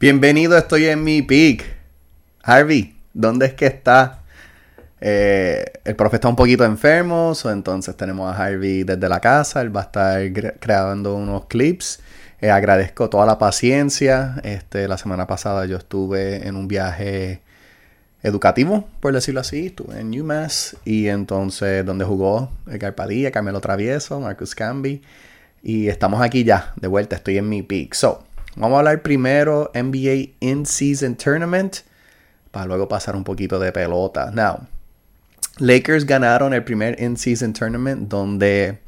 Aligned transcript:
Bienvenido, 0.00 0.56
estoy 0.56 0.86
en 0.86 1.04
mi 1.04 1.20
peak. 1.20 1.76
Harvey, 2.42 2.96
¿dónde 3.12 3.44
es 3.44 3.52
que 3.52 3.66
está? 3.66 4.20
Eh, 4.98 5.62
el 5.84 5.94
profe 5.94 6.16
está 6.16 6.26
un 6.26 6.36
poquito 6.36 6.64
enfermo, 6.64 7.34
entonces 7.44 7.94
tenemos 7.98 8.34
a 8.34 8.46
Harvey 8.46 8.82
desde 8.82 9.10
la 9.10 9.20
casa. 9.20 9.60
Él 9.60 9.76
va 9.76 9.82
a 9.82 9.84
estar 9.84 10.56
creando 10.58 11.16
unos 11.16 11.44
clips. 11.48 12.00
Eh, 12.40 12.48
agradezco 12.48 13.10
toda 13.10 13.26
la 13.26 13.36
paciencia. 13.36 14.36
Este, 14.42 14.88
la 14.88 14.96
semana 14.96 15.26
pasada 15.26 15.66
yo 15.66 15.76
estuve 15.76 16.48
en 16.48 16.56
un 16.56 16.66
viaje 16.66 17.42
educativo, 18.22 18.88
por 19.00 19.12
decirlo 19.12 19.40
así. 19.40 19.66
Estuve 19.66 20.00
en 20.00 20.18
UMass 20.18 20.78
y 20.86 21.08
entonces 21.08 21.84
donde 21.84 22.06
jugó 22.06 22.50
Edgar 22.66 22.94
Padilla, 22.94 23.32
Carmelo 23.32 23.60
Travieso, 23.60 24.18
Marcus 24.18 24.54
Camby. 24.54 25.02
Y 25.62 25.88
estamos 25.88 26.22
aquí 26.22 26.42
ya, 26.42 26.72
de 26.76 26.88
vuelta, 26.88 27.16
estoy 27.16 27.36
en 27.36 27.50
mi 27.50 27.62
peak. 27.62 27.92
So, 27.92 28.24
Vamos 28.56 28.76
a 28.76 28.78
hablar 28.80 29.02
primero 29.02 29.70
NBA 29.74 30.34
In-Season 30.40 31.14
Tournament 31.16 31.76
para 32.50 32.66
luego 32.66 32.88
pasar 32.88 33.14
un 33.14 33.24
poquito 33.24 33.58
de 33.58 33.72
pelota. 33.72 34.30
Now, 34.32 34.66
Lakers 35.58 36.04
ganaron 36.04 36.52
el 36.52 36.64
primer 36.64 37.00
In-Season 37.00 37.52
Tournament 37.52 38.08
donde 38.08 38.80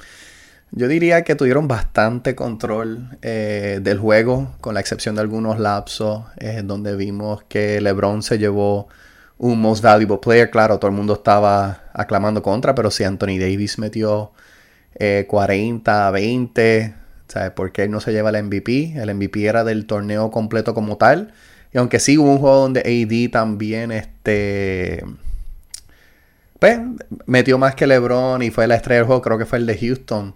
yo 0.73 0.89
diría 0.89 1.23
que 1.23 1.35
tuvieron 1.35 1.69
bastante 1.69 2.35
control 2.35 3.19
eh, 3.21 3.81
del 3.83 3.99
juego, 3.99 4.55
con 4.63 4.73
la 4.73 4.81
excepción 4.81 5.15
de 5.15 5.21
algunos 5.21 5.59
lapsos, 5.59 6.25
eh, 6.39 6.63
donde 6.65 6.97
vimos 6.97 7.45
que 7.45 7.79
LeBron 7.81 8.23
se 8.23 8.39
llevó 8.39 8.89
un 9.37 9.61
Most 9.61 9.85
Valuable 9.85 10.17
Player. 10.17 10.51
Claro, 10.51 10.79
todo 10.79 10.91
el 10.91 10.97
mundo 10.97 11.13
estaba 11.13 11.85
aclamando 11.93 12.43
contra, 12.43 12.75
pero 12.75 12.91
si 12.91 13.05
Anthony 13.05 13.39
Davis 13.39 13.79
metió 13.79 14.33
40, 15.27 16.09
eh, 16.09 16.13
20, 16.13 16.95
¿Sabes? 17.33 17.53
Porque 17.53 17.85
él 17.85 17.91
no 17.91 18.01
se 18.01 18.13
lleva 18.13 18.29
el 18.29 18.45
MVP. 18.45 18.93
El 18.97 19.15
MVP 19.15 19.47
era 19.47 19.65
del 19.65 19.87
torneo 19.87 20.31
completo 20.31 20.75
como 20.75 20.99
tal. 20.99 21.33
Y 21.73 21.79
aunque 21.79 21.99
sí 21.99 22.19
hubo 22.19 22.31
un 22.31 22.39
juego 22.39 22.57
donde 22.57 22.81
AD 22.81 23.33
también 23.33 23.91
este. 23.91 25.03
Pues, 26.59 26.79
metió 27.25 27.57
más 27.57 27.75
que 27.75 27.87
LeBron 27.87 28.43
y 28.43 28.51
fue 28.51 28.67
la 28.67 28.75
estrella 28.75 28.99
del 28.99 29.07
juego, 29.07 29.23
creo 29.23 29.39
que 29.39 29.47
fue 29.47 29.59
el 29.59 29.67
de 29.67 29.79
Houston. 29.79 30.35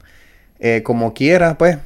Eh, 0.59 0.83
como 0.83 1.13
quiera, 1.13 1.59
pues, 1.59 1.77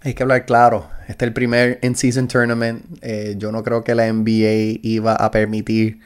hay 0.00 0.14
que 0.14 0.22
hablar 0.22 0.46
claro. 0.46 0.88
Este 1.06 1.26
es 1.26 1.28
el 1.28 1.34
primer 1.34 1.78
in-season 1.82 2.28
tournament. 2.28 2.82
Eh, 3.02 3.34
yo 3.36 3.52
no 3.52 3.62
creo 3.62 3.84
que 3.84 3.94
la 3.94 4.10
NBA 4.10 4.80
iba 4.82 5.14
a 5.14 5.30
permitir 5.30 6.00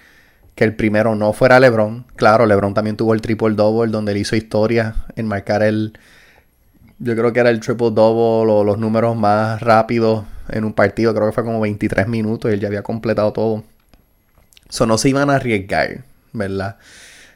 que 0.57 0.65
el 0.65 0.75
primero 0.75 1.15
no 1.15 1.33
fuera 1.33 1.61
LeBron. 1.61 2.05
Claro, 2.17 2.47
LeBron 2.47 2.75
también 2.75 2.97
tuvo 2.97 3.15
el 3.15 3.21
triple-double 3.21 3.93
donde 3.93 4.11
él 4.11 4.19
hizo 4.19 4.35
historia 4.35 4.97
en 5.15 5.27
marcar 5.27 5.63
el 5.63 5.97
yo 6.99 7.15
creo 7.15 7.33
que 7.33 7.41
era 7.41 7.51
el 7.51 7.61
triple 7.61 7.91
double 7.91 8.53
o 8.53 8.65
los 8.65 8.79
números 8.79 9.17
más 9.17 9.61
rápidos 9.61 10.25
en 10.49 10.65
un 10.65 10.73
partido. 10.73 11.15
Creo 11.15 11.27
que 11.27 11.33
fue 11.33 11.45
como 11.45 11.61
23 11.61 12.09
minutos 12.09 12.51
y 12.51 12.55
él 12.55 12.61
ya 12.61 12.69
había 12.69 12.83
completado 12.83 13.33
todo. 13.33 13.65
So 14.69 14.87
no 14.87 14.99
se 14.99 15.11
iban 15.11 15.31
a 15.31 15.37
arriesgar, 15.37 16.05
¿verdad? 16.33 16.77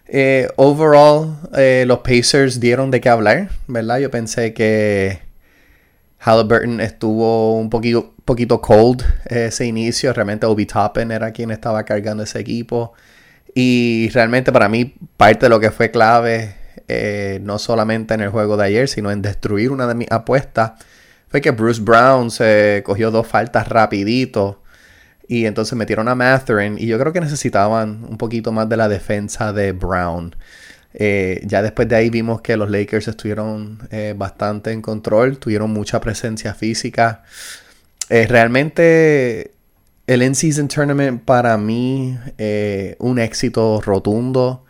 Eh, 0.07 0.49
overall, 0.57 1.39
eh, 1.57 1.85
los 1.87 2.01
Pacers 2.01 2.59
dieron 2.59 2.91
de 2.91 3.01
qué 3.01 3.09
hablar, 3.09 3.51
¿verdad? 3.69 3.99
Yo 3.99 4.11
pensé 4.11 4.53
que 4.55 5.21
Halliburton 6.19 6.81
estuvo 6.81 7.57
un 7.57 7.71
poquito, 7.71 8.15
poquito 8.25 8.61
cold 8.61 9.05
ese 9.27 9.67
inicio. 9.67 10.13
Realmente 10.13 10.47
Obi 10.47 10.67
Toppin 10.67 11.13
era 11.13 11.31
quien 11.33 11.51
estaba 11.51 11.85
cargando 11.85 12.25
ese 12.25 12.41
equipo. 12.41 12.93
Y 13.55 14.09
realmente 14.13 14.53
para 14.53 14.69
mí 14.69 14.95
parte 15.17 15.47
de 15.47 15.51
lo 15.51 15.61
que 15.61 15.71
fue 15.71 15.91
clave 15.91 16.60
eh, 16.93 17.39
no 17.41 17.61
solamente 17.61 18.15
en 18.15 18.21
el 18.21 18.31
juego 18.31 18.57
de 18.57 18.65
ayer, 18.65 18.89
sino 18.89 19.13
en 19.13 19.23
destruir 19.23 19.71
una 19.71 19.87
de 19.87 19.95
mis 19.95 20.11
apuestas, 20.11 20.73
fue 21.29 21.41
que 21.41 21.53
Bruce 21.53 21.81
Brown 21.81 22.33
se 22.33 22.83
cogió 22.85 23.13
dos 23.13 23.29
faltas 23.29 23.69
rapidito 23.69 24.61
y 25.29 25.47
entonces 25.47 25.79
metieron 25.79 26.09
a 26.09 26.17
Matherin 26.17 26.77
y 26.81 26.89
yo 26.89 26.99
creo 26.99 27.13
que 27.13 27.21
necesitaban 27.21 28.05
un 28.09 28.19
poquito 28.19 28.51
más 28.51 28.69
de 28.69 28.77
la 28.77 28.89
defensa 28.89 29.53
de 29.53 29.71
Brown. 29.71 30.35
Eh, 30.93 31.41
ya 31.45 31.63
después 31.63 31.87
de 31.87 31.95
ahí 31.95 32.11
vimos 32.11 32.41
que 32.41 32.57
los 32.57 32.69
Lakers 32.69 33.07
estuvieron 33.07 33.87
eh, 33.93 34.13
bastante 34.17 34.73
en 34.73 34.83
control, 34.83 35.39
tuvieron 35.39 35.71
mucha 35.71 36.01
presencia 36.01 36.55
física. 36.55 37.23
realmente 38.09 39.53
el 40.09 40.25
In-Season 40.25 40.67
Tournament 40.67 41.23
para 41.23 41.57
mí 41.57 42.19
un 42.99 43.21
éxito 43.21 43.81
rotundo 43.81 44.65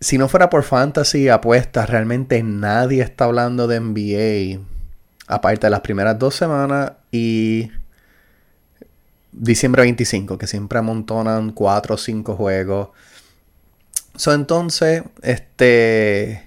si 0.00 0.18
no 0.18 0.28
fuera 0.28 0.50
por 0.50 0.62
fantasy 0.62 1.28
apuestas, 1.28 1.88
realmente 1.88 2.42
nadie 2.42 3.02
está 3.02 3.24
hablando 3.24 3.66
de 3.66 3.80
NBA. 3.80 4.64
Aparte 5.28 5.66
de 5.66 5.70
las 5.70 5.80
primeras 5.80 6.18
dos 6.18 6.34
semanas 6.34 6.92
y 7.10 7.70
diciembre 9.32 9.82
25, 9.82 10.38
que 10.38 10.46
siempre 10.46 10.78
amontonan 10.78 11.50
cuatro 11.50 11.94
o 11.94 11.98
cinco 11.98 12.36
juegos. 12.36 12.90
So, 14.16 14.32
entonces, 14.32 15.02
este. 15.22 16.42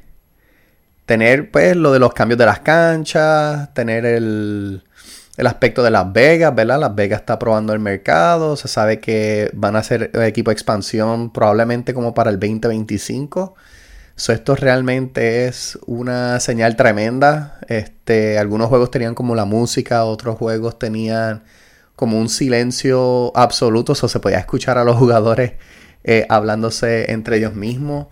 Tener, 1.06 1.50
pues, 1.50 1.76
lo 1.76 1.92
de 1.92 2.00
los 2.00 2.14
cambios 2.14 2.38
de 2.38 2.46
las 2.46 2.60
canchas, 2.60 3.74
tener 3.74 4.06
el, 4.06 4.84
el 5.40 5.48
aspecto 5.48 5.84
de 5.84 5.90
Las 5.90 6.12
Vegas, 6.12 6.54
¿verdad? 6.54 6.82
Las 6.82 6.94
Vegas 6.94 7.22
está 7.22 7.40
probando 7.40 7.72
el 7.72 7.80
mercado, 7.80 8.58
se 8.58 8.68
sabe 8.68 9.00
que 9.00 9.50
van 9.54 9.78
a 9.78 9.84
ser 9.84 10.12
equipo 10.16 10.52
de 10.52 10.54
expansión 10.54 11.32
probablemente 11.32 11.94
como 11.94 12.14
para 12.14 12.30
el 12.30 12.38
2025. 12.42 13.56
So, 14.18 14.34
esto 14.34 14.58
realmente 14.58 15.48
es 15.48 15.80
una 15.86 16.42
señal 16.42 16.76
tremenda. 16.76 17.58
Este, 17.70 18.38
algunos 18.38 18.68
juegos 18.68 18.92
tenían 18.92 19.16
como 19.16 19.34
la 19.34 19.46
música, 19.46 20.04
otros 20.04 20.38
juegos 20.38 20.78
tenían 20.78 21.44
como 21.96 22.20
un 22.20 22.28
silencio 22.28 23.32
absoluto, 23.34 23.94
o 23.94 23.96
se 23.96 24.20
podía 24.20 24.40
escuchar 24.40 24.78
a 24.78 24.84
los 24.84 24.98
jugadores 24.98 25.54
eh, 26.04 26.26
hablándose 26.28 27.14
entre 27.14 27.38
ellos 27.38 27.56
mismos. 27.56 28.08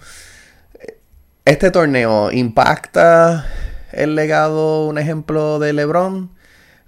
Este 1.43 1.71
torneo 1.71 2.31
impacta 2.31 3.45
el 3.91 4.15
legado, 4.15 4.87
un 4.87 4.97
ejemplo 4.97 5.59
de 5.59 5.73
LeBron. 5.73 6.36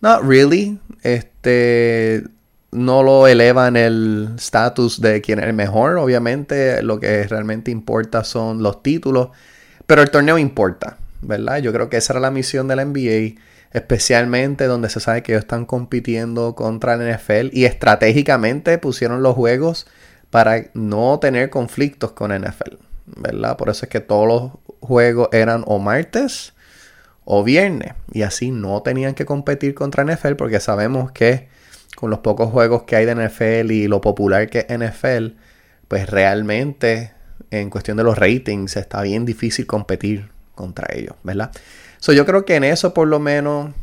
Not 0.02 0.24
really. 0.24 0.80
Este 1.04 2.24
no 2.72 3.02
lo 3.02 3.28
eleva 3.28 3.68
en 3.68 3.76
el 3.78 4.30
status 4.38 5.02
de 5.02 5.22
quien 5.22 5.40
es 5.40 5.46
el 5.46 5.54
mejor. 5.54 5.98
Obviamente, 5.98 6.82
lo 6.84 7.00
que 7.00 7.24
realmente 7.24 7.72
importa 7.72 8.24
son 8.24 8.62
los 8.62 8.84
títulos. 8.84 9.30
Pero 9.88 10.02
el 10.02 10.12
torneo 10.12 10.38
importa, 10.38 10.98
¿verdad? 11.22 11.58
Yo 11.58 11.74
creo 11.74 11.90
que 11.90 11.98
esa 11.98 12.14
era 12.14 12.20
la 12.20 12.32
misión 12.32 12.68
de 12.68 12.76
la 12.76 12.86
NBA. 12.86 13.42
Especialmente 13.72 14.66
donde 14.66 14.90
se 14.90 15.00
sabe 15.00 15.22
que 15.22 15.34
ellos 15.34 15.44
están 15.44 15.66
compitiendo 15.66 16.56
contra 16.56 16.94
el 16.94 17.16
NFL. 17.16 17.50
Y 17.52 17.66
estratégicamente 17.66 18.78
pusieron 18.78 19.24
los 19.24 19.36
juegos 19.36 19.88
para 20.30 20.66
no 20.74 21.20
tener 21.20 21.50
conflictos 21.50 22.12
con 22.12 22.32
NFL. 22.32 22.76
¿Verdad? 23.06 23.58
Por 23.58 23.70
eso 23.70 23.86
es 23.86 23.90
que 23.90 24.00
todos 24.00 24.28
los 24.28 24.52
juegos 24.80 25.30
eran 25.32 25.64
o 25.66 25.80
martes 25.80 26.54
o 27.31 27.44
viernes. 27.44 27.94
Y 28.12 28.23
así 28.23 28.50
no 28.50 28.81
tenían 28.81 29.13
que 29.13 29.23
competir 29.23 29.75
contra 29.75 30.03
NFL 30.03 30.34
porque 30.34 30.59
sabemos 30.59 31.12
que 31.12 31.47
con 31.95 32.09
los 32.09 32.19
pocos 32.19 32.50
juegos 32.50 32.84
que 32.84 32.95
hay 32.95 33.06
de 33.06 33.13
NFL 33.13 33.72
y 33.72 33.88
lo 33.88 34.01
popular 34.01 34.50
que 34.50 34.66
es 34.67 34.79
NFL, 34.79 35.35
pues 35.88 36.09
realmente 36.09 37.13
en 37.51 37.69
cuestión 37.69 37.97
de 37.97 38.03
los 38.03 38.17
ratings 38.17 38.78
está 38.78 39.03
bien 39.03 39.25
difícil 39.25 39.67
competir 39.67 40.29
contra 40.56 40.88
ellos, 40.91 41.16
¿verdad? 41.22 41.51
So, 42.00 42.13
yo 42.13 42.25
creo 42.25 42.45
que 42.45 42.56
en 42.56 42.63
eso 42.63 42.95
por 42.95 43.07
lo 43.07 43.19
menos 43.19 43.75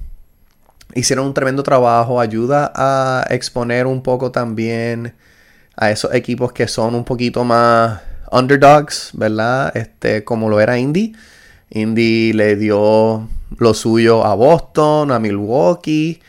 hicieron 0.94 1.26
un 1.26 1.34
tremendo 1.34 1.62
trabajo, 1.62 2.20
ayuda 2.20 2.72
a 2.74 3.26
exponer 3.30 3.86
un 3.86 4.02
poco 4.02 4.32
también 4.32 5.14
a 5.76 5.92
esos 5.92 6.12
equipos 6.14 6.52
que 6.52 6.66
son 6.66 6.96
un 6.96 7.04
poquito 7.04 7.44
más 7.44 8.00
underdogs, 8.32 9.10
¿verdad? 9.12 9.76
Este, 9.76 10.24
como 10.24 10.48
lo 10.48 10.60
era 10.60 10.78
Indy. 10.78 11.14
Indy 11.70 12.32
le 12.32 12.56
dio 12.56 13.28
lo 13.58 13.74
suyo 13.74 14.24
a 14.24 14.34
Boston, 14.34 15.10
a 15.10 15.18
Milwaukee. 15.18 16.20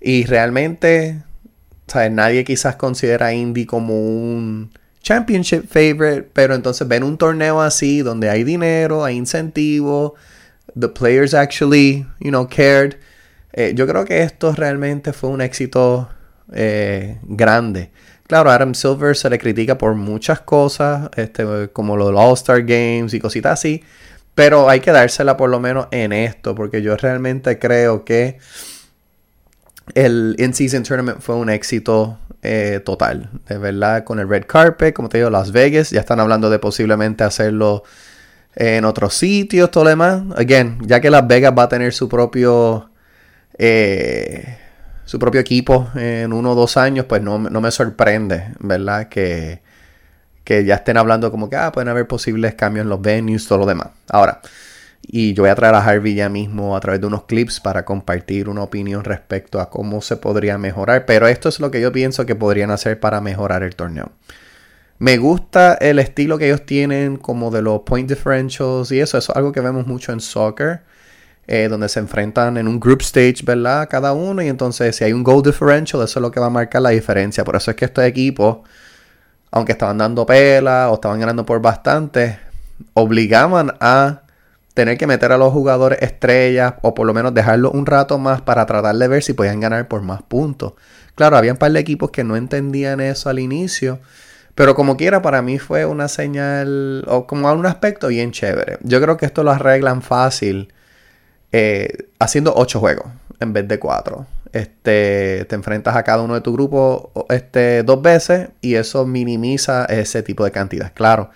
Y 0.00 0.24
realmente, 0.24 1.22
nadie 2.10 2.44
quizás 2.44 2.76
considera 2.76 3.26
a 3.26 3.34
Indy 3.34 3.66
como 3.66 3.94
un 3.94 4.70
championship 5.02 5.66
favorite, 5.68 6.30
pero 6.32 6.54
entonces 6.54 6.88
ven 6.88 7.04
un 7.04 7.16
torneo 7.18 7.60
así 7.60 8.00
donde 8.00 8.30
hay 8.30 8.42
dinero, 8.42 9.04
hay 9.04 9.16
incentivo, 9.16 10.14
the 10.78 10.88
players 10.88 11.34
actually, 11.34 12.06
you 12.20 12.30
know, 12.30 12.48
cared. 12.48 12.96
Eh, 13.52 13.72
yo 13.76 13.86
creo 13.86 14.04
que 14.04 14.22
esto 14.22 14.52
realmente 14.52 15.12
fue 15.12 15.30
un 15.30 15.40
éxito 15.40 16.08
eh, 16.52 17.18
grande. 17.22 17.90
Claro, 18.26 18.50
Adam 18.50 18.74
Silver 18.74 19.16
se 19.16 19.28
le 19.28 19.38
critica 19.38 19.76
por 19.76 19.94
muchas 19.94 20.40
cosas, 20.40 21.10
este, 21.16 21.68
como 21.72 21.96
lo 21.96 22.06
del 22.06 22.16
All-Star 22.16 22.62
Games 22.62 23.12
y 23.12 23.20
cositas 23.20 23.52
así. 23.52 23.84
Pero 24.34 24.68
hay 24.68 24.80
que 24.80 24.90
dársela 24.90 25.36
por 25.36 25.50
lo 25.50 25.60
menos 25.60 25.86
en 25.90 26.12
esto, 26.12 26.54
porque 26.54 26.82
yo 26.82 26.96
realmente 26.96 27.58
creo 27.58 28.04
que 28.04 28.38
el 29.94 30.34
In-Season 30.38 30.82
Tournament 30.82 31.20
fue 31.20 31.36
un 31.36 31.50
éxito 31.50 32.18
eh, 32.42 32.80
total. 32.84 33.30
De 33.48 33.58
verdad, 33.58 34.04
con 34.04 34.18
el 34.18 34.28
Red 34.28 34.46
Carpet, 34.46 34.94
como 34.94 35.08
te 35.08 35.18
digo, 35.18 35.30
Las 35.30 35.52
Vegas, 35.52 35.90
ya 35.90 36.00
están 36.00 36.20
hablando 36.20 36.50
de 36.50 36.58
posiblemente 36.58 37.22
hacerlo 37.24 37.84
en 38.56 38.84
otros 38.84 39.14
sitios, 39.14 39.70
todo 39.70 39.84
lo 39.84 39.90
demás. 39.90 40.22
Again, 40.36 40.78
ya 40.86 41.00
que 41.00 41.10
Las 41.10 41.26
Vegas 41.26 41.54
va 41.56 41.64
a 41.64 41.68
tener 41.68 41.92
su 41.92 42.08
propio. 42.08 42.90
Eh, 43.56 44.58
su 45.04 45.18
propio 45.18 45.40
equipo 45.40 45.88
en 45.94 46.32
uno 46.32 46.52
o 46.52 46.54
dos 46.54 46.76
años, 46.76 47.06
pues 47.06 47.22
no, 47.22 47.38
me 47.38 47.70
sorprende, 47.70 48.54
¿verdad? 48.58 49.08
Que, 49.08 49.62
que 50.44 50.64
ya 50.64 50.76
estén 50.76 50.96
hablando 50.96 51.30
como 51.30 51.50
que, 51.50 51.56
ah, 51.56 51.72
pueden 51.72 51.88
haber 51.88 52.06
posibles 52.06 52.54
cambios 52.54 52.84
en 52.84 52.90
los 52.90 53.00
venues, 53.00 53.46
todo 53.46 53.58
lo 53.58 53.66
demás. 53.66 53.88
Ahora, 54.08 54.40
y 55.06 55.34
yo 55.34 55.42
voy 55.42 55.50
a 55.50 55.54
traer 55.54 55.74
a 55.74 55.84
Harvey 55.84 56.14
ya 56.14 56.28
mismo 56.28 56.76
a 56.76 56.80
través 56.80 57.00
de 57.00 57.06
unos 57.06 57.24
clips 57.24 57.60
para 57.60 57.84
compartir 57.84 58.48
una 58.48 58.62
opinión 58.62 59.04
respecto 59.04 59.60
a 59.60 59.70
cómo 59.70 60.00
se 60.00 60.16
podría 60.16 60.58
mejorar. 60.58 61.06
Pero 61.06 61.26
esto 61.28 61.48
es 61.48 61.60
lo 61.60 61.70
que 61.70 61.80
yo 61.80 61.92
pienso 61.92 62.26
que 62.26 62.34
podrían 62.34 62.70
hacer 62.70 63.00
para 63.00 63.20
mejorar 63.20 63.62
el 63.62 63.76
torneo. 63.76 64.12
Me 64.98 65.18
gusta 65.18 65.74
el 65.74 65.98
estilo 65.98 66.38
que 66.38 66.46
ellos 66.46 66.64
tienen 66.64 67.16
como 67.16 67.50
de 67.50 67.62
los 67.62 67.80
point 67.80 68.08
differentials 68.08 68.92
y 68.92 69.00
eso. 69.00 69.18
Es 69.18 69.28
algo 69.30 69.52
que 69.52 69.60
vemos 69.60 69.86
mucho 69.86 70.12
en 70.12 70.20
soccer. 70.20 70.80
Eh, 71.46 71.68
donde 71.68 71.90
se 71.90 72.00
enfrentan 72.00 72.56
en 72.56 72.66
un 72.66 72.80
group 72.80 73.02
stage, 73.02 73.42
¿verdad? 73.44 73.86
Cada 73.90 74.14
uno. 74.14 74.40
Y 74.40 74.48
entonces 74.48 74.96
si 74.96 75.04
hay 75.04 75.12
un 75.12 75.22
goal 75.22 75.42
differential, 75.42 76.02
eso 76.02 76.18
es 76.18 76.22
lo 76.22 76.30
que 76.30 76.40
va 76.40 76.46
a 76.46 76.50
marcar 76.50 76.80
la 76.80 76.90
diferencia. 76.90 77.44
Por 77.44 77.56
eso 77.56 77.70
es 77.70 77.76
que 77.76 77.84
estos 77.84 78.02
equipos, 78.04 78.58
aunque 79.54 79.70
estaban 79.70 79.98
dando 79.98 80.26
pela 80.26 80.90
o 80.90 80.94
estaban 80.94 81.20
ganando 81.20 81.46
por 81.46 81.62
bastante, 81.62 82.40
obligaban 82.92 83.72
a 83.78 84.22
tener 84.74 84.98
que 84.98 85.06
meter 85.06 85.30
a 85.30 85.38
los 85.38 85.52
jugadores 85.52 86.02
estrellas 86.02 86.74
o 86.82 86.92
por 86.92 87.06
lo 87.06 87.14
menos 87.14 87.32
dejarlo 87.34 87.70
un 87.70 87.86
rato 87.86 88.18
más 88.18 88.42
para 88.42 88.66
tratar 88.66 88.96
de 88.96 89.06
ver 89.06 89.22
si 89.22 89.32
podían 89.32 89.60
ganar 89.60 89.86
por 89.86 90.02
más 90.02 90.22
puntos. 90.22 90.72
Claro, 91.14 91.36
había 91.36 91.52
un 91.52 91.58
par 91.58 91.70
de 91.70 91.78
equipos 91.78 92.10
que 92.10 92.24
no 92.24 92.34
entendían 92.34 93.00
eso 93.00 93.30
al 93.30 93.38
inicio, 93.38 94.00
pero 94.56 94.74
como 94.74 94.96
quiera 94.96 95.22
para 95.22 95.40
mí 95.40 95.60
fue 95.60 95.86
una 95.86 96.08
señal 96.08 97.04
o 97.06 97.28
como 97.28 97.52
un 97.52 97.66
aspecto 97.66 98.08
bien 98.08 98.32
chévere. 98.32 98.78
Yo 98.82 99.00
creo 99.00 99.16
que 99.16 99.26
esto 99.26 99.44
lo 99.44 99.52
arreglan 99.52 100.02
fácil 100.02 100.72
eh, 101.52 102.08
haciendo 102.18 102.54
8 102.56 102.80
juegos 102.80 103.06
en 103.38 103.52
vez 103.52 103.68
de 103.68 103.78
4. 103.78 104.26
Este, 104.54 105.46
te 105.48 105.56
enfrentas 105.56 105.96
a 105.96 106.04
cada 106.04 106.22
uno 106.22 106.34
de 106.34 106.40
tu 106.40 106.52
grupo 106.52 107.10
este, 107.28 107.82
dos 107.82 108.00
veces 108.00 108.50
y 108.60 108.76
eso 108.76 109.04
minimiza 109.04 109.84
ese 109.86 110.22
tipo 110.22 110.44
de 110.44 110.52
cantidad. 110.52 110.92
Claro, 110.94 111.30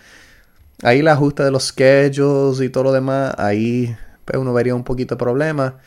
ahí 0.84 1.00
el 1.00 1.08
ajuste 1.08 1.42
de 1.42 1.50
los 1.50 1.64
schedules 1.64 2.60
y 2.60 2.68
todo 2.68 2.84
lo 2.84 2.92
demás, 2.92 3.34
ahí 3.36 3.96
pues, 4.24 4.38
uno 4.38 4.52
vería 4.52 4.76
un 4.76 4.84
poquito 4.84 5.16
de 5.16 5.18
problema. 5.18 5.78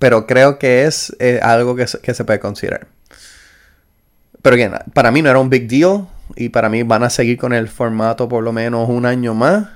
Pero 0.00 0.26
creo 0.26 0.58
que 0.58 0.86
es 0.86 1.14
eh, 1.20 1.38
algo 1.40 1.76
que 1.76 1.86
se, 1.86 2.24
puede 2.24 2.40
considerar. 2.40 2.88
Pero 4.42 4.56
bien, 4.56 4.72
para 4.92 5.12
mí 5.12 5.22
no 5.22 5.30
era 5.30 5.38
un 5.38 5.50
big 5.50 5.68
deal. 5.68 6.08
Y 6.34 6.48
para 6.48 6.68
mí 6.68 6.82
van 6.82 7.04
a 7.04 7.10
seguir 7.10 7.38
con 7.38 7.52
el 7.52 7.68
formato 7.68 8.28
por 8.28 8.42
lo 8.42 8.52
menos 8.52 8.88
un 8.88 9.06
año 9.06 9.34
más. 9.34 9.68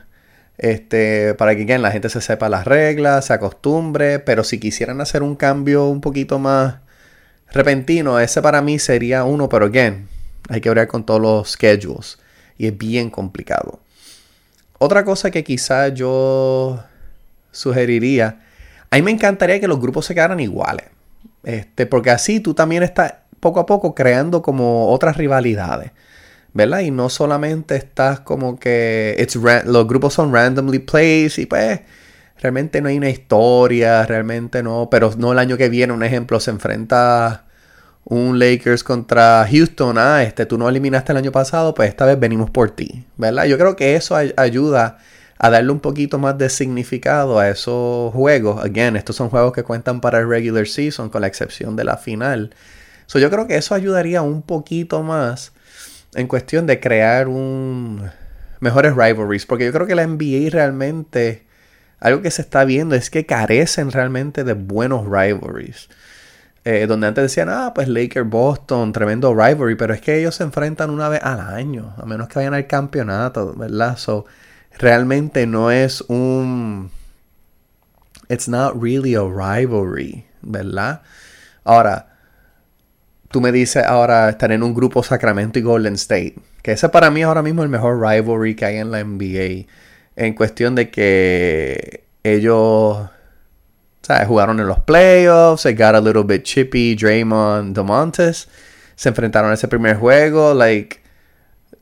Este, 0.59 1.35
para 1.35 1.55
que 1.55 1.79
la 1.79 1.91
gente 1.91 2.09
se 2.09 2.21
sepa 2.21 2.49
las 2.49 2.65
reglas, 2.65 3.27
se 3.27 3.33
acostumbre. 3.33 4.19
Pero 4.19 4.45
si 4.45 4.59
quisieran 4.59 5.01
hacer 5.01 5.23
un 5.23 5.37
cambio 5.37 5.87
un 5.87 6.01
poquito 6.01 6.39
más 6.39 6.77
repentino, 7.53 8.19
ese 8.21 8.43
para 8.43 8.63
mí 8.63 8.79
sería 8.79 9.25
uno. 9.25 9.49
Pero 9.49 9.67
again, 9.67 10.09
hay 10.49 10.61
que 10.61 10.69
hablar 10.69 10.89
con 10.89 11.05
todos 11.05 11.21
los 11.21 11.53
schedules 11.53 12.19
y 12.59 12.67
es 12.67 12.77
bien 12.77 13.11
complicado. 13.11 13.81
Otra 14.79 15.05
cosa 15.05 15.31
que 15.31 15.43
quizás 15.43 15.95
yo 15.95 16.83
sugeriría, 17.51 18.41
a 18.91 18.97
mí 18.97 19.03
me 19.03 19.11
encantaría 19.11 19.61
que 19.61 19.69
los 19.69 19.81
grupos 19.81 20.07
se 20.07 20.15
quedaran 20.15 20.41
iguales, 20.41 20.87
este, 21.43 21.87
porque 21.87 22.11
así 22.11 22.41
tú 22.41 22.53
también 22.55 22.83
estás 22.83 23.15
poco 23.41 23.61
a 23.61 23.67
poco 23.67 23.95
creando 23.95 24.43
como 24.43 24.91
otras 24.91 25.17
rivalidades. 25.17 25.93
¿Verdad? 26.57 26.81
Y 26.81 26.91
no 26.91 27.11
solamente 27.11 27.77
estás 27.77 28.21
como 28.21 28.59
que 28.59 29.27
los 29.67 29.87
grupos 29.87 30.15
son 30.15 30.33
randomly 30.33 30.79
placed 30.79 31.43
y 31.43 31.47
pues 31.47 31.81
realmente 32.41 32.81
no 32.81 32.89
hay 32.89 32.97
una 32.97 33.11
historia, 33.11 34.07
realmente 34.07 34.63
no, 34.63 34.89
pero 34.91 35.13
no 35.19 35.33
el 35.33 35.39
año 35.39 35.59
que 35.59 35.69
viene, 35.69 35.93
un 35.93 36.03
ejemplo, 36.03 36.41
se 36.41 36.51
enfrenta 36.51 37.45
un 38.05 38.39
Lakers 38.39 38.83
contra 38.85 39.47
Houston, 39.51 39.99
ah, 39.99 40.23
este, 40.23 40.47
tú 40.47 40.57
no 40.57 40.69
eliminaste 40.69 41.13
el 41.13 41.19
año 41.19 41.33
pasado, 41.33 41.75
pues 41.75 41.91
esta 41.91 42.07
vez 42.07 42.19
venimos 42.19 42.49
por 42.51 42.71
ti, 42.71 43.05
¿verdad? 43.19 43.45
Yo 43.45 43.59
creo 43.59 43.77
que 43.77 43.95
eso 43.95 44.17
ayuda 44.17 44.99
a 45.39 45.51
darle 45.51 45.73
un 45.73 45.81
poquito 45.81 46.19
más 46.19 46.39
de 46.39 46.49
significado 46.49 47.39
a 47.39 47.51
esos 47.51 48.15
juegos. 48.15 48.65
Again, 48.65 48.97
estos 48.97 49.17
son 49.17 49.29
juegos 49.29 49.53
que 49.53 49.63
cuentan 49.63 50.01
para 50.01 50.21
el 50.21 50.29
regular 50.29 50.67
season, 50.67 51.11
con 51.11 51.21
la 51.21 51.27
excepción 51.27 51.77
de 51.77 51.85
la 51.85 51.99
final. 51.99 52.55
So, 53.05 53.19
yo 53.19 53.29
creo 53.29 53.47
que 53.47 53.57
eso 53.57 53.75
ayudaría 53.75 54.23
un 54.23 54.41
poquito 54.41 55.03
más 55.03 55.53
en 56.17 56.27
cuestión 56.27 56.67
de 56.67 56.81
crear 56.81 57.29
un 57.29 58.11
mejores 58.59 58.97
rivalries, 58.97 59.47
porque 59.47 59.67
yo 59.67 59.73
creo 59.73 59.87
que 59.87 59.95
la 59.95 60.07
NBA 60.07 60.51
realmente 60.51 61.47
algo 62.01 62.23
que 62.23 62.31
se 62.31 62.43
está 62.43 62.65
viendo 62.65 62.95
es 62.95 63.11
que 63.11 63.27
carecen 63.27 63.91
realmente 63.91 64.45
de 64.45 64.55
buenos 64.55 65.05
rivalries. 65.05 65.89
Eh, 66.65 66.87
donde 66.89 67.07
antes 67.07 67.23
decían, 67.23 67.49
ah, 67.49 67.73
pues 67.75 67.87
Lakers 67.87 68.29
Boston, 68.29 68.93
tremendo 68.93 69.33
rivalry, 69.33 69.77
pero 69.77 69.95
es 69.95 70.01
que 70.01 70.19
ellos 70.19 70.35
se 70.35 70.43
enfrentan 70.43 70.91
una 70.91 71.09
vez 71.09 71.23
al 71.23 71.39
año, 71.39 71.95
a 71.97 72.05
menos 72.07 72.29
que 72.29 72.41
vayan 72.41 72.55
al 72.55 72.67
campeonato, 72.67 73.55
¿verdad? 73.55 73.97
So, 73.97 74.27
realmente 74.77 75.47
no 75.47 75.71
es 75.71 76.01
un. 76.09 76.91
It's 78.29 78.49
not 78.49 78.75
really 78.83 79.15
a 79.15 79.23
rivalry, 79.23 80.27
¿verdad? 80.43 81.03
Ahora, 81.63 82.16
tú 83.37 83.43
me 83.43 83.53
dices 83.53 83.85
ahora 83.85 84.31
estar 84.31 84.51
en 84.51 84.63
un 84.63 84.73
grupo 84.73 85.03
Sacramento 85.03 85.59
y 85.59 85.63
Golden 85.63 85.93
State, 85.97 86.37
que 86.63 86.73
ese 86.73 86.89
para 86.89 87.11
mí 87.11 87.21
es 87.21 87.27
ahora 87.27 87.43
mismo 87.43 87.63
el 87.63 87.69
mejor 87.69 88.01
rivalry 88.01 88.57
que 88.57 88.65
hay 88.65 88.79
en 88.79 88.91
la 88.91 89.05
NBA, 89.05 89.67
en 90.17 90.33
cuestión 90.33 90.75
de 90.75 90.89
que 90.89 92.05
ellos 92.25 93.11
Jugaron 94.27 94.59
en 94.59 94.69
los 94.69 94.79
playoffs, 94.81 95.63
se 95.63 95.75
got 95.75 95.97
a 95.97 96.01
little 96.01 96.23
bit 96.23 96.45
chippy, 96.45 96.95
Draymond, 96.95 97.77
DeMontis. 97.77 98.49
Se 98.95 99.11
enfrentaron 99.11 99.51
a 99.51 99.55
ese 99.55 99.69
primer 99.69 99.97
juego, 99.97 100.55
like, 100.55 101.01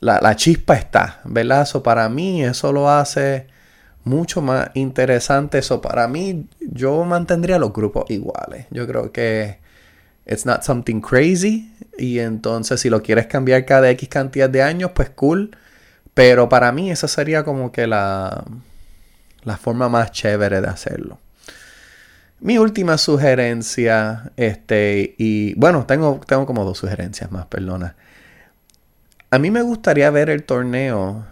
la, 0.01 0.35
chispa 0.35 0.75
está, 0.75 1.21
¿verdad? 1.25 1.63
Eso 1.63 1.85
para 1.85 2.09
mí, 2.09 2.43
eso 2.43 2.73
lo 2.73 2.91
hace 2.91 3.47
mucho 4.03 4.43
más 4.43 4.71
interesante. 4.75 5.59
Eso 5.59 5.81
para 5.81 6.09
mí, 6.09 6.49
yo 6.61 7.05
mantendría 7.05 7.61
los 7.61 7.73
grupos 7.73 8.11
iguales. 8.11 8.67
Yo 8.73 8.89
creo 8.89 9.13
que 9.13 9.63
it's 10.27 10.47
not 10.47 10.63
something 10.63 11.01
crazy. 11.01 11.71
Y 11.99 12.19
entonces, 12.19 12.81
si 12.81 12.91
lo 12.91 13.03
quieres 13.03 13.27
cambiar 13.27 13.65
cada 13.65 13.91
X 13.91 14.09
cantidad 14.09 14.49
de 14.51 14.63
años, 14.63 14.93
pues 14.95 15.11
cool. 15.11 15.57
Pero 16.15 16.49
para 16.49 16.73
mí, 16.73 16.91
esa 16.91 17.09
sería 17.09 17.45
como 17.45 17.73
que 17.73 17.87
la, 17.87 18.45
la 19.43 19.57
forma 19.57 19.89
más 19.89 20.13
chévere 20.13 20.61
de 20.61 20.69
hacerlo. 20.69 21.19
Mi 22.41 22.59
última 22.59 22.99
sugerencia, 22.99 24.33
este, 24.37 25.15
y 25.19 25.55
bueno, 25.55 25.87
tengo, 25.87 26.21
tengo 26.27 26.47
como 26.47 26.65
dos 26.65 26.79
sugerencias 26.79 27.31
más, 27.33 27.47
perdona. 27.47 27.97
A 29.31 29.39
mí 29.39 29.51
me 29.51 29.63
gustaría 29.63 30.11
ver 30.11 30.31
el 30.31 30.45
torneo 30.45 31.25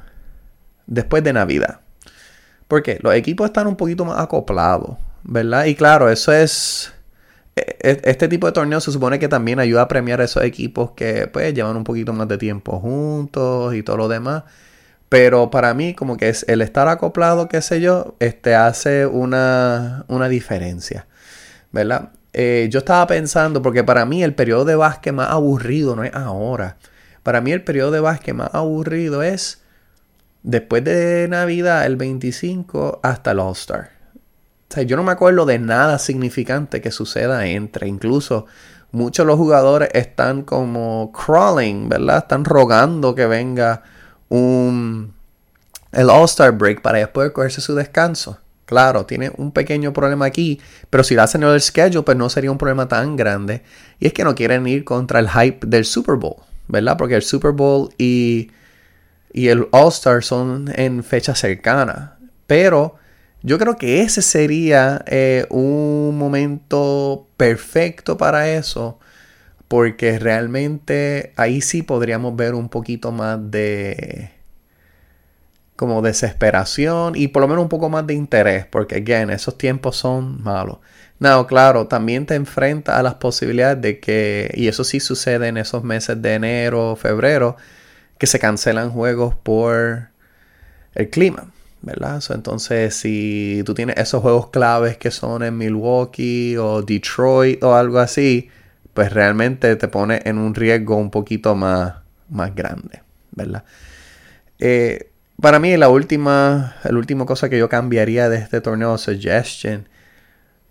después 0.86 1.22
de 1.22 1.32
Navidad. 1.32 1.80
Porque 2.66 2.98
los 3.02 3.14
equipos 3.14 3.46
están 3.46 3.66
un 3.66 3.76
poquito 3.76 4.04
más 4.04 4.18
acoplados, 4.18 4.96
¿verdad? 5.22 5.66
Y 5.66 5.74
claro, 5.74 6.08
eso 6.08 6.32
es... 6.32 6.92
E, 7.56 7.76
e, 7.80 8.00
este 8.04 8.28
tipo 8.28 8.46
de 8.46 8.52
torneo 8.52 8.80
se 8.80 8.92
supone 8.92 9.18
que 9.18 9.28
también 9.28 9.58
ayuda 9.58 9.82
a 9.82 9.88
premiar 9.88 10.20
a 10.20 10.24
esos 10.24 10.42
equipos 10.44 10.92
que 10.92 11.26
pues 11.26 11.52
llevan 11.54 11.76
un 11.76 11.84
poquito 11.84 12.12
más 12.12 12.28
de 12.28 12.38
tiempo 12.38 12.80
juntos 12.80 13.74
y 13.74 13.82
todo 13.82 13.96
lo 13.96 14.08
demás. 14.08 14.44
Pero 15.12 15.50
para 15.50 15.74
mí, 15.74 15.94
como 15.94 16.16
que 16.16 16.30
es 16.30 16.44
el 16.48 16.62
estar 16.62 16.88
acoplado, 16.88 17.46
qué 17.46 17.60
sé 17.60 17.82
yo, 17.82 18.16
este 18.18 18.54
hace 18.54 19.04
una, 19.06 20.06
diferencia. 20.30 21.06
¿Verdad? 21.70 22.12
Eh, 22.32 22.68
yo 22.70 22.78
estaba 22.78 23.06
pensando, 23.06 23.60
porque 23.60 23.84
para 23.84 24.06
mí 24.06 24.22
el 24.24 24.34
periodo 24.34 24.64
de 24.64 24.74
básquet 24.74 25.12
más 25.12 25.30
aburrido 25.30 25.96
no 25.96 26.04
es 26.04 26.14
ahora. 26.14 26.78
Para 27.22 27.42
mí 27.42 27.52
el 27.52 27.62
periodo 27.62 27.90
de 27.90 28.00
básquet 28.00 28.34
más 28.34 28.54
aburrido 28.54 29.22
es 29.22 29.62
después 30.42 30.82
de 30.84 31.28
Navidad, 31.28 31.84
el 31.84 31.96
25, 31.96 33.00
hasta 33.02 33.32
el 33.32 33.40
All-Star. 33.40 34.01
Yo 34.80 34.96
no 34.96 35.02
me 35.02 35.12
acuerdo 35.12 35.44
de 35.44 35.58
nada 35.58 35.98
significante 35.98 36.80
que 36.80 36.90
suceda 36.90 37.46
entre. 37.46 37.86
Incluso 37.86 38.46
muchos 38.92 39.24
de 39.24 39.28
los 39.28 39.36
jugadores 39.36 39.90
están 39.92 40.42
como 40.42 41.12
crawling, 41.12 41.88
¿verdad? 41.88 42.18
Están 42.18 42.44
rogando 42.44 43.14
que 43.14 43.26
venga 43.26 43.82
un, 44.28 45.12
el 45.92 46.08
All-Star 46.08 46.52
Break 46.52 46.80
para 46.80 46.98
después 46.98 47.30
cogerse 47.32 47.60
su 47.60 47.74
descanso. 47.74 48.38
Claro, 48.64 49.04
tiene 49.04 49.30
un 49.36 49.52
pequeño 49.52 49.92
problema 49.92 50.24
aquí, 50.24 50.60
pero 50.88 51.04
si 51.04 51.14
lo 51.14 51.22
hacen 51.22 51.42
en 51.42 51.50
el 51.50 51.60
schedule, 51.60 52.04
pues 52.04 52.16
no 52.16 52.30
sería 52.30 52.50
un 52.50 52.56
problema 52.56 52.88
tan 52.88 53.16
grande. 53.16 53.62
Y 54.00 54.06
es 54.06 54.14
que 54.14 54.24
no 54.24 54.34
quieren 54.34 54.66
ir 54.66 54.84
contra 54.84 55.18
el 55.18 55.28
hype 55.28 55.66
del 55.66 55.84
Super 55.84 56.16
Bowl, 56.16 56.36
¿verdad? 56.68 56.96
Porque 56.96 57.16
el 57.16 57.22
Super 57.22 57.50
Bowl 57.50 57.90
y, 57.98 58.50
y 59.32 59.48
el 59.48 59.68
All-Star 59.72 60.24
son 60.24 60.72
en 60.74 61.04
fecha 61.04 61.34
cercana. 61.34 62.16
Pero 62.46 62.96
yo 63.42 63.58
creo 63.58 63.76
que 63.76 64.02
ese 64.02 64.22
sería 64.22 65.04
eh, 65.06 65.46
un 65.50 66.16
momento 66.16 67.28
perfecto 67.36 68.16
para 68.16 68.50
eso 68.50 68.98
porque 69.68 70.18
realmente 70.18 71.32
ahí 71.36 71.62
sí 71.62 71.82
podríamos 71.82 72.36
ver 72.36 72.54
un 72.54 72.68
poquito 72.68 73.10
más 73.10 73.38
de 73.50 74.30
como 75.76 76.02
desesperación 76.02 77.14
y 77.16 77.28
por 77.28 77.42
lo 77.42 77.48
menos 77.48 77.62
un 77.62 77.68
poco 77.68 77.88
más 77.88 78.06
de 78.06 78.14
interés, 78.14 78.66
porque, 78.66 78.96
again, 78.96 79.30
esos 79.30 79.58
tiempos 79.58 79.96
son 79.96 80.42
malos. 80.42 80.78
No, 81.18 81.46
claro, 81.46 81.88
también 81.88 82.26
te 82.26 82.34
enfrentas 82.34 82.96
a 82.96 83.02
las 83.02 83.14
posibilidades 83.14 83.80
de 83.80 83.98
que, 83.98 84.52
y 84.54 84.68
eso 84.68 84.84
sí 84.84 85.00
sucede 85.00 85.48
en 85.48 85.56
esos 85.56 85.82
meses 85.84 86.20
de 86.20 86.34
enero, 86.34 86.94
febrero, 86.94 87.56
que 88.18 88.26
se 88.26 88.38
cancelan 88.38 88.90
juegos 88.90 89.34
por 89.34 90.10
el 90.94 91.10
clima, 91.10 91.50
¿verdad? 91.82 92.22
entonces, 92.30 92.94
si 92.94 93.62
tú 93.66 93.74
tienes 93.74 93.96
esos 93.98 94.22
juegos 94.22 94.50
claves 94.50 94.96
que 94.96 95.10
son 95.10 95.42
en 95.42 95.58
Milwaukee 95.58 96.56
o 96.56 96.82
Detroit 96.82 97.62
o 97.62 97.74
algo 97.74 97.98
así, 97.98 98.48
pues 98.94 99.12
realmente 99.12 99.74
te 99.76 99.88
pone 99.88 100.22
en 100.24 100.38
un 100.38 100.54
riesgo 100.54 100.96
un 100.96 101.10
poquito 101.10 101.54
más, 101.54 101.94
más 102.28 102.54
grande, 102.54 103.02
¿verdad? 103.32 103.64
Eh, 104.58 105.10
para 105.40 105.58
mí, 105.58 105.76
la 105.76 105.88
última, 105.88 106.76
la 106.84 106.96
última 106.96 107.26
cosa 107.26 107.48
que 107.48 107.58
yo 107.58 107.68
cambiaría 107.68 108.28
de 108.28 108.38
este 108.38 108.60
torneo 108.60 108.96
Suggestion, 108.96 109.88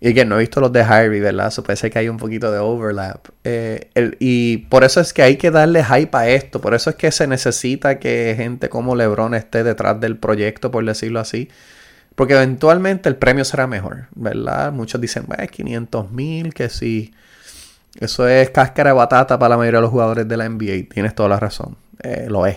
y 0.04 0.14
que 0.14 0.24
no 0.24 0.34
he 0.34 0.40
visto 0.40 0.60
los 0.60 0.72
de 0.72 0.82
Harvey, 0.82 1.20
¿verdad? 1.20 1.46
Eso 1.46 1.62
puede 1.62 1.88
que 1.88 1.96
hay 1.96 2.08
un 2.08 2.16
poquito 2.16 2.50
de 2.50 2.58
overlap. 2.58 3.28
Eh, 3.44 3.88
y 4.18 4.56
por 4.56 4.82
eso 4.82 5.00
es 5.00 5.12
que 5.12 5.22
hay 5.22 5.36
que 5.36 5.52
darle 5.52 5.84
hype 5.84 6.16
a 6.16 6.28
esto. 6.28 6.60
Por 6.60 6.74
eso 6.74 6.90
es 6.90 6.96
que 6.96 7.12
se 7.12 7.28
necesita 7.28 8.00
que 8.00 8.34
gente 8.36 8.68
como 8.68 8.96
LeBron 8.96 9.32
esté 9.34 9.62
detrás 9.62 10.00
del 10.00 10.16
proyecto, 10.16 10.72
por 10.72 10.84
decirlo 10.84 11.20
así. 11.20 11.48
Porque 12.16 12.34
eventualmente 12.34 13.08
el 13.08 13.14
premio 13.14 13.44
será 13.44 13.68
mejor, 13.68 14.08
¿verdad? 14.16 14.72
Muchos 14.72 15.00
dicen, 15.00 15.24
500 15.48 16.10
mil, 16.10 16.52
que 16.52 16.68
sí. 16.68 17.14
Eso 18.00 18.26
es 18.26 18.50
cáscara 18.50 18.90
de 18.90 18.96
batata 18.96 19.38
para 19.38 19.50
la 19.50 19.56
mayoría 19.56 19.78
de 19.78 19.82
los 19.82 19.92
jugadores 19.92 20.26
de 20.26 20.36
la 20.36 20.48
NBA. 20.48 20.92
Tienes 20.92 21.14
toda 21.14 21.28
la 21.28 21.38
razón. 21.38 21.76
Eh, 22.02 22.26
lo 22.28 22.44
es. 22.46 22.56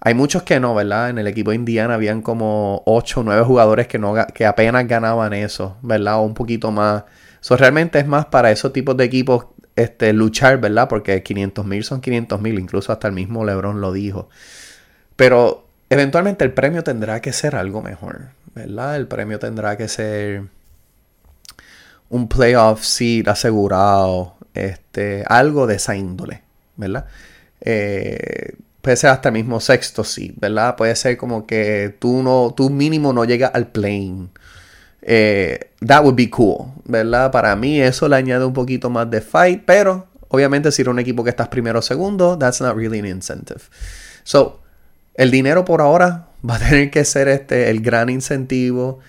Hay 0.00 0.14
muchos 0.14 0.42
que 0.42 0.60
no, 0.60 0.74
¿verdad? 0.74 1.10
En 1.10 1.18
el 1.18 1.26
equipo 1.26 1.50
de 1.50 1.56
Indiana 1.56 1.94
habían 1.94 2.22
como 2.22 2.82
8 2.86 3.20
o 3.20 3.22
9 3.24 3.42
jugadores 3.42 3.88
que, 3.88 3.98
no, 3.98 4.14
que 4.34 4.46
apenas 4.46 4.86
ganaban 4.86 5.32
eso, 5.32 5.78
¿verdad? 5.82 6.16
O 6.16 6.22
un 6.22 6.34
poquito 6.34 6.70
más. 6.70 7.04
Eso 7.40 7.56
realmente 7.56 7.98
es 7.98 8.06
más 8.06 8.26
para 8.26 8.50
esos 8.50 8.72
tipos 8.72 8.96
de 8.96 9.04
equipos 9.04 9.46
este, 9.74 10.12
luchar, 10.12 10.58
¿verdad? 10.58 10.88
Porque 10.88 11.22
500 11.22 11.64
mil 11.66 11.84
son 11.84 12.00
500 12.00 12.40
mil, 12.40 12.58
incluso 12.58 12.92
hasta 12.92 13.08
el 13.08 13.14
mismo 13.14 13.44
LeBron 13.44 13.80
lo 13.80 13.92
dijo. 13.92 14.28
Pero 15.16 15.66
eventualmente 15.90 16.44
el 16.44 16.52
premio 16.52 16.82
tendrá 16.82 17.20
que 17.20 17.32
ser 17.32 17.56
algo 17.56 17.82
mejor, 17.82 18.30
¿verdad? 18.54 18.96
El 18.96 19.06
premio 19.06 19.38
tendrá 19.38 19.76
que 19.76 19.88
ser 19.88 20.44
un 22.08 22.28
playoff 22.28 22.84
seed 22.84 23.28
asegurado, 23.28 24.36
este, 24.54 25.24
algo 25.26 25.66
de 25.66 25.76
esa 25.76 25.96
índole, 25.96 26.42
¿verdad? 26.76 27.06
Eh, 27.60 28.54
puede 28.86 28.96
ser 28.96 29.10
hasta 29.10 29.30
el 29.30 29.32
mismo 29.32 29.58
sexto 29.58 30.04
sí, 30.04 30.32
¿verdad? 30.36 30.76
Puede 30.76 30.94
ser 30.94 31.16
como 31.16 31.44
que 31.44 31.96
tú 31.98 32.22
no, 32.22 32.54
tú 32.56 32.70
mínimo 32.70 33.12
no 33.12 33.24
llegas 33.24 33.50
al 33.52 33.66
plane. 33.66 34.28
Eh, 35.02 35.58
that 35.84 36.04
would 36.04 36.14
be 36.14 36.30
cool, 36.30 36.68
¿verdad? 36.84 37.32
Para 37.32 37.56
mí 37.56 37.80
eso 37.80 38.08
le 38.08 38.14
añade 38.14 38.44
un 38.44 38.52
poquito 38.52 38.88
más 38.88 39.10
de 39.10 39.20
fight, 39.20 39.64
pero 39.66 40.06
obviamente 40.28 40.70
si 40.70 40.82
eres 40.82 40.92
un 40.92 41.00
equipo 41.00 41.24
que 41.24 41.30
estás 41.30 41.48
primero 41.48 41.80
o 41.80 41.82
segundo, 41.82 42.38
that's 42.38 42.60
not 42.60 42.76
really 42.76 43.00
an 43.00 43.06
incentive. 43.06 43.62
So, 44.22 44.60
el 45.16 45.32
dinero 45.32 45.64
por 45.64 45.80
ahora 45.80 46.28
va 46.48 46.54
a 46.54 46.58
tener 46.60 46.88
que 46.92 47.04
ser 47.04 47.26
este 47.26 47.70
el 47.70 47.80
gran 47.80 48.08
incentivo. 48.08 49.00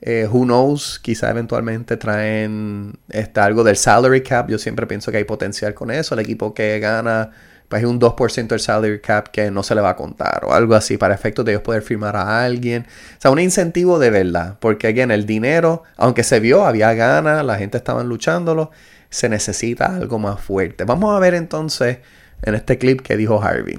Eh, 0.00 0.26
who 0.30 0.44
knows, 0.44 0.98
quizá 0.98 1.28
eventualmente 1.28 1.98
traen 1.98 2.98
este, 3.10 3.40
algo 3.40 3.64
del 3.64 3.76
salary 3.76 4.22
cap. 4.22 4.48
Yo 4.48 4.56
siempre 4.56 4.86
pienso 4.86 5.10
que 5.10 5.18
hay 5.18 5.24
potencial 5.24 5.74
con 5.74 5.90
eso. 5.90 6.14
El 6.14 6.20
equipo 6.20 6.54
que 6.54 6.78
gana 6.78 7.32
pues 7.68 7.82
hay 7.82 7.86
un 7.88 8.00
2% 8.00 8.46
del 8.46 8.60
salary 8.60 9.00
cap 9.00 9.28
que 9.28 9.50
no 9.50 9.62
se 9.62 9.74
le 9.74 9.80
va 9.80 9.90
a 9.90 9.96
contar 9.96 10.44
o 10.44 10.52
algo 10.52 10.74
así 10.74 10.96
para 10.96 11.14
efectos 11.14 11.44
de 11.44 11.52
ellos 11.52 11.62
poder 11.62 11.82
firmar 11.82 12.16
a 12.16 12.44
alguien. 12.44 12.86
O 13.16 13.20
sea, 13.20 13.30
un 13.30 13.40
incentivo 13.40 13.98
de 13.98 14.10
verdad, 14.10 14.58
porque 14.60 14.86
again, 14.86 15.10
el 15.10 15.26
dinero, 15.26 15.82
aunque 15.96 16.22
se 16.22 16.40
vio, 16.40 16.64
había 16.64 16.94
ganas, 16.94 17.44
la 17.44 17.58
gente 17.58 17.76
estaba 17.76 18.04
luchándolo, 18.04 18.70
se 19.10 19.28
necesita 19.28 19.96
algo 19.96 20.18
más 20.18 20.40
fuerte. 20.40 20.84
Vamos 20.84 21.16
a 21.16 21.18
ver 21.18 21.34
entonces 21.34 21.98
en 22.42 22.54
este 22.54 22.78
clip 22.78 23.00
que 23.00 23.16
dijo 23.16 23.42
Harvey. 23.42 23.78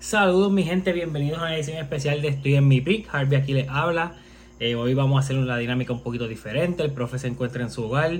Saludos 0.00 0.52
mi 0.52 0.62
gente, 0.62 0.92
bienvenidos 0.92 1.38
a 1.38 1.42
una 1.42 1.56
edición 1.56 1.78
especial 1.78 2.22
de 2.22 2.28
Estoy 2.28 2.54
en 2.54 2.68
mi 2.68 2.80
pick. 2.80 3.08
Harvey 3.12 3.38
aquí 3.38 3.52
les 3.52 3.68
habla. 3.68 4.14
Eh, 4.58 4.74
hoy 4.74 4.94
vamos 4.94 5.16
a 5.16 5.20
hacer 5.20 5.36
una 5.36 5.56
dinámica 5.58 5.92
un 5.92 6.02
poquito 6.02 6.28
diferente. 6.28 6.82
El 6.82 6.92
profe 6.92 7.18
se 7.18 7.26
encuentra 7.26 7.62
en 7.62 7.70
su 7.70 7.84
hogar 7.84 8.12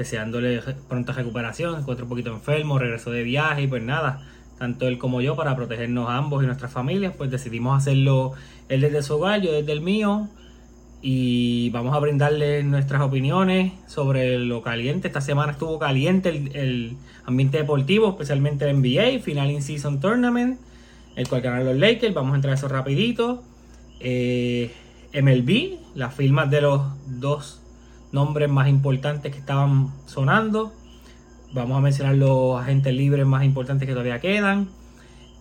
deseándole 0.00 0.62
pronta 0.88 1.12
recuperación, 1.12 1.74
se 1.74 1.80
encuentra 1.80 2.04
un 2.04 2.08
poquito 2.08 2.30
enfermo, 2.32 2.78
regresó 2.78 3.10
de 3.10 3.22
viaje 3.22 3.62
y 3.62 3.66
pues 3.66 3.82
nada, 3.82 4.22
tanto 4.58 4.88
él 4.88 4.96
como 4.96 5.20
yo 5.20 5.36
para 5.36 5.54
protegernos 5.54 6.08
ambos 6.08 6.42
y 6.42 6.46
nuestras 6.46 6.72
familias, 6.72 7.12
pues 7.18 7.30
decidimos 7.30 7.76
hacerlo 7.76 8.32
él 8.70 8.80
desde 8.80 9.02
su 9.02 9.16
hogar, 9.16 9.42
yo 9.42 9.52
desde 9.52 9.72
el 9.72 9.82
mío 9.82 10.30
y 11.02 11.68
vamos 11.68 11.94
a 11.94 11.98
brindarle 11.98 12.62
nuestras 12.62 13.02
opiniones 13.02 13.72
sobre 13.86 14.38
lo 14.38 14.62
caliente. 14.62 15.08
Esta 15.08 15.20
semana 15.20 15.52
estuvo 15.52 15.78
caliente 15.78 16.30
el, 16.30 16.96
ambiente 17.26 17.58
deportivo, 17.58 18.08
especialmente 18.08 18.68
el 18.68 18.78
NBA, 18.78 19.22
Final 19.22 19.50
in 19.50 19.62
Season 19.62 20.00
Tournament, 20.00 20.58
el 21.14 21.28
cual 21.28 21.42
ganaron 21.42 21.66
los 21.66 21.76
Lakers, 21.76 22.14
vamos 22.14 22.32
a 22.32 22.36
entrar 22.36 22.52
a 22.52 22.56
eso 22.56 22.68
rapidito. 22.68 23.42
Eh, 24.00 24.70
MLB, 25.12 25.78
las 25.94 26.14
firmas 26.14 26.50
de 26.50 26.62
los 26.62 26.80
dos 27.06 27.59
nombres 28.12 28.50
más 28.50 28.68
importantes 28.68 29.32
que 29.32 29.38
estaban 29.38 29.92
sonando. 30.06 30.72
Vamos 31.52 31.78
a 31.78 31.80
mencionar 31.80 32.14
los 32.14 32.60
agentes 32.60 32.94
libres 32.94 33.26
más 33.26 33.44
importantes 33.44 33.86
que 33.86 33.92
todavía 33.92 34.20
quedan. 34.20 34.68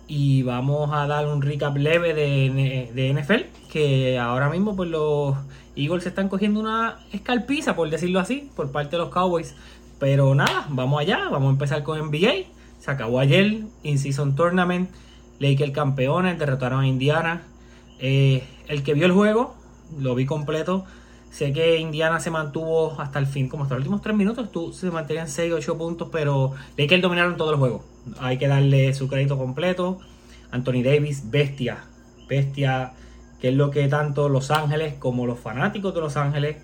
Y 0.08 0.42
vamos 0.42 0.90
a 0.92 1.06
dar 1.06 1.28
un 1.28 1.42
recap 1.42 1.78
leve 1.78 2.14
de, 2.14 2.92
de 2.94 3.14
NFL. 3.14 3.70
Que 3.72 4.18
ahora 4.18 4.50
mismo 4.50 4.76
pues 4.76 4.90
los 4.90 5.36
Eagles 5.76 6.08
están 6.08 6.30
cogiendo 6.30 6.60
una 6.60 7.00
escalpiza, 7.12 7.76
por 7.76 7.90
decirlo 7.90 8.20
así, 8.20 8.50
por 8.56 8.72
parte 8.72 8.92
de 8.92 9.04
los 9.04 9.10
Cowboys. 9.10 9.56
Pero 10.00 10.34
nada, 10.34 10.66
vamos 10.70 11.00
allá. 11.00 11.30
Vamos 11.30 11.50
a 11.50 11.52
empezar 11.52 11.84
con 11.84 12.00
NBA. 12.00 12.48
Se 12.80 12.92
acabó 12.92 13.20
ayer. 13.20 13.62
In-Season 13.84 14.36
Tournament. 14.36 14.90
Lakers 15.40 15.72
campeones. 15.72 16.40
Derrotaron 16.40 16.82
a 16.82 16.88
Indiana. 16.88 17.44
Eh, 18.00 18.44
el 18.68 18.82
que 18.82 18.94
vio 18.94 19.06
el 19.06 19.12
juego, 19.12 19.56
lo 20.00 20.16
vi 20.16 20.26
completo 20.26 20.86
Sé 21.32 21.54
que 21.54 21.78
Indiana 21.78 22.20
se 22.20 22.32
mantuvo 22.32 23.00
hasta 23.00 23.20
el 23.20 23.28
fin, 23.28 23.50
como 23.50 23.64
hasta 23.64 23.76
los 23.76 23.82
últimos 23.82 24.02
tres 24.02 24.16
minutos, 24.16 24.52
tú, 24.52 24.74
se 24.74 24.90
mantenían 24.90 25.28
6, 25.28 25.54
8 25.54 25.78
puntos, 25.78 26.10
pero 26.12 26.54
Lakers 26.78 27.02
dominaron 27.02 27.38
todo 27.38 27.52
el 27.52 27.58
juego. 27.58 27.84
Hay 28.20 28.38
que 28.38 28.48
darle 28.48 28.94
su 28.94 29.08
crédito 29.08 29.38
completo. 29.38 30.00
Anthony 30.52 30.82
Davis, 30.84 31.30
bestia, 31.30 31.84
bestia, 32.28 32.94
que 33.40 33.50
es 33.50 33.54
lo 33.54 33.70
que 33.70 33.88
tanto 33.88 34.28
Los 34.30 34.50
Ángeles 34.50 34.96
como 34.98 35.28
los 35.28 35.40
fanáticos 35.40 35.94
de 35.94 36.02
Los 36.02 36.18
Ángeles, 36.18 36.58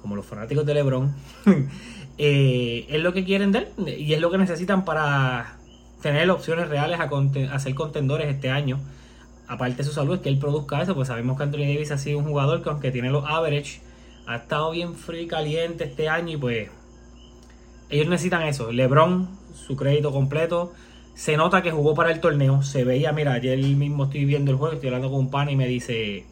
como 0.00 0.14
los 0.14 0.24
fanáticos 0.24 0.64
de 0.64 0.74
LeBron, 0.74 1.14
eh, 2.18 2.86
es 2.88 3.00
lo 3.00 3.12
que 3.12 3.24
quieren 3.24 3.50
de 3.52 3.58
él 3.58 3.98
y 3.98 4.12
es 4.14 4.20
lo 4.20 4.30
que 4.30 4.38
necesitan 4.38 4.84
para 4.84 5.56
tener 6.00 6.30
opciones 6.30 6.68
reales 6.68 7.00
a, 7.00 7.08
a 7.52 7.58
ser 7.58 7.74
contendores 7.74 8.28
este 8.28 8.50
año. 8.50 8.78
Aparte 9.48 9.78
de 9.78 9.84
su 9.84 9.92
salud, 9.92 10.14
es 10.14 10.20
que 10.20 10.28
él 10.28 10.38
produzca 10.38 10.80
eso, 10.80 10.94
pues 10.94 11.08
sabemos 11.08 11.36
que 11.36 11.42
Anthony 11.42 11.58
Davis 11.58 11.90
ha 11.90 11.98
sido 11.98 12.18
un 12.18 12.24
jugador 12.24 12.62
que 12.62 12.70
aunque 12.70 12.90
tiene 12.90 13.10
los 13.10 13.24
average, 13.26 13.80
ha 14.26 14.36
estado 14.36 14.70
bien 14.70 14.94
frío 14.94 15.22
y 15.22 15.26
caliente 15.26 15.84
este 15.84 16.08
año 16.08 16.32
y 16.32 16.36
pues 16.36 16.70
ellos 17.90 18.08
necesitan 18.08 18.42
eso. 18.42 18.72
LeBron, 18.72 19.28
su 19.54 19.76
crédito 19.76 20.12
completo. 20.12 20.72
Se 21.14 21.36
nota 21.36 21.62
que 21.62 21.70
jugó 21.70 21.94
para 21.94 22.10
el 22.10 22.20
torneo. 22.20 22.62
Se 22.62 22.84
veía, 22.84 23.12
mira, 23.12 23.34
ayer 23.34 23.58
mismo 23.58 24.04
estoy 24.04 24.24
viendo 24.24 24.50
el 24.50 24.56
juego, 24.56 24.74
estoy 24.74 24.88
hablando 24.88 25.10
con 25.10 25.20
un 25.20 25.30
pan 25.30 25.50
y 25.50 25.56
me 25.56 25.66
dice, 25.66 26.24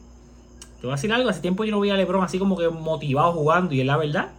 te 0.80 0.86
voy 0.86 0.92
a 0.92 0.96
decir 0.96 1.12
algo, 1.12 1.28
hace 1.28 1.40
tiempo 1.40 1.64
yo 1.64 1.72
no 1.72 1.80
veía 1.80 1.94
a 1.94 1.96
LeBron 1.98 2.24
así 2.24 2.38
como 2.38 2.56
que 2.56 2.68
motivado 2.70 3.32
jugando 3.32 3.74
y 3.74 3.80
es 3.80 3.86
la 3.86 3.98
verdad. 3.98 4.32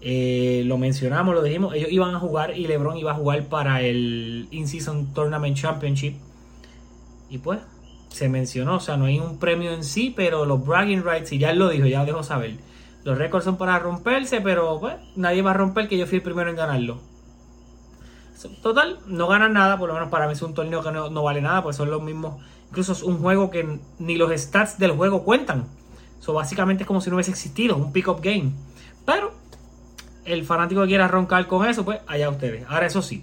Eh, 0.00 0.62
lo 0.66 0.78
mencionamos, 0.78 1.34
lo 1.34 1.42
dijimos, 1.42 1.74
ellos 1.74 1.90
iban 1.90 2.14
a 2.14 2.20
jugar 2.20 2.56
y 2.56 2.66
LeBron 2.66 2.96
iba 2.96 3.12
a 3.12 3.14
jugar 3.14 3.44
para 3.48 3.82
el 3.82 4.48
In-Season 4.50 5.12
Tournament 5.12 5.56
Championship. 5.56 6.14
Y 7.28 7.38
pues, 7.38 7.58
se 8.08 8.30
mencionó, 8.30 8.76
o 8.76 8.80
sea, 8.80 8.96
no 8.96 9.06
hay 9.06 9.18
un 9.18 9.38
premio 9.38 9.72
en 9.72 9.84
sí, 9.84 10.12
pero 10.16 10.46
los 10.46 10.64
bragging 10.64 11.02
rights, 11.04 11.32
y 11.32 11.38
ya 11.38 11.50
él 11.50 11.58
lo 11.58 11.68
dijo, 11.68 11.86
ya 11.86 12.00
lo 12.00 12.06
dejó 12.06 12.22
saber 12.22 12.56
los 13.06 13.16
récords 13.16 13.44
son 13.44 13.56
para 13.56 13.78
romperse, 13.78 14.40
pero 14.40 14.80
pues, 14.80 14.96
nadie 15.14 15.40
va 15.40 15.52
a 15.52 15.54
romper 15.54 15.86
que 15.86 15.96
yo 15.96 16.08
fui 16.08 16.16
el 16.16 16.22
primero 16.22 16.50
en 16.50 16.56
ganarlo. 16.56 16.98
Total, 18.64 18.98
no 19.06 19.28
ganan 19.28 19.52
nada, 19.52 19.78
por 19.78 19.86
lo 19.86 19.94
menos 19.94 20.08
para 20.08 20.26
mí 20.26 20.32
es 20.32 20.42
un 20.42 20.54
torneo 20.54 20.82
que 20.82 20.90
no, 20.90 21.22
vale 21.22 21.40
nada, 21.40 21.62
pues 21.62 21.76
son 21.76 21.88
los 21.88 22.02
mismos. 22.02 22.42
Incluso 22.68 22.90
es 22.90 23.04
un 23.04 23.18
juego 23.18 23.48
que 23.48 23.78
ni 24.00 24.16
los 24.16 24.32
stats 24.32 24.80
del 24.80 24.90
juego 24.90 25.22
cuentan. 25.22 25.68
So, 26.18 26.32
básicamente 26.32 26.82
es 26.82 26.88
como 26.88 27.00
si 27.00 27.08
no 27.08 27.14
hubiese 27.14 27.30
existido, 27.30 27.76
un 27.76 27.92
pick-up 27.92 28.20
game. 28.20 28.50
Pero 29.04 29.30
el 30.24 30.44
fanático 30.44 30.80
que 30.80 30.88
quiera 30.88 31.06
roncar 31.06 31.46
con 31.46 31.64
eso, 31.64 31.84
pues 31.84 32.00
allá 32.08 32.28
ustedes. 32.28 32.66
Ahora, 32.68 32.86
eso 32.86 33.02
sí, 33.02 33.22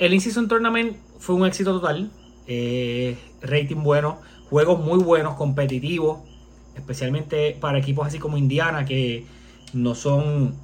el 0.00 0.12
In-Season 0.12 0.48
Tournament 0.48 0.96
fue 1.20 1.36
un 1.36 1.46
éxito 1.46 1.78
total. 1.78 2.10
Eh, 2.48 3.16
rating 3.42 3.84
bueno, 3.84 4.18
juegos 4.50 4.80
muy 4.80 4.98
buenos, 4.98 5.36
competitivos 5.36 6.31
especialmente 6.74 7.56
para 7.60 7.78
equipos 7.78 8.06
así 8.06 8.18
como 8.18 8.36
Indiana, 8.36 8.84
que 8.84 9.26
no 9.72 9.94
son 9.94 10.54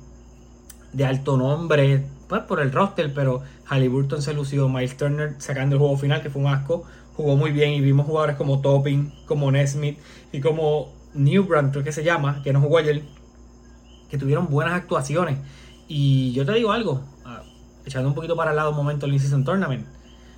de 0.93 1.05
alto 1.05 1.37
nombre 1.37 2.05
pues, 2.29 2.43
por 2.43 2.61
el 2.61 2.73
roster, 2.73 3.13
pero 3.15 3.43
Halliburton 3.67 4.23
se 4.23 4.35
lució, 4.35 4.69
Miles 4.69 4.97
Turner 4.97 5.37
sacando 5.39 5.77
el 5.77 5.81
juego 5.81 5.97
final, 5.97 6.23
que 6.23 6.31
fue 6.31 6.43
un 6.43 6.49
asco, 6.49 6.85
jugó 7.15 7.37
muy 7.37 7.51
bien 7.51 7.73
y 7.73 7.81
vimos 7.81 8.07
jugadores 8.07 8.37
como 8.37 8.61
Topping, 8.61 9.13
como 9.27 9.51
Nesmith 9.51 9.99
y 10.33 10.41
como 10.41 10.93
Newbrand, 11.15 11.73
creo 11.73 11.85
que 11.85 11.93
se 11.93 12.05
llama, 12.05 12.43
que 12.43 12.53
no 12.53 12.61
jugó 12.61 12.79
ayer, 12.79 13.03
que 14.11 14.19
tuvieron 14.19 14.49
buenas 14.49 14.75
actuaciones. 14.75 15.39
Y 15.89 16.33
yo 16.33 16.45
te 16.45 16.53
digo 16.53 16.71
algo, 16.71 17.03
ah, 17.25 17.43
echando 17.85 18.09
un 18.09 18.15
poquito 18.15 18.37
para 18.37 18.51
el 18.51 18.57
lado 18.57 18.71
un 18.71 18.77
momento 18.77 19.07
el 19.07 19.13
In-Season 19.15 19.45
Tournament. 19.45 19.87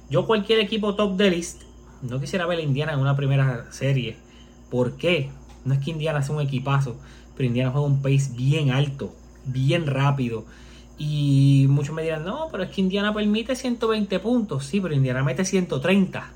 Yo 0.08 0.26
cualquier 0.26 0.60
equipo 0.60 0.94
top 0.94 1.16
de 1.16 1.30
list, 1.30 1.62
no 2.02 2.18
quisiera 2.20 2.46
ver 2.46 2.58
a 2.58 2.62
Indiana 2.62 2.92
en 2.92 3.00
una 3.00 3.16
primera 3.16 3.70
serie. 3.70 4.16
¿Por 4.70 4.96
qué? 4.96 5.30
No 5.64 5.74
es 5.74 5.80
que 5.80 5.90
Indiana 5.90 6.22
sea 6.22 6.34
un 6.34 6.42
equipazo, 6.42 6.96
pero 7.36 7.46
Indiana 7.46 7.70
juega 7.70 7.86
un 7.86 8.02
pace 8.02 8.30
bien 8.36 8.70
alto, 8.70 9.14
bien 9.44 9.86
rápido. 9.86 10.44
Y 10.98 11.66
muchos 11.68 11.94
me 11.94 12.02
dirán, 12.02 12.24
no, 12.24 12.48
pero 12.50 12.62
es 12.62 12.70
que 12.70 12.80
Indiana 12.80 13.14
permite 13.14 13.56
120 13.56 14.18
puntos. 14.20 14.66
Sí, 14.66 14.80
pero 14.80 14.94
Indiana 14.94 15.22
mete 15.22 15.44
130. 15.44 16.32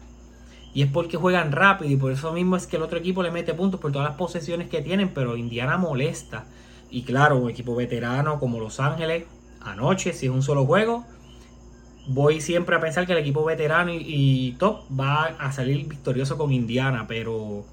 Y 0.74 0.82
es 0.82 0.90
porque 0.90 1.16
juegan 1.16 1.52
rápido 1.52 1.90
y 1.90 1.96
por 1.96 2.10
eso 2.10 2.32
mismo 2.32 2.56
es 2.56 2.66
que 2.66 2.76
el 2.76 2.82
otro 2.82 2.98
equipo 2.98 3.22
le 3.22 3.30
mete 3.30 3.54
puntos 3.54 3.78
por 3.78 3.92
todas 3.92 4.08
las 4.08 4.16
posesiones 4.16 4.68
que 4.68 4.82
tienen, 4.82 5.10
pero 5.14 5.36
Indiana 5.36 5.76
molesta. 5.76 6.46
Y 6.90 7.02
claro, 7.02 7.38
un 7.38 7.50
equipo 7.50 7.74
veterano 7.76 8.40
como 8.40 8.58
Los 8.58 8.80
Ángeles, 8.80 9.24
anoche, 9.60 10.12
si 10.12 10.26
es 10.26 10.32
un 10.32 10.42
solo 10.42 10.66
juego, 10.66 11.04
voy 12.06 12.40
siempre 12.40 12.76
a 12.76 12.80
pensar 12.80 13.06
que 13.06 13.12
el 13.12 13.18
equipo 13.18 13.44
veterano 13.44 13.92
y, 13.92 14.56
top 14.58 14.82
va 14.98 15.24
a 15.38 15.52
salir 15.52 15.86
victorioso 15.86 16.36
con 16.36 16.52
Indiana, 16.52 17.06
pero 17.06 17.64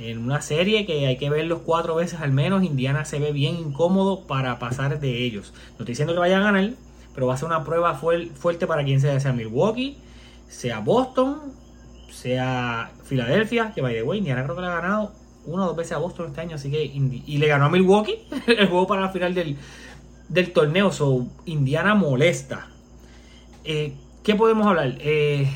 en 0.00 0.18
una 0.18 0.40
serie 0.40 0.86
que 0.86 1.06
hay 1.06 1.16
que 1.18 1.30
verlos 1.30 1.60
cuatro 1.64 1.94
veces 1.94 2.20
al 2.20 2.32
menos, 2.32 2.62
Indiana 2.64 3.04
se 3.04 3.18
ve 3.18 3.32
bien 3.32 3.56
incómodo 3.56 4.26
para 4.26 4.58
pasar 4.58 5.00
de 5.00 5.24
ellos. 5.24 5.52
No 5.54 5.70
estoy 5.70 5.86
diciendo 5.86 6.14
que 6.14 6.20
vayan 6.20 6.42
a 6.42 6.52
ganar, 6.52 6.70
pero 7.14 7.26
va 7.26 7.34
a 7.34 7.36
ser 7.36 7.46
una 7.46 7.64
prueba 7.64 7.94
fuerte 7.94 8.66
para 8.66 8.84
quien 8.84 9.00
sea, 9.00 9.18
sea 9.20 9.32
Milwaukee, 9.32 9.98
sea 10.48 10.80
Boston, 10.80 11.52
sea 12.10 12.92
Filadelfia, 13.04 13.72
que 13.74 13.82
by 13.82 13.94
the 13.94 14.02
way, 14.02 14.18
Indiana 14.18 14.44
creo 14.44 14.56
que 14.56 14.62
le 14.62 14.68
ha 14.68 14.80
ganado 14.80 15.12
una 15.46 15.64
o 15.64 15.66
dos 15.68 15.76
veces 15.76 15.92
a 15.92 15.98
Boston 15.98 16.28
este 16.28 16.40
año, 16.40 16.56
así 16.56 16.70
que 16.70 16.82
y 16.84 17.38
le 17.38 17.46
ganó 17.46 17.66
a 17.66 17.70
Milwaukee 17.70 18.18
el 18.46 18.68
juego 18.68 18.86
para 18.86 19.02
la 19.02 19.08
final 19.10 19.34
del, 19.34 19.56
del 20.28 20.52
torneo, 20.52 20.92
so 20.92 21.26
Indiana 21.44 21.94
molesta. 21.94 22.68
Eh, 23.64 23.92
¿Qué 24.22 24.34
podemos 24.34 24.66
hablar? 24.66 24.96
Eh, 25.00 25.50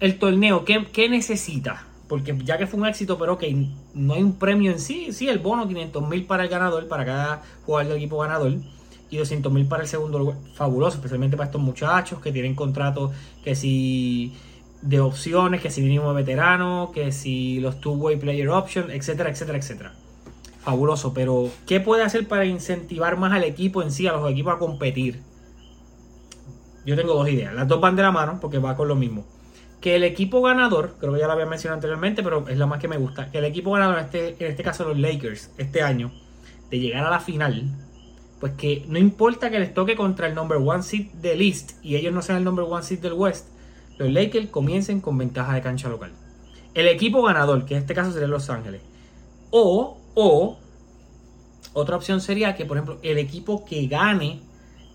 el 0.00 0.18
torneo, 0.18 0.64
¿qué, 0.64 1.08
necesita? 1.08 1.86
Porque 2.12 2.36
ya 2.44 2.58
que 2.58 2.66
fue 2.66 2.78
un 2.78 2.86
éxito, 2.86 3.16
pero 3.16 3.38
que 3.38 3.68
no 3.94 4.12
hay 4.12 4.22
un 4.22 4.34
premio 4.34 4.70
en 4.70 4.78
sí. 4.78 5.14
Sí, 5.14 5.30
el 5.30 5.38
bono, 5.38 5.66
500 5.66 6.06
mil 6.10 6.26
para 6.26 6.42
el 6.42 6.50
ganador, 6.50 6.86
para 6.86 7.06
cada 7.06 7.42
jugador 7.64 7.88
del 7.88 7.96
equipo 7.96 8.18
ganador. 8.18 8.52
Y 9.08 9.16
200 9.16 9.50
mil 9.50 9.64
para 9.64 9.84
el 9.84 9.88
segundo. 9.88 10.36
Fabuloso, 10.52 10.96
especialmente 10.96 11.38
para 11.38 11.46
estos 11.46 11.62
muchachos 11.62 12.20
que 12.20 12.30
tienen 12.30 12.54
contratos 12.54 13.12
que 13.42 13.54
si 13.54 14.34
de 14.82 15.00
opciones, 15.00 15.62
que 15.62 15.70
si 15.70 15.80
mínimo 15.80 16.12
veterano, 16.12 16.90
que 16.92 17.12
si 17.12 17.60
los 17.60 17.80
two-way 17.80 18.16
player 18.16 18.50
option, 18.50 18.90
etcétera, 18.90 19.30
etcétera, 19.30 19.56
etcétera. 19.56 19.94
Fabuloso, 20.60 21.14
pero 21.14 21.48
¿qué 21.66 21.80
puede 21.80 22.02
hacer 22.02 22.28
para 22.28 22.44
incentivar 22.44 23.16
más 23.16 23.32
al 23.32 23.44
equipo 23.44 23.80
en 23.80 23.90
sí, 23.90 24.06
a 24.06 24.12
los 24.12 24.30
equipos 24.30 24.52
a 24.52 24.58
competir? 24.58 25.22
Yo 26.84 26.94
tengo 26.94 27.14
dos 27.14 27.30
ideas. 27.30 27.54
Las 27.54 27.66
dos 27.66 27.80
van 27.80 27.96
de 27.96 28.02
la 28.02 28.12
mano 28.12 28.36
porque 28.38 28.58
va 28.58 28.76
con 28.76 28.88
lo 28.88 28.96
mismo. 28.96 29.24
Que 29.82 29.96
el 29.96 30.04
equipo 30.04 30.40
ganador, 30.40 30.94
creo 30.98 31.12
que 31.12 31.20
ya 31.20 31.26
lo 31.26 31.32
había 31.34 31.44
mencionado 31.44 31.76
anteriormente, 31.76 32.22
pero 32.22 32.48
es 32.48 32.56
la 32.56 32.66
más 32.66 32.80
que 32.80 32.88
me 32.88 32.96
gusta. 32.96 33.30
Que 33.30 33.38
el 33.38 33.44
equipo 33.44 33.72
ganador, 33.72 33.98
este, 33.98 34.36
en 34.38 34.50
este 34.50 34.62
caso 34.62 34.84
los 34.84 34.98
Lakers, 34.98 35.50
este 35.58 35.82
año, 35.82 36.12
de 36.70 36.78
llegar 36.78 37.04
a 37.04 37.10
la 37.10 37.20
final, 37.20 37.66
pues 38.40 38.54
que 38.54 38.84
no 38.88 38.98
importa 38.98 39.50
que 39.50 39.60
les 39.60 39.74
toque 39.74 39.94
contra 39.94 40.26
el 40.26 40.34
number 40.34 40.58
one 40.58 40.82
seed 40.82 41.08
del 41.20 41.42
East 41.42 41.72
y 41.82 41.96
ellos 41.96 42.14
no 42.14 42.22
sean 42.22 42.38
el 42.38 42.44
number 42.44 42.64
one 42.68 42.82
seed 42.82 43.00
del 43.00 43.12
West, 43.12 43.48
los 43.98 44.10
Lakers 44.10 44.48
comiencen 44.48 45.00
con 45.00 45.18
ventaja 45.18 45.54
de 45.54 45.60
cancha 45.60 45.88
local. 45.88 46.12
El 46.74 46.88
equipo 46.88 47.22
ganador, 47.22 47.64
que 47.66 47.74
en 47.74 47.82
este 47.82 47.94
caso 47.94 48.12
sería 48.12 48.28
Los 48.28 48.50
Ángeles. 48.50 48.80
O, 49.50 49.98
o, 50.14 50.58
otra 51.74 51.96
opción 51.96 52.20
sería 52.20 52.54
que, 52.54 52.64
por 52.64 52.78
ejemplo, 52.78 52.98
el 53.02 53.18
equipo 53.18 53.64
que 53.64 53.86
gane 53.86 54.40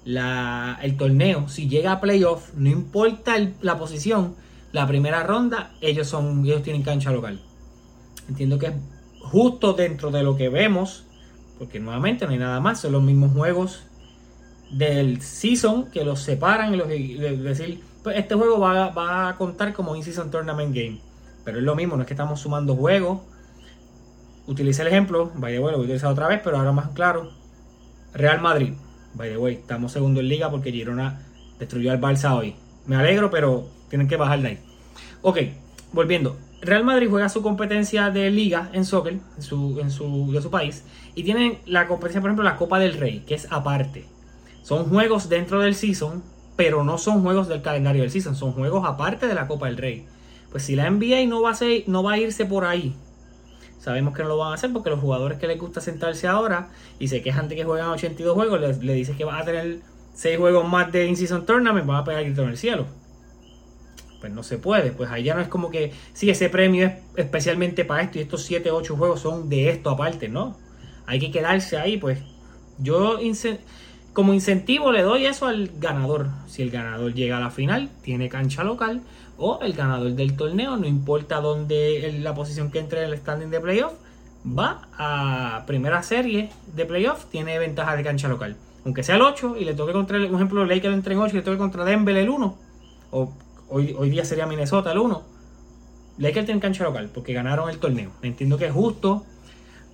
el 0.06 0.98
torneo, 0.98 1.48
si 1.48 1.68
llega 1.70 1.92
a 1.92 2.02
playoff, 2.02 2.54
no 2.56 2.70
importa 2.70 3.36
la 3.62 3.78
posición, 3.78 4.36
la 4.78 4.88
primera 4.88 5.24
ronda, 5.24 5.72
ellos 5.82 6.08
son, 6.08 6.46
ellos 6.46 6.62
tienen 6.62 6.84
cancha 6.84 7.12
local. 7.12 7.42
Entiendo 8.30 8.60
que 8.60 8.68
es 8.68 8.74
justo 9.20 9.74
dentro 9.74 10.12
de 10.12 10.22
lo 10.22 10.38
que 10.38 10.50
vemos, 10.50 11.06
porque 11.58 11.80
nuevamente 11.80 12.26
no 12.26 12.32
hay 12.32 12.38
nada 12.38 12.60
más, 12.60 12.82
son 12.82 12.92
los 12.92 13.02
mismos 13.02 13.34
juegos 13.34 13.84
del 14.72 15.22
season 15.22 15.90
que 15.90 16.04
los 16.04 16.22
separan 16.22 16.74
y 16.74 16.78
los 16.78 16.88
decir, 16.88 17.82
pues 18.04 18.18
este 18.18 18.36
juego 18.36 18.60
va, 18.60 19.30
a 19.30 19.36
contar 19.36 19.74
como 19.74 19.96
In-Season 19.96 20.30
Tournament 20.30 20.76
Game. 20.76 21.00
Pero 21.44 21.58
es 21.58 21.64
lo 21.64 21.76
mismo, 21.76 21.96
no 21.96 22.04
es 22.04 22.08
que 22.08 22.14
estamos 22.14 22.40
sumando 22.40 22.76
juegos. 22.76 23.22
Utilice 24.46 24.84
el 24.84 24.90
ejemplo, 24.90 25.32
by 25.36 25.54
the 25.54 25.60
way, 25.60 25.72
lo 25.72 25.78
voy 25.78 25.86
a 25.86 25.88
utilizar 25.88 26.12
otra 26.12 26.28
vez, 26.28 26.40
pero 26.44 26.58
ahora 26.58 26.72
más 26.72 26.90
claro. 26.90 27.32
Real 28.14 28.40
Madrid, 28.42 28.74
by 29.16 29.30
the 29.30 29.38
way, 29.38 29.56
estamos 29.56 29.92
segundo 29.92 30.20
en 30.20 30.28
liga 30.28 30.52
porque 30.52 30.72
Girona 30.72 31.26
destruyó 31.58 31.92
al 31.92 32.00
Barça 32.00 32.38
hoy. 32.38 32.56
Me 32.86 32.96
alegro, 32.96 33.32
pero 33.32 33.68
tienen 33.90 34.08
que 34.08 34.18
bajar 34.18 34.42
de 34.42 34.48
ahí. 34.48 34.67
Ok, 35.30 35.40
volviendo. 35.92 36.38
Real 36.62 36.86
Madrid 36.86 37.10
juega 37.10 37.28
su 37.28 37.42
competencia 37.42 38.12
de 38.12 38.32
liga 38.32 38.70
en 38.72 38.86
soccer 38.86 39.20
en 39.36 39.44
su, 39.44 39.78
en 39.82 39.92
su, 39.92 40.32
de 40.32 40.42
su 40.42 40.50
país 40.50 40.86
y 41.16 41.24
tienen 41.24 41.58
la 41.66 41.86
competencia, 41.86 42.22
por 42.22 42.30
ejemplo, 42.30 42.46
la 42.46 42.56
Copa 42.56 42.80
del 42.80 42.94
Rey, 42.94 43.26
que 43.28 43.36
es 43.36 43.46
aparte. 43.52 44.06
Son 44.64 44.86
juegos 44.86 45.28
dentro 45.28 45.60
del 45.60 45.76
season 45.76 46.24
pero 46.56 46.86
no 46.86 46.98
son 46.98 47.24
juegos 47.24 47.50
del 47.50 47.62
calendario 47.62 48.04
del 48.04 48.10
season, 48.12 48.38
son 48.38 48.54
juegos 48.54 48.86
aparte 48.88 49.28
de 49.28 49.34
la 49.36 49.48
Copa 49.48 49.66
del 49.66 49.76
Rey. 49.76 50.06
Pues 50.50 50.64
si 50.64 50.78
la 50.78 50.90
NBA 50.90 51.26
no 51.28 51.42
va 51.42 51.52
a, 51.52 51.58
no 51.88 52.04
va 52.04 52.14
a 52.14 52.20
irse 52.20 52.46
por 52.46 52.64
ahí, 52.64 52.96
sabemos 53.80 54.16
que 54.16 54.24
no 54.24 54.30
lo 54.30 54.38
van 54.38 54.54
a 54.54 54.56
hacer 54.56 54.72
porque 54.72 54.90
los 54.90 55.02
jugadores 55.02 55.40
que 55.40 55.48
les 55.48 55.60
gusta 55.60 55.82
sentarse 55.82 56.26
ahora 56.26 56.70
y 57.00 57.10
se 57.10 57.22
quejan 57.22 57.50
de 57.50 57.58
que 57.58 57.66
juegan 57.66 57.90
82 57.90 58.34
juegos, 58.34 58.62
le, 58.62 58.74
le 58.78 58.94
dices 58.94 59.18
que 59.18 59.26
van 59.26 59.42
a 59.42 59.44
tener 59.44 59.80
6 60.14 60.38
juegos 60.38 60.66
más 60.70 60.90
de 60.90 61.06
In-Season 61.06 61.46
Tournament, 61.46 61.86
van 61.86 61.98
a 61.98 62.06
pegar 62.06 62.24
grito 62.24 62.44
en 62.44 62.50
el 62.52 62.58
cielo. 62.58 62.86
Pues 64.20 64.34
no 64.34 64.44
se 64.44 64.58
puede, 64.58 64.92
pues 64.92 65.12
ahí 65.12 65.24
ya 65.24 65.36
no 65.36 65.42
es 65.42 65.48
como 65.48 65.70
que, 65.70 65.94
si 66.14 66.30
ese 66.30 66.50
premio 66.50 66.88
es 66.88 66.94
especialmente 67.16 67.86
para 67.86 68.04
esto 68.04 68.18
y 68.18 68.22
estos 68.22 68.44
7, 68.44 68.72
8 68.72 68.96
juegos 68.96 69.20
son 69.20 69.50
de 69.50 69.70
esto 69.70 69.90
aparte, 69.90 70.28
no. 70.28 70.58
Hay 71.06 71.20
que 71.20 71.32
quedarse 71.32 71.78
ahí, 71.78 71.98
pues 71.98 72.20
yo 72.80 73.20
como 74.14 74.34
incentivo 74.34 74.92
le 74.92 75.04
doy 75.04 75.28
eso 75.28 75.46
al 75.46 75.70
ganador. 75.78 76.30
Si 76.48 76.64
el 76.64 76.72
ganador 76.72 77.14
llega 77.14 77.38
a 77.38 77.40
la 77.40 77.52
final, 77.52 77.90
tiene 78.02 78.30
cancha 78.30 78.64
local. 78.64 79.04
O 79.38 79.60
el 79.62 79.74
ganador 79.74 80.14
del 80.14 80.36
torneo, 80.36 80.76
no 80.78 80.88
importa 80.88 81.40
dónde 81.40 82.20
la 82.20 82.34
posición 82.34 82.72
que 82.72 82.80
entre 82.80 83.04
en 83.04 83.12
el 83.12 83.18
standing 83.20 83.52
de 83.52 83.60
playoff, 83.60 83.94
va 84.48 84.88
a 84.98 85.64
primera 85.68 86.02
serie 86.02 86.50
de 86.76 86.86
playoff, 86.88 87.26
tiene 87.26 87.60
ventaja 87.60 87.96
de 87.96 88.04
cancha 88.04 88.28
local. 88.28 88.56
Aunque 88.86 89.04
sea 89.04 89.16
el 89.18 89.22
8 89.22 89.58
y 89.60 89.66
le 89.66 89.76
toque 89.76 89.94
contra, 89.94 90.18
por 90.18 90.36
ejemplo, 90.36 90.66
Lakers 90.66 90.96
entre 90.96 91.14
en 91.14 91.20
8 91.20 91.36
y 91.36 91.38
le 91.38 91.44
toque 91.44 91.58
contra 91.58 91.86
Denver 91.86 92.18
el 92.18 92.30
1. 92.30 92.58
O 93.12 93.34
hoy, 93.70 94.10
día 94.10 94.26
sería 94.26 94.46
Minnesota 94.46 94.92
el 94.92 95.00
1. 95.00 95.24
Lakers 96.20 96.46
tiene 96.46 96.62
cancha 96.62 96.84
local 96.84 97.10
porque 97.14 97.34
ganaron 97.34 97.70
el 97.70 97.78
torneo. 97.80 98.12
Entiendo 98.22 98.58
que 98.58 98.66
es 98.66 98.72
justo. 98.72 99.26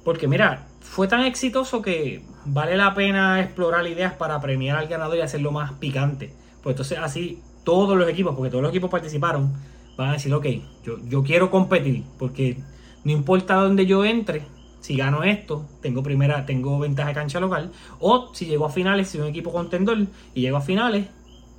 Porque 0.04 0.28
mira, 0.28 0.68
fue 0.82 1.08
tan 1.08 1.22
exitoso 1.22 1.82
que 1.82 2.24
vale 2.46 2.76
la 2.76 2.94
pena 2.94 3.42
explorar 3.42 3.88
ideas 3.88 4.14
para 4.14 4.40
premiar 4.42 4.78
al 4.78 4.88
ganador 4.88 5.18
y 5.18 5.22
hacerlo 5.22 5.52
más 5.52 5.74
picante. 5.74 6.34
Pues 6.62 6.74
entonces 6.74 7.00
así 7.00 7.42
todos 7.64 7.98
los 7.98 8.10
equipos, 8.10 8.36
porque 8.36 8.50
todos 8.50 8.62
los 8.62 8.72
equipos 8.72 8.90
participaron, 8.90 9.54
van 9.98 10.10
a 10.10 10.14
decir, 10.14 10.34
ok, 10.34 10.46
yo, 10.84 10.98
yo 11.08 11.24
quiero 11.24 11.50
competir, 11.50 12.04
porque 12.20 12.58
no 13.04 13.12
importa 13.12 13.56
dónde 13.56 13.86
yo 13.86 14.04
entre, 14.06 14.44
si 14.82 14.98
gano 14.98 15.24
esto, 15.24 15.66
tengo 15.82 16.04
primera, 16.04 16.46
tengo 16.46 16.78
ventaja 16.80 17.10
de 17.10 17.16
cancha 17.16 17.40
local, 17.40 17.72
o 18.00 18.34
si 18.34 18.46
llego 18.46 18.66
a 18.66 18.70
finales, 18.70 19.10
si 19.10 19.18
un 19.18 19.28
equipo 19.28 19.52
contendor 19.52 19.98
y 20.34 20.42
llego 20.42 20.58
a 20.58 20.62
finales, 20.62 21.08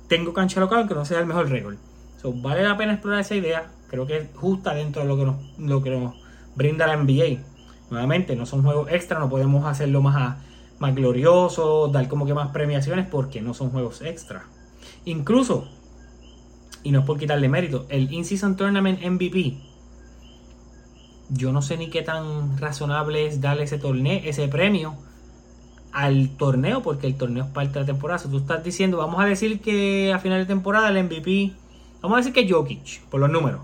tengo 0.07 0.33
cancha 0.33 0.59
local 0.59 0.79
aunque 0.79 0.93
no 0.93 1.05
sea 1.05 1.19
el 1.19 1.25
mejor 1.25 1.49
récord. 1.49 1.77
Vale 2.33 2.63
la 2.63 2.77
pena 2.77 2.93
explorar 2.93 3.21
esa 3.21 3.35
idea, 3.35 3.71
creo 3.89 4.05
que 4.05 4.17
es 4.17 4.29
justa 4.35 4.73
dentro 4.73 5.01
de 5.01 5.07
lo 5.07 5.17
que 5.17 5.25
nos, 5.25 5.35
lo 5.59 5.81
que 5.81 5.89
nos 5.91 6.15
brinda 6.55 6.87
la 6.87 6.97
NBA. 6.97 7.41
Nuevamente, 7.89 8.35
no 8.35 8.45
son 8.45 8.63
juegos 8.63 8.91
extra, 8.91 9.19
no 9.19 9.29
podemos 9.29 9.65
hacerlo 9.65 10.01
más, 10.01 10.37
más 10.79 10.95
glorioso, 10.95 11.87
dar 11.87 12.07
como 12.07 12.25
que 12.25 12.33
más 12.33 12.49
premiaciones 12.49 13.07
porque 13.07 13.41
no 13.41 13.53
son 13.53 13.69
juegos 13.69 14.01
extra. 14.01 14.45
Incluso, 15.05 15.67
y 16.83 16.91
no 16.91 16.99
es 16.99 17.05
por 17.05 17.19
quitarle 17.19 17.47
mérito, 17.49 17.85
el 17.89 18.11
In-Season 18.11 18.55
Tournament 18.55 19.01
MVP, 19.01 19.57
yo 21.29 21.51
no 21.51 21.61
sé 21.61 21.77
ni 21.77 21.89
qué 21.89 22.01
tan 22.01 22.57
razonable 22.57 23.25
es 23.25 23.41
darle 23.41 23.63
ese 23.63 23.77
torneo, 23.77 24.21
ese 24.23 24.47
premio 24.47 24.95
al 25.91 26.29
torneo, 26.37 26.81
porque 26.81 27.07
el 27.07 27.15
torneo 27.15 27.45
es 27.45 27.49
parte 27.51 27.73
de 27.73 27.79
la 27.81 27.85
temporada. 27.85 28.19
Si 28.19 28.27
tú 28.27 28.37
estás 28.37 28.63
diciendo, 28.63 28.97
vamos 28.97 29.21
a 29.21 29.25
decir 29.25 29.61
que 29.61 30.11
a 30.13 30.19
final 30.19 30.39
de 30.39 30.45
temporada 30.45 30.89
el 30.89 31.03
MVP, 31.03 31.53
vamos 32.05 32.17
a 32.17 32.19
decir 32.21 32.33
que 32.33 32.51
Jokic, 32.51 33.01
por 33.09 33.19
los 33.19 33.29
números. 33.29 33.61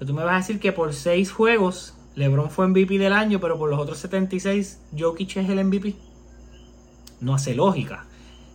O 0.00 0.06
tú 0.06 0.14
me 0.14 0.24
vas 0.24 0.34
a 0.34 0.36
decir 0.38 0.60
que 0.60 0.72
por 0.72 0.94
seis 0.94 1.30
juegos 1.30 1.94
LeBron 2.16 2.50
fue 2.50 2.66
MVP 2.68 2.98
del 2.98 3.12
año, 3.12 3.40
pero 3.40 3.58
por 3.58 3.70
los 3.70 3.78
otros 3.78 3.98
76, 3.98 4.80
Jokic 4.98 5.36
es 5.36 5.48
el 5.48 5.64
MVP. 5.64 5.94
No 7.20 7.34
hace 7.34 7.54
lógica. 7.54 8.06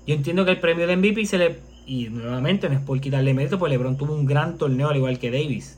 Yo 0.06 0.14
entiendo 0.14 0.46
que 0.46 0.52
el 0.52 0.60
premio 0.60 0.88
de 0.88 0.98
MVP 0.98 1.26
se 1.26 1.38
le. 1.38 1.60
Y 1.88 2.10
nuevamente 2.10 2.68
no 2.68 2.76
es 2.76 2.82
por 2.82 3.00
quitarle 3.00 3.34
mérito, 3.34 3.60
pues 3.60 3.72
LeBron 3.72 3.98
tuvo 3.98 4.14
un 4.14 4.26
gran 4.26 4.58
torneo 4.58 4.90
al 4.90 4.98
igual 4.98 5.20
que 5.20 5.32
Davis. 5.32 5.78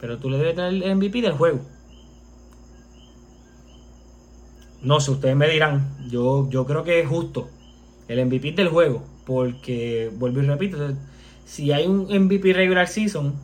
Pero 0.00 0.18
tú 0.18 0.28
le 0.28 0.38
debes 0.38 0.56
dar 0.56 0.72
el 0.72 0.96
MVP 0.96 1.22
del 1.22 1.32
juego. 1.32 1.60
No 4.82 4.98
sé, 4.98 5.10
ustedes 5.12 5.36
me 5.36 5.48
dirán. 5.48 5.96
Yo, 6.08 6.48
yo 6.50 6.66
creo 6.66 6.84
que 6.84 7.00
es 7.00 7.08
justo. 7.08 7.48
El 8.08 8.26
MVP 8.26 8.52
del 8.52 8.68
juego. 8.68 9.04
Porque, 9.24 10.10
vuelvo 10.16 10.40
y 10.40 10.46
repito, 10.46 10.78
si 11.50 11.72
hay 11.72 11.84
un 11.84 12.02
MVP 12.02 12.52
regular 12.52 12.86
season, 12.86 13.34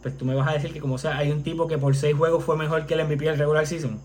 pues 0.00 0.16
tú 0.16 0.24
me 0.24 0.36
vas 0.36 0.48
a 0.48 0.52
decir 0.52 0.72
que 0.72 0.78
como 0.78 0.96
sea, 0.96 1.18
hay 1.18 1.32
un 1.32 1.42
tipo 1.42 1.66
que 1.66 1.76
por 1.76 1.96
seis 1.96 2.14
juegos 2.14 2.44
fue 2.44 2.56
mejor 2.56 2.86
que 2.86 2.94
el 2.94 3.04
MVP 3.04 3.24
del 3.24 3.36
regular 3.36 3.66
season. 3.66 3.98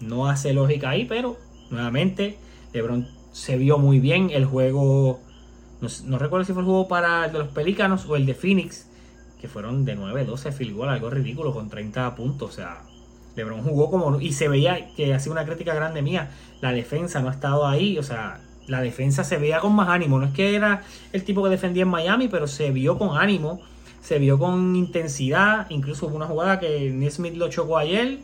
No 0.00 0.28
hace 0.28 0.52
lógica 0.52 0.90
ahí, 0.90 1.04
pero 1.04 1.36
nuevamente, 1.70 2.36
LeBron 2.72 3.06
se 3.30 3.56
vio 3.56 3.78
muy 3.78 4.00
bien. 4.00 4.30
El 4.30 4.46
juego, 4.46 5.20
no, 6.06 6.18
recuerdo 6.18 6.44
si 6.44 6.52
fue 6.52 6.62
el 6.62 6.66
juego 6.66 6.88
para 6.88 7.26
el 7.26 7.32
de 7.32 7.38
los 7.38 7.48
Pelícanos 7.50 8.04
o 8.06 8.16
el 8.16 8.26
de 8.26 8.34
Phoenix, 8.34 8.88
que 9.40 9.46
fueron 9.46 9.84
de 9.84 9.96
9-12 9.96 10.50
field 10.50 10.74
goal, 10.74 10.88
algo 10.88 11.10
ridículo, 11.10 11.52
con 11.52 11.68
30 11.68 12.16
puntos. 12.16 12.50
O 12.50 12.52
sea, 12.52 12.82
LeBron 13.36 13.62
jugó 13.62 13.92
como. 13.92 14.20
Y 14.20 14.32
se 14.32 14.48
veía 14.48 14.92
que 14.96 15.14
hacía 15.14 15.30
una 15.30 15.44
crítica 15.44 15.72
grande 15.72 16.02
mía. 16.02 16.32
La 16.60 16.72
defensa 16.72 17.20
no 17.20 17.28
ha 17.28 17.32
estado 17.32 17.64
ahí, 17.64 17.96
o 17.96 18.02
sea, 18.02 18.40
la 18.68 18.80
defensa 18.82 19.24
se 19.24 19.38
veía 19.38 19.60
con 19.60 19.74
más 19.74 19.88
ánimo. 19.88 20.18
No 20.18 20.26
es 20.26 20.32
que 20.32 20.54
era 20.54 20.82
el 21.12 21.24
tipo 21.24 21.42
que 21.42 21.50
defendía 21.50 21.82
en 21.82 21.88
Miami, 21.88 22.28
pero 22.28 22.46
se 22.46 22.70
vio 22.70 22.98
con 22.98 23.16
ánimo, 23.16 23.60
se 24.00 24.18
vio 24.18 24.38
con 24.38 24.76
intensidad. 24.76 25.66
Incluso 25.70 26.06
hubo 26.06 26.16
una 26.16 26.26
jugada 26.26 26.60
que 26.60 26.90
Nesmith 26.90 27.34
lo 27.34 27.48
chocó 27.48 27.78
ayer 27.78 28.18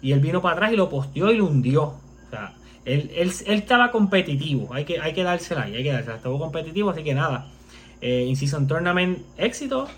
y 0.00 0.12
él 0.12 0.20
vino 0.20 0.40
para 0.40 0.54
atrás 0.54 0.72
y 0.72 0.76
lo 0.76 0.88
posteó 0.88 1.32
y 1.32 1.38
lo 1.38 1.46
hundió. 1.46 1.82
O 1.82 2.30
sea, 2.30 2.54
él, 2.84 3.10
estaba 3.46 3.90
competitivo, 3.90 4.72
hay 4.72 4.84
que, 4.84 5.00
hay 5.00 5.12
que 5.12 5.24
dársela, 5.24 5.62
hay 5.62 5.82
que 5.82 5.92
dársela, 5.92 6.16
estaba 6.16 6.38
competitivo, 6.38 6.90
así 6.90 7.02
que 7.02 7.14
nada. 7.14 7.48
Eh, 8.00 8.26
In-Season 8.28 8.68
Tournament, 8.68 9.18
éxito. 9.36 9.88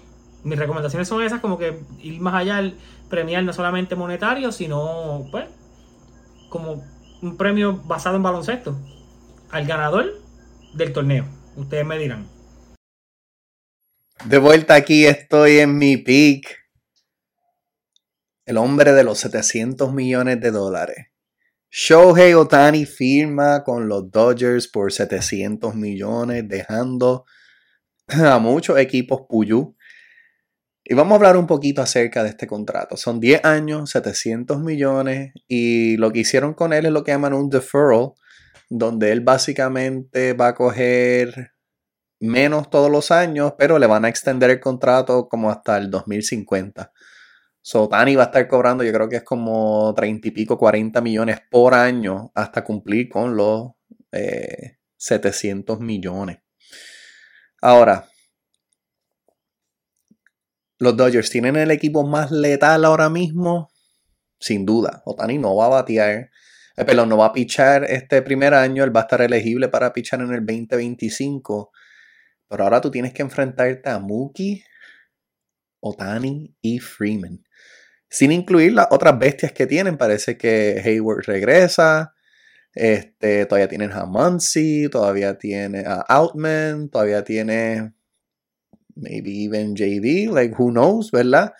Mis 0.44 0.58
recomendaciones 0.58 1.08
son 1.08 1.22
esas, 1.22 1.40
como 1.40 1.58
que 1.58 1.80
ir 2.00 2.20
más 2.20 2.34
allá, 2.34 2.72
premiar 3.10 3.42
no 3.42 3.52
solamente 3.52 3.96
monetario, 3.96 4.52
sino 4.52 5.26
pues 5.32 5.46
como 6.48 6.84
un 7.20 7.36
premio 7.36 7.76
basado 7.84 8.16
en 8.16 8.22
baloncesto. 8.22 8.76
Al 9.50 9.66
ganador 9.66 10.06
del 10.74 10.92
torneo. 10.92 11.26
Ustedes 11.56 11.86
me 11.86 11.98
dirán. 11.98 12.28
De 14.26 14.38
vuelta 14.38 14.74
aquí 14.74 15.06
estoy 15.06 15.58
en 15.58 15.78
mi 15.78 15.96
pick. 15.96 16.54
El 18.44 18.58
hombre 18.58 18.92
de 18.92 19.04
los 19.04 19.18
700 19.18 19.92
millones 19.92 20.40
de 20.40 20.50
dólares. 20.50 21.06
Shohei 21.70 22.34
Otani 22.34 22.84
firma 22.84 23.64
con 23.64 23.88
los 23.88 24.10
Dodgers 24.10 24.68
por 24.68 24.92
700 24.92 25.74
millones, 25.74 26.44
dejando 26.46 27.24
a 28.08 28.38
muchos 28.38 28.78
equipos 28.78 29.22
Puyú. 29.28 29.76
Y 30.84 30.94
vamos 30.94 31.12
a 31.12 31.16
hablar 31.16 31.36
un 31.36 31.46
poquito 31.46 31.80
acerca 31.82 32.22
de 32.22 32.30
este 32.30 32.46
contrato. 32.46 32.96
Son 32.96 33.20
10 33.20 33.44
años, 33.44 33.90
700 33.90 34.60
millones, 34.60 35.32
y 35.46 35.96
lo 35.96 36.10
que 36.10 36.20
hicieron 36.20 36.54
con 36.54 36.72
él 36.72 36.86
es 36.86 36.92
lo 36.92 37.04
que 37.04 37.12
llaman 37.12 37.34
un 37.34 37.50
deferral, 37.50 38.12
donde 38.68 39.12
él 39.12 39.20
básicamente 39.20 40.32
va 40.34 40.48
a 40.48 40.54
coger 40.54 41.52
menos 42.20 42.70
todos 42.70 42.90
los 42.90 43.10
años, 43.10 43.54
pero 43.58 43.78
le 43.78 43.86
van 43.86 44.04
a 44.04 44.08
extender 44.08 44.50
el 44.50 44.60
contrato 44.60 45.28
como 45.28 45.50
hasta 45.50 45.76
el 45.78 45.90
2050. 45.90 46.92
So, 47.60 47.88
Tani 47.88 48.16
va 48.16 48.24
a 48.24 48.26
estar 48.26 48.48
cobrando, 48.48 48.82
yo 48.82 48.92
creo 48.92 49.08
que 49.08 49.16
es 49.16 49.24
como 49.24 49.92
30 49.94 50.28
y 50.28 50.30
pico, 50.30 50.58
40 50.58 51.00
millones 51.00 51.40
por 51.50 51.74
año 51.74 52.32
hasta 52.34 52.64
cumplir 52.64 53.08
con 53.08 53.36
los 53.36 53.72
700 54.96 55.78
eh, 55.78 55.82
millones. 55.82 56.38
Ahora, 57.60 58.08
los 60.78 60.96
Dodgers 60.96 61.30
tienen 61.30 61.56
el 61.56 61.70
equipo 61.70 62.06
más 62.06 62.30
letal 62.30 62.84
ahora 62.84 63.08
mismo, 63.10 63.70
sin 64.38 64.64
duda. 64.64 65.02
Otani 65.04 65.38
no 65.38 65.56
va 65.56 65.66
a 65.66 65.68
batear, 65.68 66.30
eh, 66.78 66.84
perdón, 66.84 67.08
no 67.08 67.16
va 67.16 67.26
a 67.26 67.32
pichar 67.32 67.84
este 67.84 68.22
primer 68.22 68.54
año, 68.54 68.84
él 68.84 68.94
va 68.94 69.00
a 69.00 69.02
estar 69.02 69.20
elegible 69.20 69.68
para 69.68 69.92
pichar 69.92 70.20
en 70.20 70.32
el 70.32 70.46
2025. 70.46 71.72
Pero 72.48 72.64
ahora 72.64 72.80
tú 72.80 72.90
tienes 72.90 73.12
que 73.12 73.22
enfrentarte 73.22 73.88
a 73.90 73.98
Mookie, 73.98 74.64
Otani 75.80 76.54
y 76.60 76.78
Freeman. 76.78 77.44
Sin 78.08 78.32
incluir 78.32 78.72
las 78.72 78.86
otras 78.90 79.18
bestias 79.18 79.52
que 79.52 79.66
tienen. 79.66 79.98
Parece 79.98 80.38
que 80.38 80.80
Hayward 80.84 81.24
regresa. 81.26 82.14
Este, 82.74 83.44
todavía 83.46 83.68
tienen 83.68 83.92
a 83.92 84.06
Muncy, 84.06 84.88
todavía 84.88 85.36
tiene 85.36 85.84
a 85.86 86.04
Outman, 86.08 86.88
todavía 86.90 87.24
tiene 87.24 87.92
maybe 88.94 89.44
even 89.44 89.74
JD, 89.74 90.32
like 90.32 90.54
who 90.56 90.70
knows, 90.70 91.10
¿verdad? 91.10 91.52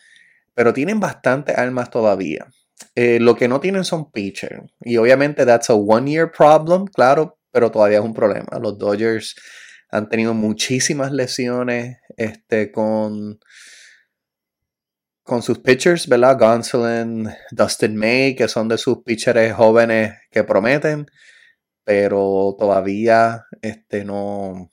Pero 0.55 0.73
tienen 0.73 1.01
bastante 1.01 1.53
armas 1.53 1.91
todavía. 1.91 2.47
Eh, 2.95 3.19
lo 3.21 3.35
que 3.37 3.49
no 3.49 3.61
tienen 3.61 3.85
son 3.85 4.11
pitchers. 4.11 4.63
Y 4.81 4.97
obviamente 4.97 5.45
that's 5.47 5.71
a 5.71 5.75
one 5.75 6.11
year 6.11 6.31
problem, 6.31 6.87
claro, 6.87 7.39
pero 7.51 7.71
todavía 7.71 7.99
es 7.99 8.05
un 8.05 8.15
problema. 8.15 8.59
Los 8.61 8.79
Dodgers 8.79 9.35
han 9.91 10.09
tenido 10.09 10.35
muchísimas 10.35 11.13
lesiones 11.13 11.99
este, 12.17 12.71
con 12.73 13.39
con 15.29 15.43
sus 15.43 15.59
pitchers, 15.59 16.09
¿verdad? 16.09 16.39
Gonsolin, 16.39 17.29
Dustin 17.51 17.95
May, 17.97 18.35
que 18.35 18.49
son 18.49 18.67
de 18.67 18.79
sus 18.79 19.03
pitchers 19.05 19.55
jóvenes 19.55 20.15
que 20.31 20.43
prometen, 20.43 21.07
pero 21.85 22.57
todavía 22.59 23.45
este, 23.61 24.07
no, 24.07 24.71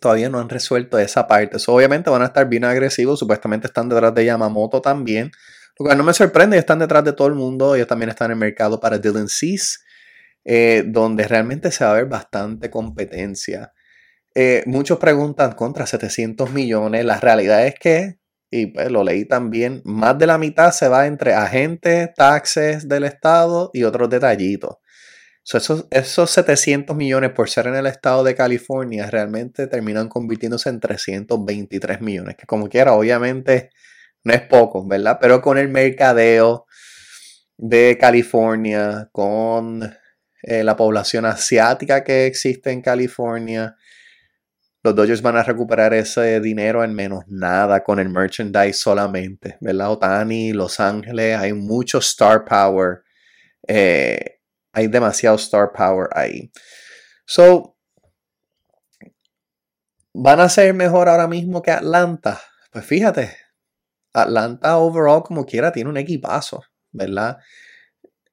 todavía 0.00 0.28
no 0.28 0.40
han 0.40 0.48
resuelto 0.48 0.98
esa 0.98 1.28
parte. 1.28 1.58
obviamente 1.68 2.10
van 2.10 2.22
a 2.22 2.26
estar 2.26 2.48
bien 2.48 2.64
agresivos, 2.64 3.20
supuestamente 3.20 3.68
están 3.68 3.88
detrás 3.88 4.12
de 4.16 4.24
Yamamoto 4.24 4.80
también, 4.80 5.30
lo 5.78 5.94
no 5.94 6.04
me 6.04 6.14
sorprende, 6.14 6.58
están 6.58 6.78
detrás 6.78 7.04
de 7.04 7.12
todo 7.12 7.28
el 7.28 7.34
mundo, 7.34 7.74
ellos 7.74 7.86
también 7.86 8.10
están 8.10 8.26
en 8.26 8.32
el 8.32 8.38
mercado 8.38 8.80
para 8.80 8.98
Dylan 8.98 9.28
Cease, 9.28 9.78
eh, 10.44 10.84
donde 10.86 11.26
realmente 11.28 11.70
se 11.70 11.84
va 11.84 11.92
a 11.92 11.94
ver 11.94 12.06
bastante 12.06 12.70
competencia. 12.70 13.72
Eh, 14.34 14.62
muchos 14.66 14.98
preguntan 14.98 15.52
contra 15.52 15.86
700 15.86 16.50
millones, 16.50 17.04
la 17.04 17.20
realidad 17.20 17.66
es 17.66 17.74
que 17.74 18.18
y 18.50 18.66
pues 18.66 18.90
lo 18.90 19.02
leí 19.04 19.24
también, 19.24 19.82
más 19.84 20.18
de 20.18 20.26
la 20.26 20.38
mitad 20.38 20.70
se 20.72 20.88
va 20.88 21.06
entre 21.06 21.34
agentes, 21.34 22.14
taxes 22.14 22.88
del 22.88 23.04
Estado 23.04 23.70
y 23.72 23.82
otros 23.84 24.08
detallitos. 24.08 24.76
esos, 25.52 25.86
esos 25.90 26.30
700 26.30 26.96
millones 26.96 27.30
por 27.30 27.48
ser 27.50 27.66
en 27.68 27.76
el 27.76 27.86
estado 27.86 28.24
de 28.24 28.34
California 28.34 29.08
realmente 29.10 29.66
terminan 29.66 30.08
convirtiéndose 30.08 30.68
en 30.70 30.80
323 30.80 32.00
millones, 32.00 32.36
que 32.36 32.46
como 32.46 32.68
quiera, 32.68 32.94
obviamente 32.94 33.70
no 34.26 34.34
es 34.34 34.42
poco, 34.42 34.84
¿verdad? 34.84 35.18
Pero 35.20 35.40
con 35.40 35.56
el 35.56 35.68
mercadeo 35.68 36.66
de 37.56 37.96
California, 37.96 39.08
con 39.12 39.84
eh, 40.42 40.64
la 40.64 40.76
población 40.76 41.24
asiática 41.26 42.02
que 42.02 42.26
existe 42.26 42.72
en 42.72 42.82
California, 42.82 43.76
los 44.82 44.96
Dodgers 44.96 45.22
van 45.22 45.36
a 45.36 45.44
recuperar 45.44 45.94
ese 45.94 46.40
dinero 46.40 46.82
en 46.82 46.92
menos 46.92 47.22
nada 47.28 47.84
con 47.84 48.00
el 48.00 48.08
merchandise 48.08 48.72
solamente, 48.72 49.58
¿verdad? 49.60 49.92
Otani, 49.92 50.52
Los 50.52 50.80
Ángeles, 50.80 51.38
hay 51.38 51.52
mucho 51.52 51.98
star 51.98 52.44
power. 52.44 53.04
Eh, 53.68 54.40
hay 54.72 54.88
demasiado 54.88 55.36
star 55.36 55.70
power 55.72 56.08
ahí. 56.12 56.50
So, 57.26 57.76
¿van 60.12 60.40
a 60.40 60.48
ser 60.48 60.74
mejor 60.74 61.08
ahora 61.08 61.28
mismo 61.28 61.62
que 61.62 61.70
Atlanta? 61.70 62.40
Pues 62.72 62.84
fíjate, 62.84 63.45
Atlanta 64.22 64.78
overall 64.78 65.22
como 65.22 65.44
quiera 65.44 65.72
tiene 65.72 65.90
un 65.90 65.96
equipazo, 65.96 66.62
¿verdad? 66.92 67.38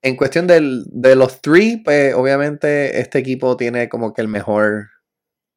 En 0.01 0.15
cuestión 0.15 0.47
de 0.47 1.15
los 1.15 1.41
three, 1.41 1.81
pues 1.83 2.13
obviamente 2.13 2.99
este 2.99 3.19
equipo 3.19 3.55
tiene 3.55 3.87
como 3.87 4.13
que 4.13 4.21
el 4.21 4.27
mejor 4.27 4.89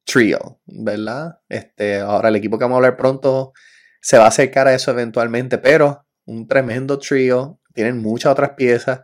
trio, 0.05 0.61
¿verdad? 0.65 1.39
Este, 1.49 1.99
ahora 1.99 2.29
el 2.29 2.37
equipo 2.37 2.57
que 2.57 2.63
vamos 2.63 2.75
a 2.75 2.77
hablar 2.77 2.97
pronto 2.97 3.53
se 4.01 4.17
va 4.17 4.25
a 4.25 4.29
acercar 4.29 4.67
a 4.67 4.73
eso 4.73 4.91
eventualmente, 4.91 5.57
pero 5.57 6.05
un 6.25 6.47
tremendo 6.47 6.97
trio, 6.97 7.59
tienen 7.73 8.01
muchas 8.01 8.31
otras 8.31 8.51
piezas 8.51 9.01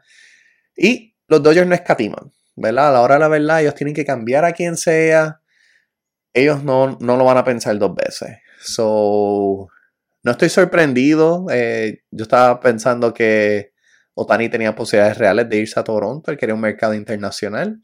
y 0.75 1.15
los 1.27 1.43
Dodgers 1.43 1.67
no 1.67 1.75
escatiman, 1.75 2.31
¿verdad? 2.55 2.89
A 2.89 2.91
la 2.91 3.01
hora 3.01 3.15
de 3.15 3.19
la 3.19 3.27
verdad 3.27 3.62
ellos 3.62 3.75
tienen 3.75 3.93
que 3.93 4.05
cambiar 4.05 4.45
a 4.45 4.53
quien 4.53 4.77
sea, 4.77 5.41
ellos 6.33 6.63
no, 6.63 6.97
no 6.99 7.17
lo 7.17 7.25
van 7.25 7.38
a 7.38 7.43
pensar 7.43 7.77
dos 7.77 7.93
veces. 7.95 8.38
So, 8.62 9.67
no 10.23 10.31
estoy 10.31 10.49
sorprendido, 10.49 11.45
eh, 11.51 12.03
yo 12.12 12.23
estaba 12.23 12.59
pensando 12.59 13.13
que 13.13 13.73
Otani 14.13 14.49
tenía 14.49 14.75
posibilidades 14.75 15.17
reales 15.17 15.49
de 15.49 15.57
irse 15.57 15.79
a 15.79 15.83
Toronto, 15.83 16.31
él 16.31 16.38
quería 16.38 16.55
un 16.55 16.62
mercado 16.62 16.93
internacional. 16.93 17.81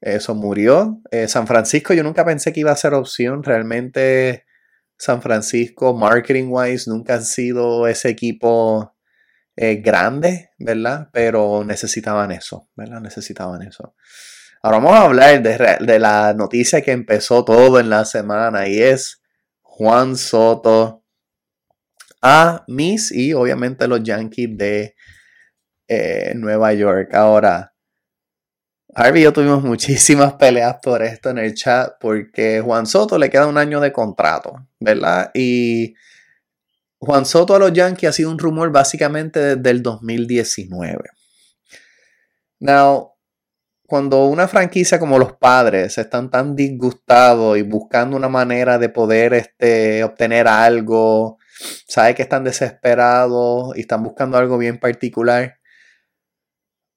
Eso 0.00 0.34
murió. 0.34 1.02
Eh, 1.10 1.28
San 1.28 1.46
Francisco 1.46 1.92
yo 1.92 2.02
nunca 2.02 2.24
pensé 2.24 2.52
que 2.52 2.60
iba 2.60 2.72
a 2.72 2.76
ser 2.76 2.94
opción. 2.94 3.42
Realmente 3.42 4.46
San 4.96 5.22
Francisco, 5.22 5.94
marketing 5.94 6.48
wise, 6.48 6.88
nunca 6.90 7.14
han 7.14 7.24
sido 7.24 7.86
ese 7.86 8.08
equipo 8.08 8.96
eh, 9.56 9.76
grande, 9.76 10.50
¿verdad? 10.58 11.08
Pero 11.12 11.64
necesitaban 11.64 12.32
eso, 12.32 12.68
¿verdad? 12.74 13.00
Necesitaban 13.00 13.62
eso. 13.62 13.94
Ahora 14.62 14.78
vamos 14.78 14.94
a 14.94 15.02
hablar 15.02 15.42
de, 15.42 15.78
de, 15.80 15.98
la 15.98 16.34
noticia 16.34 16.82
que 16.82 16.92
empezó 16.92 17.44
todo 17.44 17.80
en 17.80 17.90
la 17.90 18.04
semana 18.04 18.68
y 18.68 18.80
es 18.80 19.22
Juan 19.62 20.16
Soto 20.16 20.99
a 22.22 22.64
Miss 22.68 23.12
y 23.12 23.32
obviamente 23.32 23.88
los 23.88 24.02
Yankees 24.02 24.56
de 24.56 24.94
eh, 25.88 26.32
Nueva 26.36 26.72
York. 26.74 27.14
Ahora, 27.14 27.74
Harvey 28.94 29.22
y 29.22 29.24
yo 29.24 29.32
tuvimos 29.32 29.62
muchísimas 29.64 30.34
peleas 30.34 30.76
por 30.82 31.02
esto 31.02 31.30
en 31.30 31.38
el 31.38 31.54
chat 31.54 31.94
porque 32.00 32.60
Juan 32.60 32.86
Soto 32.86 33.18
le 33.18 33.30
queda 33.30 33.46
un 33.46 33.58
año 33.58 33.80
de 33.80 33.92
contrato, 33.92 34.66
¿verdad? 34.78 35.30
Y 35.34 35.94
Juan 36.98 37.24
Soto 37.24 37.54
a 37.54 37.58
los 37.58 37.72
Yankees 37.72 38.10
ha 38.10 38.12
sido 38.12 38.30
un 38.30 38.38
rumor 38.38 38.70
básicamente 38.70 39.56
desde 39.56 39.70
el 39.70 39.82
2019. 39.82 41.10
Now, 42.60 43.14
cuando 43.86 44.26
una 44.26 44.46
franquicia 44.46 45.00
como 45.00 45.18
los 45.18 45.32
padres 45.32 45.98
están 45.98 46.30
tan 46.30 46.54
disgustados 46.54 47.58
y 47.58 47.62
buscando 47.62 48.16
una 48.16 48.28
manera 48.28 48.78
de 48.78 48.88
poder 48.88 49.34
este, 49.34 50.04
obtener 50.04 50.46
algo, 50.46 51.39
sabe 51.86 52.14
que 52.14 52.22
están 52.22 52.44
desesperados 52.44 53.76
y 53.76 53.80
están 53.80 54.02
buscando 54.02 54.38
algo 54.38 54.58
bien 54.58 54.78
particular, 54.78 55.58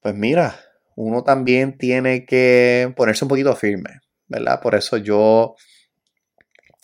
pues 0.00 0.14
mira, 0.14 0.54
uno 0.96 1.24
también 1.24 1.76
tiene 1.76 2.24
que 2.24 2.92
ponerse 2.96 3.24
un 3.24 3.28
poquito 3.28 3.54
firme, 3.56 4.00
¿verdad? 4.28 4.60
Por 4.60 4.74
eso 4.74 4.96
yo 4.96 5.54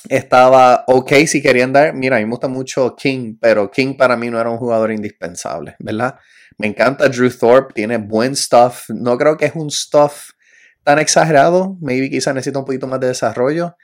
estaba 0.09 0.85
ok 0.87 1.13
si 1.27 1.43
querían 1.43 1.73
dar, 1.73 1.95
mira, 1.95 2.17
a 2.17 2.19
mí 2.21 2.25
me 2.25 2.31
gusta 2.31 2.49
mucho 2.49 2.97
King, 2.97 3.37
pero 3.41 3.71
King 3.71 3.97
para 3.97 4.17
mí 4.17 4.31
no 4.31 4.41
era 4.41 4.51
un 4.51 4.57
jugador 4.57 4.91
indispensable, 4.93 5.77
¿verdad? 5.79 6.17
Me 6.59 6.67
encanta 6.67 7.09
Drew 7.09 7.31
Thorpe, 7.31 7.75
tiene 7.75 7.99
buen 7.99 8.35
stuff, 8.35 8.89
no 8.89 9.17
creo 9.19 9.37
que 9.37 9.47
es 9.47 9.55
un 9.55 9.71
stuff 9.71 10.31
tan 10.83 10.99
exagerado, 10.99 11.77
maybe 11.81 12.11
quizá 12.11 12.33
necesita 12.33 12.59
un 12.59 12.65
poquito 12.65 12.87
más 12.87 13.01
de 13.01 13.09
desarrollo, 13.09 13.77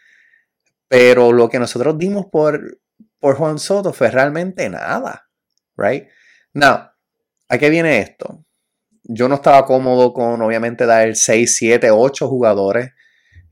pero 0.89 1.33
lo 1.33 1.49
que 1.49 1.59
nosotros 1.59 1.99
dimos 1.99 2.27
por, 2.31 2.79
por 3.21 3.37
Juan 3.37 3.59
Soto 3.59 3.93
fue 3.93 4.11
realmente 4.11 4.69
nada, 4.69 5.29
right? 5.77 6.05
Now, 6.53 6.91
¿a 7.49 7.59
qué 7.59 7.71
viene 7.71 7.99
esto? 7.99 8.45
Yo 9.03 9.29
no 9.29 9.37
estaba 9.37 9.65
cómodo 9.65 10.13
con 10.13 10.41
obviamente 10.43 10.87
dar 10.87 11.15
6, 11.15 11.57
7, 11.57 11.91
8 11.91 12.29
jugadores 12.29 12.93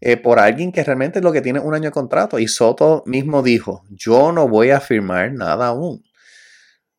eh, 0.01 0.17
por 0.17 0.39
alguien 0.39 0.73
que 0.73 0.83
realmente 0.83 1.21
es 1.21 1.25
lo 1.25 1.33
que 1.33 1.41
tiene 1.41 1.61
un 1.61 1.75
año 1.75 1.85
de 1.85 1.93
contrato. 1.93 2.39
Y 2.39 2.49
Soto 2.49 3.03
mismo 3.07 3.43
dijo, 3.43 3.85
yo 3.91 4.33
no 4.33 4.49
voy 4.49 4.71
a 4.71 4.81
firmar 4.81 5.33
nada 5.33 5.69
aún. 5.69 6.03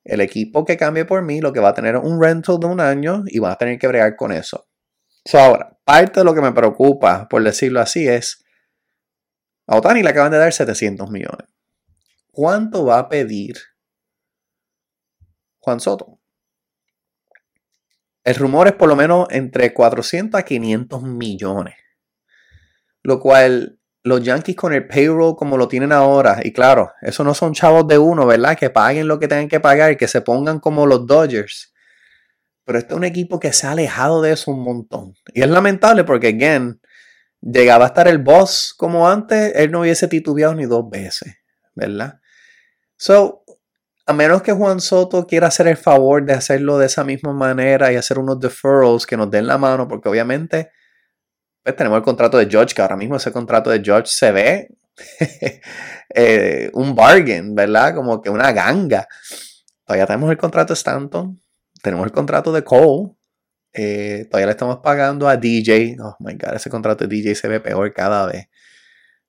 El 0.04 0.22
equipo 0.22 0.66
que 0.66 0.78
cambie 0.78 1.06
por 1.06 1.22
mí 1.24 1.42
lo 1.42 1.52
que 1.52 1.60
va 1.60 1.70
a 1.70 1.74
tener 1.74 1.98
un 1.98 2.22
rental 2.22 2.60
de 2.60 2.68
un 2.68 2.80
año 2.80 3.24
y 3.28 3.40
va 3.40 3.52
a 3.52 3.58
tener 3.58 3.78
que 3.78 3.88
bregar 3.88 4.16
con 4.16 4.32
eso. 4.32 4.68
ahora, 5.34 5.78
parte 5.84 6.22
de 6.22 6.24
lo 6.24 6.34
que 6.34 6.42
me 6.42 6.52
preocupa, 6.52 7.28
por 7.28 7.44
decirlo 7.44 7.82
así, 7.82 8.08
es 8.08 8.46
a 9.68 9.78
Otani 9.78 10.04
le 10.04 10.10
acaban 10.10 10.32
de 10.32 10.38
dar 10.38 10.54
700 10.54 11.10
millones. 11.10 11.48
¿Cuánto 12.36 12.84
va 12.84 13.00
a 13.00 13.08
pedir 13.08 13.56
Juan 15.60 15.80
Soto? 15.80 16.20
El 18.26 18.36
rumor 18.36 18.68
es 18.68 18.74
por 18.74 18.90
lo 18.90 18.98
menos 18.98 19.28
entre 19.30 19.74
400 19.74 20.38
a 20.38 20.44
500 20.44 21.02
millones. 21.04 21.76
Lo 23.04 23.22
cual 23.22 23.80
los 24.04 24.22
Yankees 24.22 24.58
con 24.58 24.74
el 24.74 24.86
payroll 24.86 25.38
como 25.38 25.56
lo 25.56 25.70
tienen 25.70 25.94
ahora, 25.94 26.42
y 26.44 26.52
claro, 26.52 26.92
esos 27.02 27.26
no 27.26 27.34
son 27.34 27.54
chavos 27.54 27.88
de 27.88 27.98
uno, 27.98 28.26
¿verdad? 28.26 28.58
Que 28.58 28.70
paguen 28.70 29.08
lo 29.08 29.18
que 29.18 29.30
tengan 29.30 29.48
que 29.48 29.62
pagar 29.62 29.94
y 29.94 29.96
que 29.96 30.10
se 30.10 30.20
pongan 30.20 30.60
como 30.60 30.86
los 30.86 31.08
Dodgers. 31.08 31.74
Pero 32.66 32.80
este 32.80 32.96
es 32.96 32.98
un 32.98 33.06
equipo 33.06 33.40
que 33.40 33.54
se 33.54 33.66
ha 33.66 33.72
alejado 33.72 34.22
de 34.22 34.34
eso 34.34 34.52
un 34.52 34.62
montón. 34.62 35.14
Y 35.34 35.42
es 35.42 35.48
lamentable 35.48 36.04
porque, 36.04 36.28
again, 36.28 36.82
llegaba 37.40 37.86
a 37.86 37.88
estar 37.88 38.10
el 38.10 38.18
boss 38.18 38.74
como 38.76 39.08
antes, 39.08 39.54
él 39.56 39.72
no 39.72 39.80
hubiese 39.80 40.10
titubeado 40.10 40.54
ni 40.54 40.66
dos 40.66 40.90
veces, 40.90 41.38
¿verdad? 41.76 42.20
So, 42.98 43.44
a 44.06 44.14
menos 44.14 44.42
que 44.42 44.52
Juan 44.52 44.80
Soto 44.80 45.26
quiera 45.26 45.48
hacer 45.48 45.68
el 45.68 45.78
favor 45.78 46.26
de 46.26 46.34
hacerlo 46.34 46.78
de 46.78 46.86
esa 46.86 47.04
misma 47.04 47.34
manera 47.34 47.92
y 47.92 47.96
hacer 47.96 48.20
unos 48.20 48.40
deferrals 48.40 49.06
que 49.06 49.18
nos 49.18 49.32
den 49.32 49.48
la 49.48 49.58
mano, 49.58 49.88
porque 49.88 50.10
obviamente 50.10 50.72
pues 51.64 51.76
tenemos 51.76 51.98
el 51.98 52.04
contrato 52.04 52.38
de 52.38 52.48
George, 52.48 52.76
que 52.76 52.82
ahora 52.84 52.96
mismo 52.96 53.16
ese 53.16 53.32
contrato 53.32 53.72
de 53.72 53.82
George 53.84 54.06
se 54.06 54.32
ve 54.32 54.70
eh, 56.14 56.70
un 56.74 56.94
bargain, 56.94 57.56
¿verdad? 57.56 57.96
Como 57.96 58.22
que 58.22 58.30
una 58.30 58.52
ganga. 58.52 59.08
Todavía 59.84 60.06
tenemos 60.06 60.30
el 60.30 60.38
contrato 60.38 60.74
de 60.74 60.78
Stanton, 60.78 61.42
tenemos 61.82 62.06
el 62.06 62.12
contrato 62.12 62.52
de 62.52 62.64
Cole, 62.64 63.16
eh, 63.74 64.28
todavía 64.30 64.46
le 64.46 64.52
estamos 64.52 64.78
pagando 64.78 65.28
a 65.28 65.38
DJ. 65.38 65.98
Oh 66.00 66.16
my 66.20 66.34
god, 66.34 66.54
ese 66.54 66.70
contrato 66.70 67.08
de 67.08 67.16
DJ 67.16 67.34
se 67.34 67.48
ve 67.48 67.60
peor 67.60 67.92
cada 67.94 68.28
vez. 68.28 68.48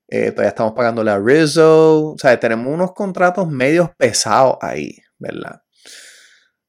Eh, 0.09 0.31
todavía 0.31 0.51
estamos 0.51 0.73
pagándole 0.75 1.11
a 1.11 1.19
Rizzo. 1.19 2.13
O 2.13 2.19
sea, 2.19 2.39
tenemos 2.39 2.73
unos 2.73 2.93
contratos 2.93 3.49
medios 3.49 3.91
pesados 3.97 4.57
ahí, 4.61 4.97
¿verdad? 5.19 5.63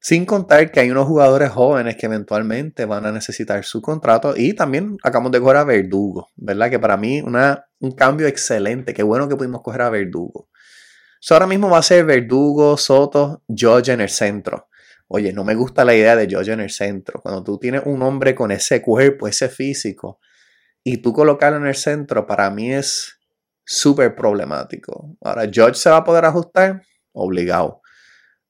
Sin 0.00 0.24
contar 0.24 0.70
que 0.70 0.80
hay 0.80 0.90
unos 0.90 1.06
jugadores 1.06 1.50
jóvenes 1.50 1.96
que 1.96 2.06
eventualmente 2.06 2.84
van 2.84 3.06
a 3.06 3.12
necesitar 3.12 3.64
su 3.64 3.82
contrato. 3.82 4.34
Y 4.36 4.54
también 4.54 4.96
acabamos 5.02 5.32
de 5.32 5.40
coger 5.40 5.56
a 5.56 5.64
Verdugo, 5.64 6.28
¿verdad? 6.36 6.70
Que 6.70 6.78
para 6.78 6.96
mí 6.96 7.20
una, 7.20 7.66
un 7.80 7.92
cambio 7.92 8.26
excelente. 8.26 8.94
Qué 8.94 9.02
bueno 9.02 9.28
que 9.28 9.36
pudimos 9.36 9.62
coger 9.62 9.82
a 9.82 9.90
Verdugo. 9.90 10.48
ahora 11.30 11.46
mismo 11.46 11.68
va 11.68 11.78
a 11.78 11.82
ser 11.82 12.04
Verdugo, 12.04 12.76
Soto, 12.76 13.42
George 13.54 13.92
en 13.92 14.00
el 14.00 14.08
centro. 14.08 14.68
Oye, 15.08 15.32
no 15.32 15.42
me 15.42 15.54
gusta 15.54 15.84
la 15.84 15.94
idea 15.94 16.16
de 16.16 16.28
George 16.28 16.52
en 16.52 16.60
el 16.60 16.70
centro. 16.70 17.20
Cuando 17.22 17.42
tú 17.42 17.58
tienes 17.58 17.82
un 17.86 18.02
hombre 18.02 18.34
con 18.34 18.50
ese 18.50 18.82
cuerpo, 18.82 19.26
ese 19.26 19.48
físico, 19.48 20.20
y 20.84 20.98
tú 20.98 21.12
colocarlo 21.12 21.58
en 21.58 21.66
el 21.66 21.74
centro, 21.74 22.26
para 22.26 22.50
mí 22.50 22.72
es 22.72 23.17
súper 23.68 24.14
problemático. 24.16 25.16
Ahora, 25.20 25.48
George 25.52 25.78
se 25.78 25.90
va 25.90 25.98
a 25.98 26.04
poder 26.04 26.24
ajustar, 26.24 26.82
obligado. 27.12 27.82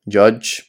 George 0.07 0.69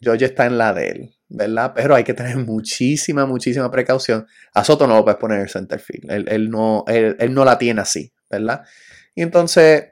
George 0.00 0.24
está 0.24 0.46
en 0.46 0.56
la 0.56 0.72
de 0.72 0.88
él, 0.88 1.14
¿verdad? 1.28 1.72
Pero 1.74 1.94
hay 1.94 2.04
que 2.04 2.14
tener 2.14 2.36
muchísima, 2.46 3.26
muchísima 3.26 3.70
precaución. 3.70 4.26
A 4.54 4.64
Soto 4.64 4.86
no 4.86 4.96
lo 4.96 5.04
puedes 5.04 5.20
poner 5.20 5.38
en 5.38 5.44
el 5.44 5.50
center 5.50 5.78
field. 5.78 6.10
Él, 6.10 6.50
no, 6.50 6.84
él, 6.88 7.34
no 7.34 7.44
la 7.44 7.58
tiene 7.58 7.82
así, 7.82 8.12
¿verdad? 8.30 8.64
Y 9.14 9.22
entonces, 9.22 9.90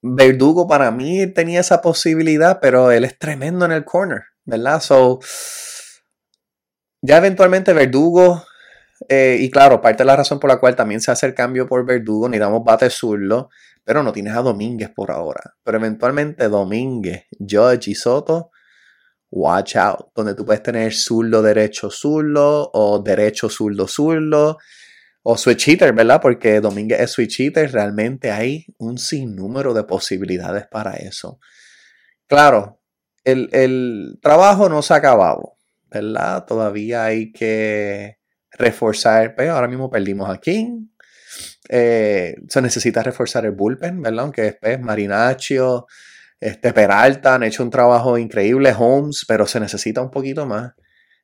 Verdugo 0.00 0.66
para 0.66 0.90
mí 0.90 1.26
tenía 1.26 1.60
esa 1.60 1.82
posibilidad, 1.82 2.60
pero 2.60 2.90
él 2.90 3.04
es 3.04 3.18
tremendo 3.18 3.64
en 3.64 3.72
el 3.72 3.84
corner, 3.84 4.22
¿verdad? 4.44 4.80
So, 4.80 5.20
ya 7.02 7.18
eventualmente 7.18 7.72
Verdugo, 7.72 8.44
eh, 9.08 9.36
y 9.40 9.50
claro, 9.50 9.80
parte 9.80 10.02
de 10.02 10.06
la 10.06 10.16
razón 10.16 10.40
por 10.40 10.50
la 10.50 10.58
cual 10.58 10.74
también 10.74 11.00
se 11.00 11.10
hace 11.10 11.26
el 11.26 11.34
cambio 11.34 11.66
por 11.66 11.84
Verdugo, 11.84 12.28
ni 12.28 12.38
damos 12.38 12.64
bate 12.64 12.90
zurdo, 12.90 13.50
pero 13.84 14.02
no 14.02 14.12
tienes 14.12 14.34
a 14.34 14.42
Domínguez 14.42 14.90
por 14.94 15.10
ahora. 15.10 15.54
Pero 15.62 15.78
eventualmente 15.78 16.48
Domínguez, 16.48 17.24
Judge 17.38 17.90
y 17.90 17.94
Soto, 17.94 18.50
watch 19.30 19.76
out. 19.76 20.08
Donde 20.14 20.34
tú 20.34 20.44
puedes 20.44 20.62
tener 20.62 20.92
zurdo, 20.92 21.42
derecho, 21.42 21.90
zurdo, 21.90 22.70
o 22.72 23.00
derecho, 23.00 23.48
zurdo, 23.48 23.86
zurdo, 23.86 24.58
o 25.22 25.36
switch 25.36 25.68
hitter, 25.68 25.92
¿verdad? 25.92 26.20
Porque 26.20 26.60
Domínguez 26.60 27.00
es 27.00 27.10
switch 27.12 27.40
hitter. 27.40 27.70
Realmente 27.72 28.30
hay 28.30 28.66
un 28.78 28.98
sinnúmero 28.98 29.74
de 29.74 29.84
posibilidades 29.84 30.66
para 30.66 30.94
eso. 30.94 31.38
Claro, 32.26 32.80
el, 33.24 33.50
el 33.52 34.18
trabajo 34.22 34.68
no 34.68 34.82
se 34.82 34.94
ha 34.94 34.96
acabado, 34.96 35.56
¿verdad? 35.90 36.44
Todavía 36.46 37.04
hay 37.04 37.32
que 37.32 38.15
reforzar. 38.58 39.34
Pues, 39.34 39.48
ahora 39.48 39.68
mismo 39.68 39.90
perdimos 39.90 40.28
a 40.28 40.38
King, 40.38 40.88
eh, 41.68 42.36
se 42.48 42.62
necesita 42.62 43.02
reforzar 43.02 43.44
el 43.44 43.52
bullpen, 43.52 44.02
¿verdad? 44.02 44.24
Aunque 44.24 44.42
después 44.42 44.80
Marinaccio, 44.80 45.86
este, 46.40 46.72
Peralta 46.72 47.34
han 47.34 47.42
hecho 47.42 47.62
un 47.62 47.70
trabajo 47.70 48.18
increíble, 48.18 48.74
Holmes, 48.76 49.24
pero 49.26 49.46
se 49.46 49.60
necesita 49.60 50.00
un 50.00 50.10
poquito 50.10 50.46
más. 50.46 50.72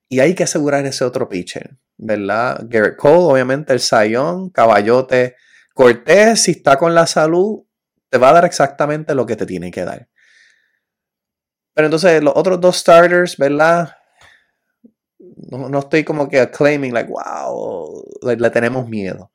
Y 0.08 0.20
hay 0.20 0.34
que 0.34 0.44
asegurar 0.44 0.84
ese 0.84 1.04
otro 1.04 1.28
pitcher, 1.28 1.78
¿verdad? 1.96 2.60
Garrett 2.64 2.96
Cole, 2.96 3.32
obviamente 3.32 3.72
el 3.72 3.80
Sayón, 3.80 4.50
Caballote, 4.50 5.36
Cortés, 5.74 6.40
si 6.40 6.50
está 6.52 6.76
con 6.76 6.94
la 6.94 7.06
salud, 7.06 7.64
te 8.10 8.18
va 8.18 8.30
a 8.30 8.34
dar 8.34 8.44
exactamente 8.44 9.14
lo 9.14 9.24
que 9.24 9.36
te 9.36 9.46
tiene 9.46 9.70
que 9.70 9.84
dar. 9.84 10.08
Pero 11.74 11.86
entonces 11.86 12.22
los 12.22 12.34
otros 12.36 12.60
dos 12.60 12.76
starters, 12.76 13.38
¿verdad? 13.38 13.96
No, 15.50 15.78
estoy 15.78 16.04
como 16.04 16.28
que 16.28 16.50
claiming, 16.50 16.92
like, 16.92 17.10
wow, 17.10 18.04
le 18.22 18.50
tenemos 18.50 18.88
miedo. 18.88 19.32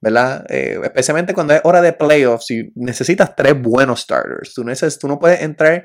¿verdad? 0.00 0.44
Eh, 0.48 0.78
especialmente 0.82 1.34
cuando 1.34 1.54
es 1.54 1.60
hora 1.64 1.82
de 1.82 1.92
playoffs 1.92 2.50
y 2.50 2.72
necesitas 2.74 3.34
tres 3.34 3.60
buenos 3.60 4.00
starters. 4.00 4.54
Tú, 4.54 4.64
tú 5.00 5.08
no 5.08 5.18
puedes 5.18 5.40
entrar 5.42 5.84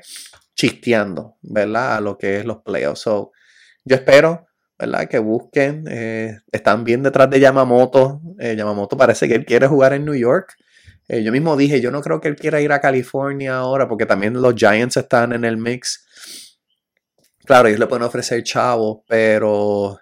chisteando, 0.54 1.36
¿verdad? 1.42 1.96
A 1.96 2.00
lo 2.00 2.16
que 2.16 2.38
es 2.38 2.44
los 2.44 2.58
playoffs. 2.58 3.04
Yo 3.04 3.96
espero, 3.96 4.46
¿verdad? 4.78 5.08
Que 5.08 5.18
busquen. 5.18 5.84
Eh, 5.88 6.38
están 6.52 6.84
bien 6.84 7.02
detrás 7.02 7.28
de 7.28 7.40
Yamamoto. 7.40 8.20
Eh, 8.38 8.54
Yamamoto 8.56 8.96
parece 8.96 9.26
que 9.26 9.34
él 9.34 9.44
quiere 9.44 9.66
jugar 9.66 9.92
en 9.92 10.04
New 10.04 10.14
York. 10.14 10.54
yo 11.08 11.32
mismo 11.32 11.56
dije, 11.56 11.80
yo 11.80 11.90
no 11.90 12.00
creo 12.00 12.20
que 12.20 12.28
él 12.28 12.36
quiera 12.36 12.60
ir 12.60 12.72
a 12.72 12.80
California 12.80 13.56
ahora 13.56 13.88
porque 13.88 14.06
también 14.06 14.40
los 14.40 14.54
Giants 14.54 14.96
están 14.96 15.32
en 15.32 15.44
el 15.44 15.56
mix. 15.56 16.06
Claro, 17.44 17.68
ellos 17.68 17.80
le 17.80 17.86
pueden 17.86 18.04
ofrecer 18.04 18.42
chavos, 18.42 19.02
pero 19.06 19.98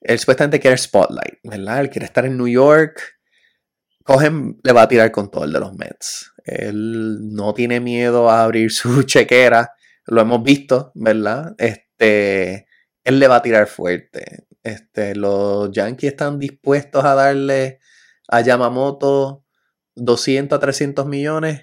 él 0.00 0.18
supuestamente 0.18 0.60
quiere 0.60 0.78
spotlight, 0.78 1.38
¿verdad? 1.42 1.80
Él 1.80 1.90
quiere 1.90 2.06
estar 2.06 2.24
en 2.24 2.36
New 2.36 2.48
York. 2.48 3.18
Cogen, 4.04 4.58
le 4.62 4.72
va 4.72 4.82
a 4.82 4.88
tirar 4.88 5.10
con 5.10 5.30
todo 5.30 5.44
el 5.44 5.52
de 5.52 5.60
los 5.60 5.74
Mets. 5.74 6.32
Él 6.44 7.18
no 7.34 7.52
tiene 7.52 7.80
miedo 7.80 8.30
a 8.30 8.44
abrir 8.44 8.70
su 8.70 9.02
chequera. 9.04 9.72
Lo 10.06 10.20
hemos 10.20 10.42
visto, 10.42 10.92
¿verdad? 10.94 11.54
Este, 11.58 12.68
él 13.04 13.18
le 13.18 13.28
va 13.28 13.36
a 13.36 13.42
tirar 13.42 13.66
fuerte. 13.66 14.46
Este, 14.62 15.14
los 15.14 15.70
Yankees 15.72 16.12
están 16.12 16.38
dispuestos 16.38 17.04
a 17.04 17.14
darle 17.14 17.80
a 18.28 18.40
Yamamoto 18.40 19.44
200 19.96 20.56
a 20.56 20.60
300 20.60 21.06
millones. 21.06 21.62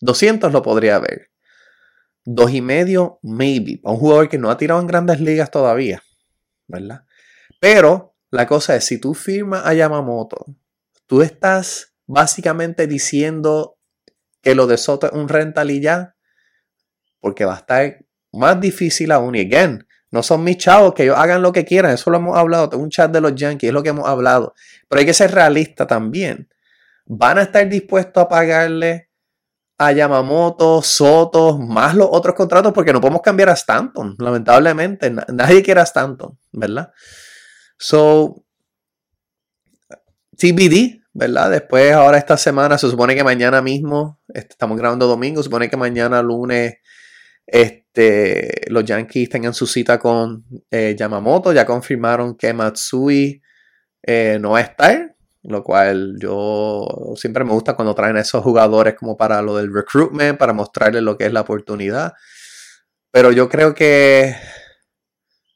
200 0.00 0.52
lo 0.52 0.62
podría 0.62 0.96
haber. 0.96 1.31
Dos 2.24 2.52
y 2.52 2.60
medio, 2.60 3.18
maybe. 3.22 3.80
A 3.84 3.92
un 3.92 3.98
jugador 3.98 4.28
que 4.28 4.38
no 4.38 4.50
ha 4.50 4.56
tirado 4.56 4.80
en 4.80 4.86
grandes 4.86 5.20
ligas 5.20 5.50
todavía. 5.50 6.02
¿Verdad? 6.68 7.04
Pero 7.60 8.14
la 8.30 8.46
cosa 8.46 8.76
es, 8.76 8.84
si 8.84 8.98
tú 8.98 9.14
firmas 9.14 9.66
a 9.66 9.74
Yamamoto, 9.74 10.46
tú 11.06 11.22
estás 11.22 11.94
básicamente 12.06 12.86
diciendo 12.86 13.76
que 14.40 14.54
lo 14.54 14.66
de 14.66 14.76
Soto 14.76 15.06
es 15.06 15.12
un 15.12 15.28
rental 15.28 15.70
y 15.70 15.80
ya. 15.80 16.16
Porque 17.20 17.44
va 17.44 17.54
a 17.54 17.58
estar 17.58 18.04
más 18.32 18.60
difícil 18.60 19.12
aún. 19.12 19.34
Y 19.34 19.40
again, 19.40 19.86
no 20.10 20.22
son 20.22 20.44
mis 20.44 20.58
chavos, 20.58 20.94
que 20.94 21.04
ellos 21.04 21.16
hagan 21.16 21.42
lo 21.42 21.52
que 21.52 21.64
quieran. 21.64 21.92
Eso 21.92 22.10
lo 22.10 22.18
hemos 22.18 22.36
hablado. 22.36 22.68
Tengo 22.68 22.82
un 22.82 22.90
chat 22.90 23.10
de 23.10 23.20
los 23.20 23.34
Yankees, 23.34 23.68
es 23.68 23.74
lo 23.74 23.82
que 23.82 23.90
hemos 23.90 24.08
hablado. 24.08 24.54
Pero 24.88 25.00
hay 25.00 25.06
que 25.06 25.14
ser 25.14 25.32
realista 25.32 25.86
también. 25.86 26.48
Van 27.06 27.38
a 27.38 27.42
estar 27.42 27.68
dispuestos 27.68 28.22
a 28.22 28.28
pagarle 28.28 29.10
a 29.86 29.92
Yamamoto, 29.92 30.82
Soto, 30.82 31.58
más 31.58 31.94
los 31.94 32.08
otros 32.10 32.34
contratos, 32.34 32.72
porque 32.72 32.92
no 32.92 33.00
podemos 33.00 33.22
cambiar 33.22 33.48
a 33.48 33.54
Stanton, 33.54 34.16
lamentablemente. 34.18 35.10
Nadie 35.10 35.62
quiere 35.62 35.80
a 35.80 35.84
Stanton, 35.84 36.38
¿verdad? 36.52 36.92
So, 37.78 38.44
TBD, 40.36 41.02
¿verdad? 41.12 41.50
Después, 41.50 41.92
ahora 41.92 42.18
esta 42.18 42.36
semana, 42.36 42.78
se 42.78 42.88
supone 42.88 43.14
que 43.14 43.24
mañana 43.24 43.60
mismo, 43.62 44.20
este, 44.28 44.52
estamos 44.52 44.78
grabando 44.78 45.06
domingo, 45.06 45.42
se 45.42 45.44
supone 45.44 45.68
que 45.68 45.76
mañana 45.76 46.22
lunes, 46.22 46.74
este, 47.46 48.62
los 48.68 48.84
Yankees 48.84 49.28
tengan 49.28 49.54
su 49.54 49.66
cita 49.66 49.98
con 49.98 50.44
eh, 50.70 50.94
Yamamoto, 50.98 51.52
ya 51.52 51.66
confirmaron 51.66 52.36
que 52.36 52.52
Matsui 52.52 53.42
eh, 54.02 54.38
no 54.40 54.52
va 54.52 54.58
a 54.58 54.62
estar, 54.62 55.11
lo 55.42 55.62
cual 55.62 56.16
yo 56.18 56.86
siempre 57.16 57.44
me 57.44 57.52
gusta 57.52 57.74
cuando 57.74 57.94
traen 57.94 58.16
a 58.16 58.20
esos 58.20 58.42
jugadores 58.42 58.94
como 58.94 59.16
para 59.16 59.42
lo 59.42 59.56
del 59.56 59.72
recruitment, 59.72 60.38
para 60.38 60.52
mostrarles 60.52 61.02
lo 61.02 61.16
que 61.16 61.26
es 61.26 61.32
la 61.32 61.40
oportunidad. 61.40 62.12
Pero 63.10 63.32
yo 63.32 63.48
creo 63.48 63.74
que 63.74 64.34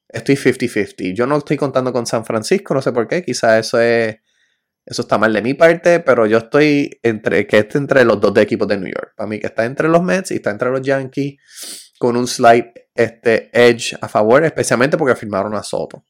estoy 0.09 0.37
50-50. 0.37 1.14
Yo 1.14 1.27
no 1.27 1.38
estoy 1.38 1.57
contando 1.57 1.92
con 1.92 2.07
San 2.07 2.25
Francisco, 2.25 2.75
no 2.75 2.83
sé 2.83 2.92
por 2.92 3.09
qué, 3.09 3.25
quizá 3.25 3.59
eso 3.59 3.81
es 3.81 4.18
eso 4.87 5.03
está 5.03 5.18
mal 5.18 5.33
de 5.33 5.42
mi 5.42 5.55
parte, 5.55 5.99
pero 5.99 6.27
yo 6.27 6.38
estoy 6.38 7.01
entre 7.03 7.44
que 7.49 7.59
esté 7.59 7.77
entre 7.79 8.05
los 8.05 8.20
dos 8.20 8.37
equipos 8.38 8.68
de 8.68 8.77
New 8.77 8.87
York. 8.87 9.14
Para 9.16 9.29
mí 9.29 9.40
que 9.40 9.49
está 9.49 9.64
entre 9.64 9.88
los 9.88 10.01
Mets 10.01 10.31
y 10.31 10.37
está 10.37 10.51
entre 10.51 10.70
los 10.70 10.81
Yankees 10.81 11.92
con 11.99 12.16
un 12.16 12.29
slight 12.29 12.66
este, 12.94 13.51
edge 13.53 13.96
a 14.01 14.09
favor, 14.09 14.44
especialmente 14.44 14.96
porque 14.96 15.16
firmaron 15.16 15.55
a 15.57 15.64
Soto. 15.64 16.05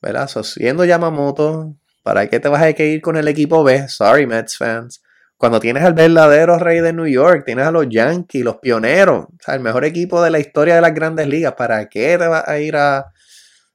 ¿Verdad? 0.00 0.26
So, 0.26 0.42
siendo 0.42 0.84
Yamamoto, 0.84 1.76
¿Para 2.02 2.28
qué 2.28 2.40
te 2.40 2.48
vas 2.48 2.62
a 2.62 2.70
ir 2.70 3.00
con 3.00 3.16
el 3.16 3.28
equipo 3.28 3.62
B? 3.62 3.88
Sorry, 3.88 4.26
Mets 4.26 4.56
fans. 4.56 5.02
Cuando 5.36 5.58
tienes 5.58 5.82
al 5.82 5.94
verdadero 5.94 6.58
rey 6.58 6.80
de 6.80 6.92
New 6.92 7.06
York, 7.06 7.44
tienes 7.44 7.66
a 7.66 7.72
los 7.72 7.88
Yankees, 7.88 8.44
los 8.44 8.58
pioneros, 8.58 9.26
el 9.46 9.60
mejor 9.60 9.84
equipo 9.84 10.22
de 10.22 10.30
la 10.30 10.38
historia 10.38 10.76
de 10.76 10.80
las 10.80 10.94
grandes 10.94 11.26
ligas, 11.26 11.54
¿para 11.54 11.88
qué 11.88 12.16
te 12.16 12.26
vas 12.28 12.46
a 12.46 12.58
ir 12.60 12.76
a... 12.76 13.12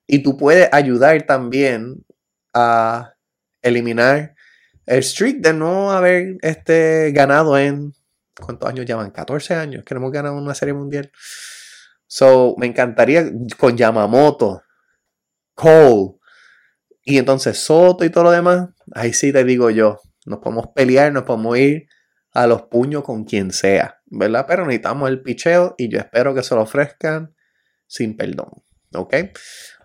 Y 0.07 0.23
tú 0.23 0.37
puedes 0.37 0.69
ayudar 0.71 1.21
también 1.23 2.05
a 2.53 3.15
eliminar 3.61 4.33
el 4.85 5.03
streak 5.03 5.39
de 5.41 5.53
no 5.53 5.91
haber 5.91 6.37
este, 6.41 7.11
ganado 7.11 7.57
en... 7.57 7.93
¿Cuántos 8.39 8.69
años 8.69 8.85
llevan? 8.85 9.11
14 9.11 9.55
años 9.55 9.83
que 9.83 9.93
no 9.93 9.99
hemos 9.99 10.11
ganado 10.11 10.37
una 10.37 10.55
serie 10.55 10.73
mundial. 10.73 11.11
So, 12.05 12.55
me 12.57 12.67
encantaría 12.67 13.29
con 13.57 13.75
Yamamoto, 13.75 14.63
Cole, 15.53 16.16
y 17.07 17.17
entonces 17.17 17.57
Soto 17.57 18.03
y 18.03 18.09
todo 18.09 18.25
lo 18.25 18.31
demás, 18.31 18.67
ahí 18.93 19.13
sí 19.13 19.31
te 19.31 19.45
digo 19.45 19.69
yo, 19.69 20.01
nos 20.25 20.39
podemos 20.39 20.67
pelear, 20.75 21.13
nos 21.13 21.23
podemos 21.23 21.57
ir 21.57 21.87
a 22.33 22.47
los 22.47 22.63
puños 22.63 23.03
con 23.03 23.23
quien 23.23 23.51
sea, 23.51 24.01
¿verdad? 24.07 24.45
Pero 24.45 24.65
necesitamos 24.65 25.09
el 25.09 25.21
picheo 25.21 25.73
y 25.77 25.87
yo 25.87 25.99
espero 25.99 26.35
que 26.35 26.43
se 26.43 26.53
lo 26.53 26.63
ofrezcan 26.63 27.33
sin 27.87 28.17
perdón, 28.17 28.49
¿ok? 28.93 29.15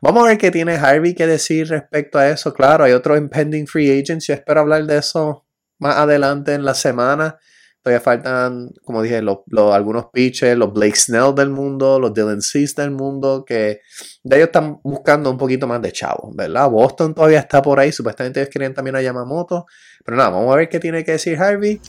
Vamos 0.01 0.25
a 0.25 0.29
ver 0.31 0.39
qué 0.39 0.51
tiene 0.51 0.75
Harvey 0.75 1.15
que 1.15 1.29
decir 1.29 1.69
respecto 1.69 2.19
a 2.19 2.29
eso. 2.29 2.53
Claro, 2.53 2.83
hay 2.83 2.93
otro 2.93 3.17
impending 3.17 3.69
free 3.69 4.01
agents, 4.01 4.27
yo 4.27 4.35
espero 4.35 4.59
hablar 4.59 4.85
de 4.87 4.99
eso 4.99 5.47
más 5.79 5.99
adelante 5.99 6.55
en 6.55 6.65
la 6.65 6.75
semana. 6.75 7.39
Todavía 7.83 8.01
faltan, 8.01 8.71
como 8.85 9.03
dije, 9.03 9.21
los, 9.23 9.39
algunos 9.73 10.07
pitchers, 10.13 10.57
los 10.57 10.73
Blake 10.73 10.95
Snell 10.95 11.35
del 11.35 11.51
mundo, 11.51 11.99
los 11.99 12.15
Dylan 12.15 12.41
Cease 12.41 12.81
del 12.81 12.93
mundo, 12.93 13.45
que 13.45 13.81
de 14.23 14.37
ellos 14.37 14.47
están 14.47 14.79
buscando 14.85 15.29
un 15.29 15.37
poquito 15.37 15.67
más 15.67 15.83
de 15.83 15.91
chavos, 15.91 16.35
¿verdad? 16.37 16.71
Boston 16.71 17.13
todavía 17.13 17.41
está 17.41 17.61
por 17.61 17.81
ahí, 17.81 17.91
supuestamente 17.91 18.41
ellos 18.41 18.53
quieren 18.53 18.73
también 18.73 18.95
a 18.95 19.03
Yamamoto. 19.03 19.67
Pero 20.05 20.17
nada, 20.17 20.31
vamos 20.31 20.53
a 20.53 20.59
ver 20.59 20.69
qué 20.69 20.79
tiene 20.79 21.05
que 21.05 21.13
decir 21.13 21.37
Harvey. 21.37 21.81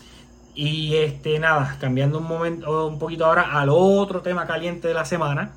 Y 0.56 0.96
este, 0.96 1.38
nada, 1.38 1.78
cambiando 1.80 2.18
un 2.18 2.26
momento, 2.26 2.88
un 2.88 2.98
poquito 2.98 3.26
ahora 3.26 3.60
al 3.60 3.70
otro 3.70 4.22
tema 4.22 4.48
caliente 4.48 4.88
de 4.88 4.96
la 4.96 5.06
semana. 5.06 5.54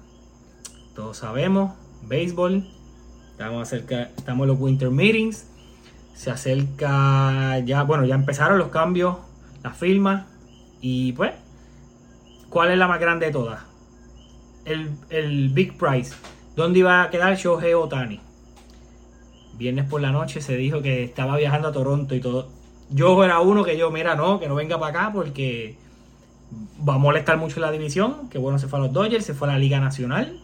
Todos 0.94 1.16
sabemos, 1.16 1.72
béisbol. 2.02 2.66
Estamos 3.30 3.62
acerca, 3.62 4.10
estamos 4.16 4.44
en 4.44 4.48
los 4.48 4.60
winter 4.60 4.90
meetings. 4.90 5.46
Se 6.14 6.30
acerca 6.30 7.58
ya, 7.60 7.82
bueno, 7.84 8.04
ya 8.04 8.14
empezaron 8.14 8.58
los 8.58 8.68
cambios 8.68 9.16
la 9.66 9.72
firma 9.72 10.26
y 10.80 11.12
pues, 11.12 11.32
¿cuál 12.48 12.70
es 12.70 12.78
la 12.78 12.86
más 12.86 13.00
grande 13.00 13.26
de 13.26 13.32
todas? 13.32 13.60
El, 14.64 15.50
Big 15.50 15.76
Prize. 15.76 16.14
¿Dónde 16.54 16.78
iba 16.78 17.02
a 17.02 17.10
quedar 17.10 17.36
Shohei 17.36 17.74
Otani? 17.74 18.20
Viernes 19.54 19.86
por 19.86 20.00
la 20.00 20.12
noche 20.12 20.40
se 20.40 20.56
dijo 20.56 20.82
que 20.82 21.02
estaba 21.02 21.36
viajando 21.36 21.68
a 21.68 21.72
Toronto 21.72 22.14
y 22.14 22.20
todo. 22.20 22.48
Yo 22.90 23.24
era 23.24 23.40
uno 23.40 23.64
que 23.64 23.76
yo, 23.76 23.90
mira, 23.90 24.14
no, 24.14 24.38
que 24.38 24.48
no 24.48 24.54
venga 24.54 24.78
para 24.78 25.00
acá 25.00 25.12
porque 25.12 25.76
va 26.88 26.94
a 26.94 26.98
molestar 26.98 27.36
mucho 27.36 27.58
la 27.58 27.72
división. 27.72 28.28
Que 28.28 28.38
bueno, 28.38 28.60
se 28.60 28.68
fue 28.68 28.78
a 28.78 28.82
los 28.82 28.92
Dodgers, 28.92 29.24
se 29.24 29.34
fue 29.34 29.48
a 29.48 29.52
la 29.52 29.58
Liga 29.58 29.80
Nacional. 29.80 30.40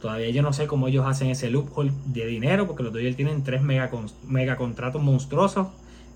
Todavía 0.00 0.30
yo 0.30 0.40
no 0.42 0.54
sé 0.54 0.66
cómo 0.66 0.88
ellos 0.88 1.04
hacen 1.06 1.28
ese 1.28 1.50
loophole 1.50 1.92
de 2.06 2.24
dinero 2.24 2.66
porque 2.66 2.82
los 2.82 2.92
Dodgers 2.92 3.16
tienen 3.16 3.44
tres 3.44 3.62
mega, 3.62 3.90
mega 4.26 4.56
contratos 4.56 5.02
monstruosos. 5.02 5.68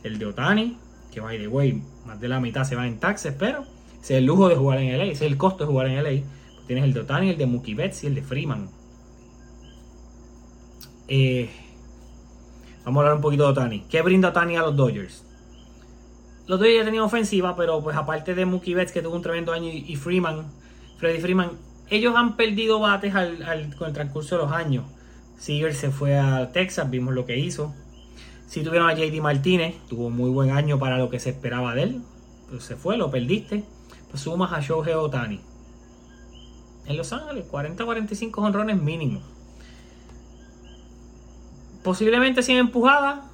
El 0.03 0.19
de 0.19 0.27
Otani, 0.27 0.79
que 1.11 1.21
by 1.21 1.39
the 1.39 1.49
way, 1.49 1.83
más 2.07 2.21
de 2.21 2.29
la 2.29 2.41
mitad 2.41 2.65
se 2.65 2.77
va 2.77 2.87
en 2.87 2.99
taxes, 2.99 3.35
pero 3.39 3.65
es 4.01 4.11
el 4.11 4.25
lujo 4.25 4.49
de 4.49 4.57
jugar 4.57 4.79
en 4.79 4.97
LA, 4.97 5.05
ese 5.05 5.27
es 5.27 5.33
el 5.33 5.37
costo 5.37 5.65
de 5.65 5.71
jugar 5.71 5.89
en 5.89 6.03
LA. 6.03 6.23
Tienes 6.67 6.85
el 6.85 6.93
de 6.93 7.01
Otani, 7.01 7.31
el 7.31 7.39
de 7.39 7.47
Mookie 7.47 7.75
Betts 7.75 8.05
y 8.05 8.09
el 8.09 8.15
de 8.15 8.23
Freeman. 8.23 8.69
Eh, 11.09 11.49
vamos 12.85 12.99
a 12.99 13.01
hablar 13.01 13.17
un 13.17 13.23
poquito 13.23 13.45
de 13.45 13.51
Otani. 13.51 13.81
¿Qué 13.89 14.03
brinda 14.03 14.29
Otani 14.29 14.57
a 14.57 14.63
los 14.63 14.77
Dodgers? 14.77 15.25
Los 16.47 16.59
Dodgers 16.59 16.85
tenían 16.85 17.05
ofensiva, 17.05 17.57
pero 17.57 17.83
pues 17.83 17.97
aparte 17.97 18.35
de 18.35 18.45
Mookie 18.45 18.75
Betts 18.75 18.93
que 18.93 19.03
tuvo 19.03 19.17
un 19.17 19.23
tremendo 19.23 19.53
año 19.53 19.71
y 19.71 19.97
Freeman, 19.97 20.47
Freddy 20.99 21.21
Freeman, 21.21 21.53
ellos 21.91 22.15
han 22.17 22.37
perdido 22.37 22.81
bates 22.81 23.13
con 23.79 23.89
el 23.89 23.95
transcurso 23.95 24.37
de 24.37 24.43
los 24.43 24.53
años. 24.53 24.85
Seager 25.39 25.75
se 25.75 25.91
fue 25.91 26.19
a 26.19 26.53
Texas, 26.53 26.91
vimos 26.91 27.15
lo 27.15 27.25
que 27.25 27.39
hizo. 27.39 27.75
Si 28.49 28.63
tuvieron 28.63 28.89
a 28.89 28.95
JD 28.95 29.21
Martínez, 29.21 29.75
tuvo 29.91 30.09
muy 30.09 30.31
buen 30.31 30.51
año 30.51 30.79
para 30.79 30.97
lo 30.97 31.11
que 31.11 31.21
se 31.21 31.29
esperaba 31.29 31.75
de 31.75 31.83
él. 31.83 32.03
Pues 32.49 32.65
se 32.65 32.77
fue, 32.77 32.97
lo 32.97 33.11
perdiste. 33.11 33.63
Pues 34.11 34.23
sumas 34.23 34.55
a 34.55 34.61
Shohei 34.61 34.95
Otani. 34.95 35.41
En 36.87 36.97
Los 36.97 37.13
Ángeles, 37.13 37.45
40-45 37.51 38.33
honrones 38.39 38.81
mínimo. 38.81 39.21
Posiblemente 41.85 42.43
sin 42.43 42.57
empujada. 42.57 43.31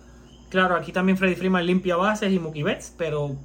Claro, 0.49 0.75
aquí 0.75 0.91
también 0.91 1.17
Freddy 1.17 1.37
Freeman 1.37 1.65
limpia 1.65 1.95
bases 1.95 2.33
y 2.33 2.41
Mookie 2.41 2.65
Betts, 2.65 2.93
pero 2.99 3.37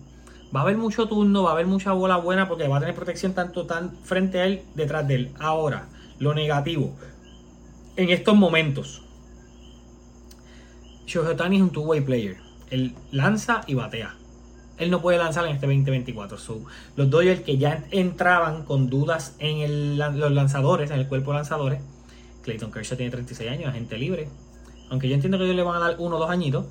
va 0.53 0.62
a 0.62 0.63
haber 0.63 0.77
mucho 0.77 1.08
turno, 1.08 1.43
va 1.43 1.51
a 1.51 1.53
haber 1.53 1.67
mucha 1.67 1.91
bola 1.91 2.17
buena 2.17 2.47
porque 2.47 2.67
va 2.67 2.77
a 2.77 2.79
tener 2.79 2.95
protección 2.95 3.34
tanto 3.34 3.67
tan 3.67 3.95
frente 4.03 4.39
a 4.41 4.47
él, 4.47 4.63
detrás 4.73 5.08
de 5.08 5.15
él. 5.15 5.32
Ahora, 5.39 5.88
lo 6.17 6.34
negativo. 6.34 6.96
En 7.96 8.10
estos 8.10 8.35
momentos, 8.35 9.04
Shohei 11.10 11.31
Otani 11.31 11.55
es 11.55 11.63
un 11.63 11.71
two-way 11.71 12.01
player. 12.01 12.37
Él 12.69 12.93
lanza 13.12 13.62
y 13.65 13.73
batea. 13.73 14.15
Él 14.77 14.91
no 14.91 15.01
puede 15.01 15.17
lanzar 15.17 15.43
en 15.47 15.53
este 15.55 15.65
2024. 15.65 16.37
los 16.95 17.10
Dodgers 17.10 17.41
que 17.41 17.57
ya 17.57 17.83
entraban 17.89 18.63
con 18.63 18.91
dudas 18.91 19.35
en 19.39 19.97
los 19.97 20.31
lanzadores, 20.31 20.91
en 20.91 20.99
el 20.99 21.07
cuerpo 21.07 21.31
de 21.31 21.37
lanzadores. 21.37 21.81
Clayton 22.43 22.71
Kershaw 22.71 22.95
tiene 22.95 23.12
36 23.12 23.49
años, 23.49 23.69
agente 23.69 23.97
libre. 23.97 24.29
Aunque 24.91 25.10
yo 25.10 25.15
entiendo 25.15 25.39
que 25.39 25.45
ellos 25.45 25.55
le 25.55 25.63
van 25.63 25.77
a 25.77 25.79
dar 25.79 25.95
uno 25.97 26.17
o 26.17 26.19
dos 26.19 26.29
añitos. 26.29 26.67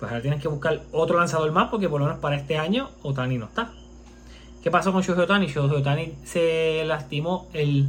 Pues 0.00 0.10
ahora 0.10 0.20
tienes 0.20 0.42
que 0.42 0.48
buscar 0.48 0.82
otro 0.90 1.16
lanzador 1.16 1.52
más 1.52 1.70
porque 1.70 1.88
por 1.88 2.00
lo 2.00 2.06
menos 2.06 2.20
para 2.20 2.34
este 2.34 2.58
año 2.58 2.90
Otani 3.02 3.38
no 3.38 3.46
está. 3.46 3.72
¿Qué 4.64 4.70
pasó 4.72 4.92
con 4.92 5.02
Shohei 5.02 5.22
Otani? 5.22 5.46
Shohei 5.46 5.76
Otani 5.76 6.14
se 6.24 6.82
lastimó 6.84 7.48
el 7.52 7.88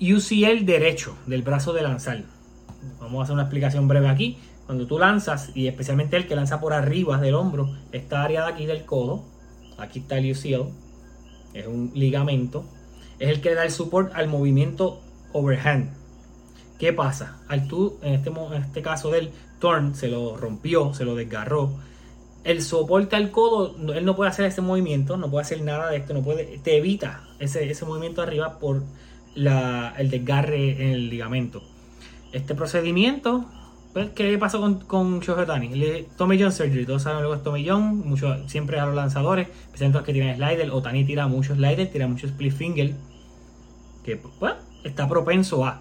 UCL 0.00 0.64
derecho 0.64 1.16
del 1.26 1.42
brazo 1.42 1.72
de 1.72 1.82
lanzar 1.82 2.22
Vamos 3.00 3.20
a 3.20 3.22
hacer 3.24 3.34
una 3.34 3.42
explicación 3.42 3.88
breve 3.88 4.08
aquí. 4.08 4.38
Cuando 4.66 4.86
tú 4.86 4.98
lanzas, 4.98 5.50
y 5.54 5.66
especialmente 5.66 6.16
el 6.16 6.26
que 6.26 6.36
lanza 6.36 6.60
por 6.60 6.72
arriba 6.72 7.18
del 7.18 7.34
hombro, 7.34 7.76
esta 7.92 8.22
área 8.22 8.44
de 8.44 8.52
aquí 8.52 8.66
del 8.66 8.84
codo, 8.84 9.24
aquí 9.78 10.00
está 10.00 10.18
el 10.18 10.30
UCL, 10.30 10.70
es 11.54 11.66
un 11.66 11.90
ligamento, 11.94 12.64
es 13.18 13.28
el 13.28 13.40
que 13.40 13.54
da 13.54 13.64
el 13.64 13.70
support 13.70 14.14
al 14.14 14.28
movimiento 14.28 15.00
overhand. 15.32 15.90
¿Qué 16.78 16.92
pasa? 16.92 17.38
Al 17.48 17.68
tú, 17.68 17.98
en 18.02 18.14
este, 18.14 18.30
en 18.30 18.62
este 18.62 18.80
caso 18.80 19.10
del 19.10 19.30
turn, 19.58 19.94
se 19.94 20.08
lo 20.08 20.36
rompió, 20.36 20.94
se 20.94 21.04
lo 21.04 21.14
desgarró. 21.14 21.74
El 22.42 22.62
soporte 22.62 23.16
al 23.16 23.30
codo, 23.30 23.76
él 23.92 24.04
no 24.04 24.16
puede 24.16 24.30
hacer 24.30 24.46
ese 24.46 24.62
movimiento, 24.62 25.18
no 25.18 25.30
puede 25.30 25.42
hacer 25.42 25.62
nada 25.62 25.90
de 25.90 25.98
esto, 25.98 26.14
no 26.14 26.22
puede, 26.22 26.58
te 26.58 26.78
evita 26.78 27.28
ese, 27.38 27.70
ese 27.70 27.84
movimiento 27.84 28.22
arriba 28.22 28.58
por 28.58 28.82
la, 29.34 29.94
el 29.98 30.08
desgarre 30.08 30.82
en 30.82 30.92
el 30.92 31.10
ligamento. 31.10 31.62
Este 32.32 32.54
procedimiento, 32.54 33.44
pues, 33.92 34.10
¿qué 34.10 34.38
pasó 34.38 34.60
con, 34.60 34.80
con 34.80 35.20
Shohei 35.20 36.06
Tommy 36.16 36.40
John 36.40 36.52
Surgery, 36.52 36.86
todos 36.86 37.02
saben 37.02 37.24
lo 37.24 37.30
que 37.30 37.36
es 37.38 37.42
Tommy 37.42 37.68
John, 37.68 38.08
mucho, 38.08 38.48
siempre 38.48 38.78
a 38.78 38.86
los 38.86 38.94
lanzadores, 38.94 39.48
especialmente 39.48 39.98
los 39.98 40.06
que 40.06 40.12
tienen 40.12 40.36
slider, 40.36 40.70
Otani 40.70 41.04
tira 41.04 41.26
muchos 41.26 41.56
slider, 41.56 41.90
tira 41.90 42.06
muchos 42.06 42.30
split 42.30 42.52
finger, 42.52 42.94
que 44.04 44.16
pues, 44.16 44.54
está 44.84 45.08
propenso 45.08 45.64
a. 45.64 45.80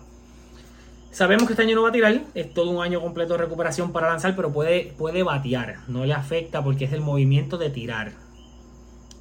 Sabemos 1.12 1.46
que 1.46 1.54
este 1.54 1.64
año 1.64 1.76
no 1.76 1.84
va 1.84 1.90
a 1.90 1.92
tirar, 1.92 2.22
es 2.34 2.54
todo 2.54 2.72
un 2.72 2.84
año 2.84 3.00
completo 3.02 3.34
de 3.34 3.40
recuperación 3.40 3.92
para 3.92 4.10
lanzar, 4.10 4.36
pero 4.36 4.52
puede, 4.52 4.94
puede 4.98 5.22
batear, 5.22 5.78
no 5.88 6.06
le 6.06 6.14
afecta 6.14 6.64
porque 6.64 6.86
es 6.86 6.94
el 6.94 7.02
movimiento 7.02 7.58
de 7.58 7.70
tirar. 7.70 8.14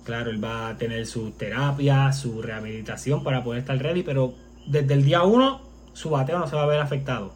Claro, 0.04 0.30
él 0.30 0.42
va 0.42 0.68
a 0.68 0.78
tener 0.78 1.06
su 1.06 1.32
terapia, 1.32 2.10
su 2.14 2.40
rehabilitación 2.40 3.22
para 3.22 3.44
poder 3.44 3.60
estar 3.60 3.78
ready, 3.78 4.02
pero 4.02 4.34
desde 4.66 4.94
el 4.94 5.04
día 5.04 5.22
1 5.22 5.67
su 5.98 6.10
bateo 6.10 6.38
no 6.38 6.46
se 6.46 6.54
va 6.54 6.62
a 6.62 6.66
ver 6.66 6.78
afectado. 6.78 7.32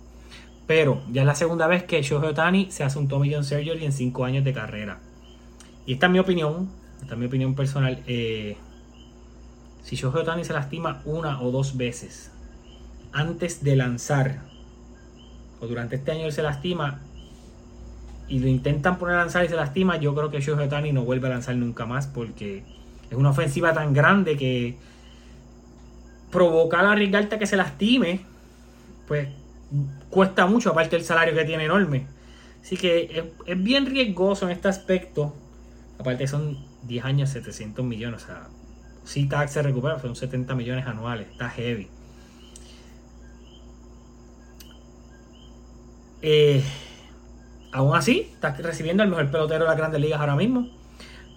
Pero 0.69 1.03
ya 1.11 1.23
es 1.23 1.27
la 1.27 1.35
segunda 1.35 1.67
vez 1.67 1.83
que 1.83 2.01
Shohei 2.01 2.31
Otani 2.31 2.71
se 2.71 2.85
hace 2.85 2.97
un 2.97 3.09
Tommy 3.09 3.35
John 3.35 3.43
Surgery 3.43 3.85
en 3.85 3.93
5 3.93 4.25
años 4.25 4.45
de 4.45 4.53
carrera. 4.53 5.01
Y 5.85 5.95
esta 5.95 6.07
es 6.07 6.13
mi 6.13 6.21
opinión, 6.21 6.71
esta 7.01 7.15
es 7.15 7.19
mi 7.19 7.27
opinión 7.27 7.57
personal. 7.57 8.05
Eh, 8.07 8.57
si 9.83 9.97
Shohei 9.97 10.23
Otani 10.23 10.45
se 10.45 10.53
lastima 10.53 11.03
una 11.05 11.43
o 11.43 11.51
dos 11.51 11.77
veces 11.77 12.31
antes 13.13 13.65
de 13.65 13.75
lanzar, 13.75 14.39
o 15.61 15.67
durante 15.67 15.97
este 15.97 16.13
año 16.13 16.27
él 16.27 16.33
se 16.33 16.43
lastima 16.43 17.01
y 18.29 18.39
lo 18.39 18.47
intentan 18.47 18.97
poner 18.97 19.17
a 19.17 19.19
lanzar 19.19 19.45
y 19.45 19.49
se 19.49 19.57
lastima, 19.57 19.97
yo 19.97 20.15
creo 20.15 20.31
que 20.31 20.41
Shohei 20.41 20.67
Otani 20.67 20.93
no 20.93 21.05
vuelve 21.05 21.27
a 21.27 21.31
lanzar 21.31 21.57
nunca 21.57 21.85
más 21.85 22.07
porque 22.07 22.63
es 23.11 23.17
una 23.17 23.31
ofensiva 23.31 23.73
tan 23.73 23.93
grande 23.93 24.37
que 24.37 24.77
provocar 26.31 26.85
a 26.85 26.95
Rigalta 26.95 27.41
que 27.41 27.47
se 27.47 27.57
lastime, 27.57 28.32
pues 29.13 29.29
cuesta 30.09 30.47
mucho, 30.47 30.71
aparte 30.71 30.97
del 30.97 31.05
salario 31.05 31.35
que 31.35 31.45
tiene 31.45 31.67
enorme. 31.67 32.07
Así 32.63 32.79
que 32.79 33.31
es, 33.47 33.63
bien 33.63 33.85
riesgoso 33.85 34.47
en 34.47 34.53
este 34.53 34.69
aspecto. 34.69 35.35
Aparte 35.99 36.27
son 36.27 36.57
10 36.85 37.05
años, 37.05 37.29
700 37.29 37.85
millones. 37.85 38.23
O 38.23 38.27
sea, 38.27 38.49
si 39.05 39.29
tax 39.29 39.53
se 39.53 39.61
recupera, 39.61 40.01
son 40.01 40.17
70 40.17 40.55
millones 40.55 40.87
anuales. 40.87 41.29
Está 41.31 41.51
heavy. 41.51 41.89
Eh, 46.23 46.65
aún 47.71 47.95
así, 47.95 48.31
está 48.33 48.55
recibiendo 48.55 49.03
el 49.03 49.11
mejor 49.11 49.31
pelotero 49.31 49.65
de 49.65 49.69
las 49.69 49.77
grandes 49.77 50.01
ligas 50.01 50.21
ahora 50.21 50.37
mismo. 50.37 50.71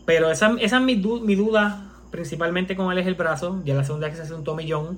Pero 0.05 0.31
esa, 0.31 0.55
esa 0.61 0.77
es 0.77 0.81
mi, 0.81 0.95
duda, 0.95 1.91
principalmente 2.09 2.77
con 2.77 2.89
él 2.93 2.99
es 2.99 3.07
el 3.07 3.15
brazo. 3.15 3.61
Ya 3.65 3.75
la 3.75 3.83
segunda 3.83 4.07
vez 4.07 4.13
que 4.13 4.21
se 4.21 4.23
hace 4.23 4.33
un 4.33 4.45
tomillón 4.45 4.97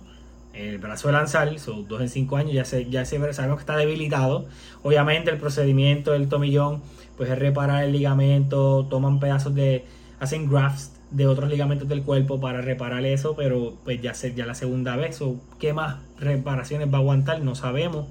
el 0.57 0.77
brazo 0.79 1.07
de 1.07 1.13
lanzar, 1.13 1.57
son 1.59 1.87
dos 1.87 2.01
en 2.01 2.09
cinco 2.09 2.37
años, 2.37 2.53
ya, 2.53 2.65
se, 2.65 2.89
ya 2.89 3.05
se, 3.05 3.33
sabemos 3.33 3.57
que 3.57 3.61
está 3.61 3.77
debilitado. 3.77 4.47
Obviamente 4.83 5.29
el 5.29 5.37
procedimiento 5.37 6.11
del 6.11 6.29
tomillón, 6.29 6.81
pues 7.15 7.29
es 7.29 7.37
reparar 7.37 7.83
el 7.83 7.91
ligamento, 7.91 8.85
toman 8.89 9.19
pedazos 9.19 9.53
de, 9.53 9.85
hacen 10.19 10.49
grafts 10.49 10.93
de 11.11 11.27
otros 11.27 11.49
ligamentos 11.49 11.87
del 11.87 12.03
cuerpo 12.03 12.39
para 12.39 12.61
reparar 12.61 13.05
eso, 13.05 13.35
pero 13.35 13.75
pues 13.83 14.01
ya, 14.01 14.13
se, 14.13 14.33
ya 14.33 14.45
la 14.45 14.55
segunda 14.55 14.95
vez, 14.95 15.21
o 15.21 15.35
qué 15.59 15.73
más 15.73 15.97
reparaciones 16.19 16.91
va 16.91 16.97
a 16.97 17.01
aguantar, 17.01 17.41
no 17.41 17.55
sabemos. 17.55 18.07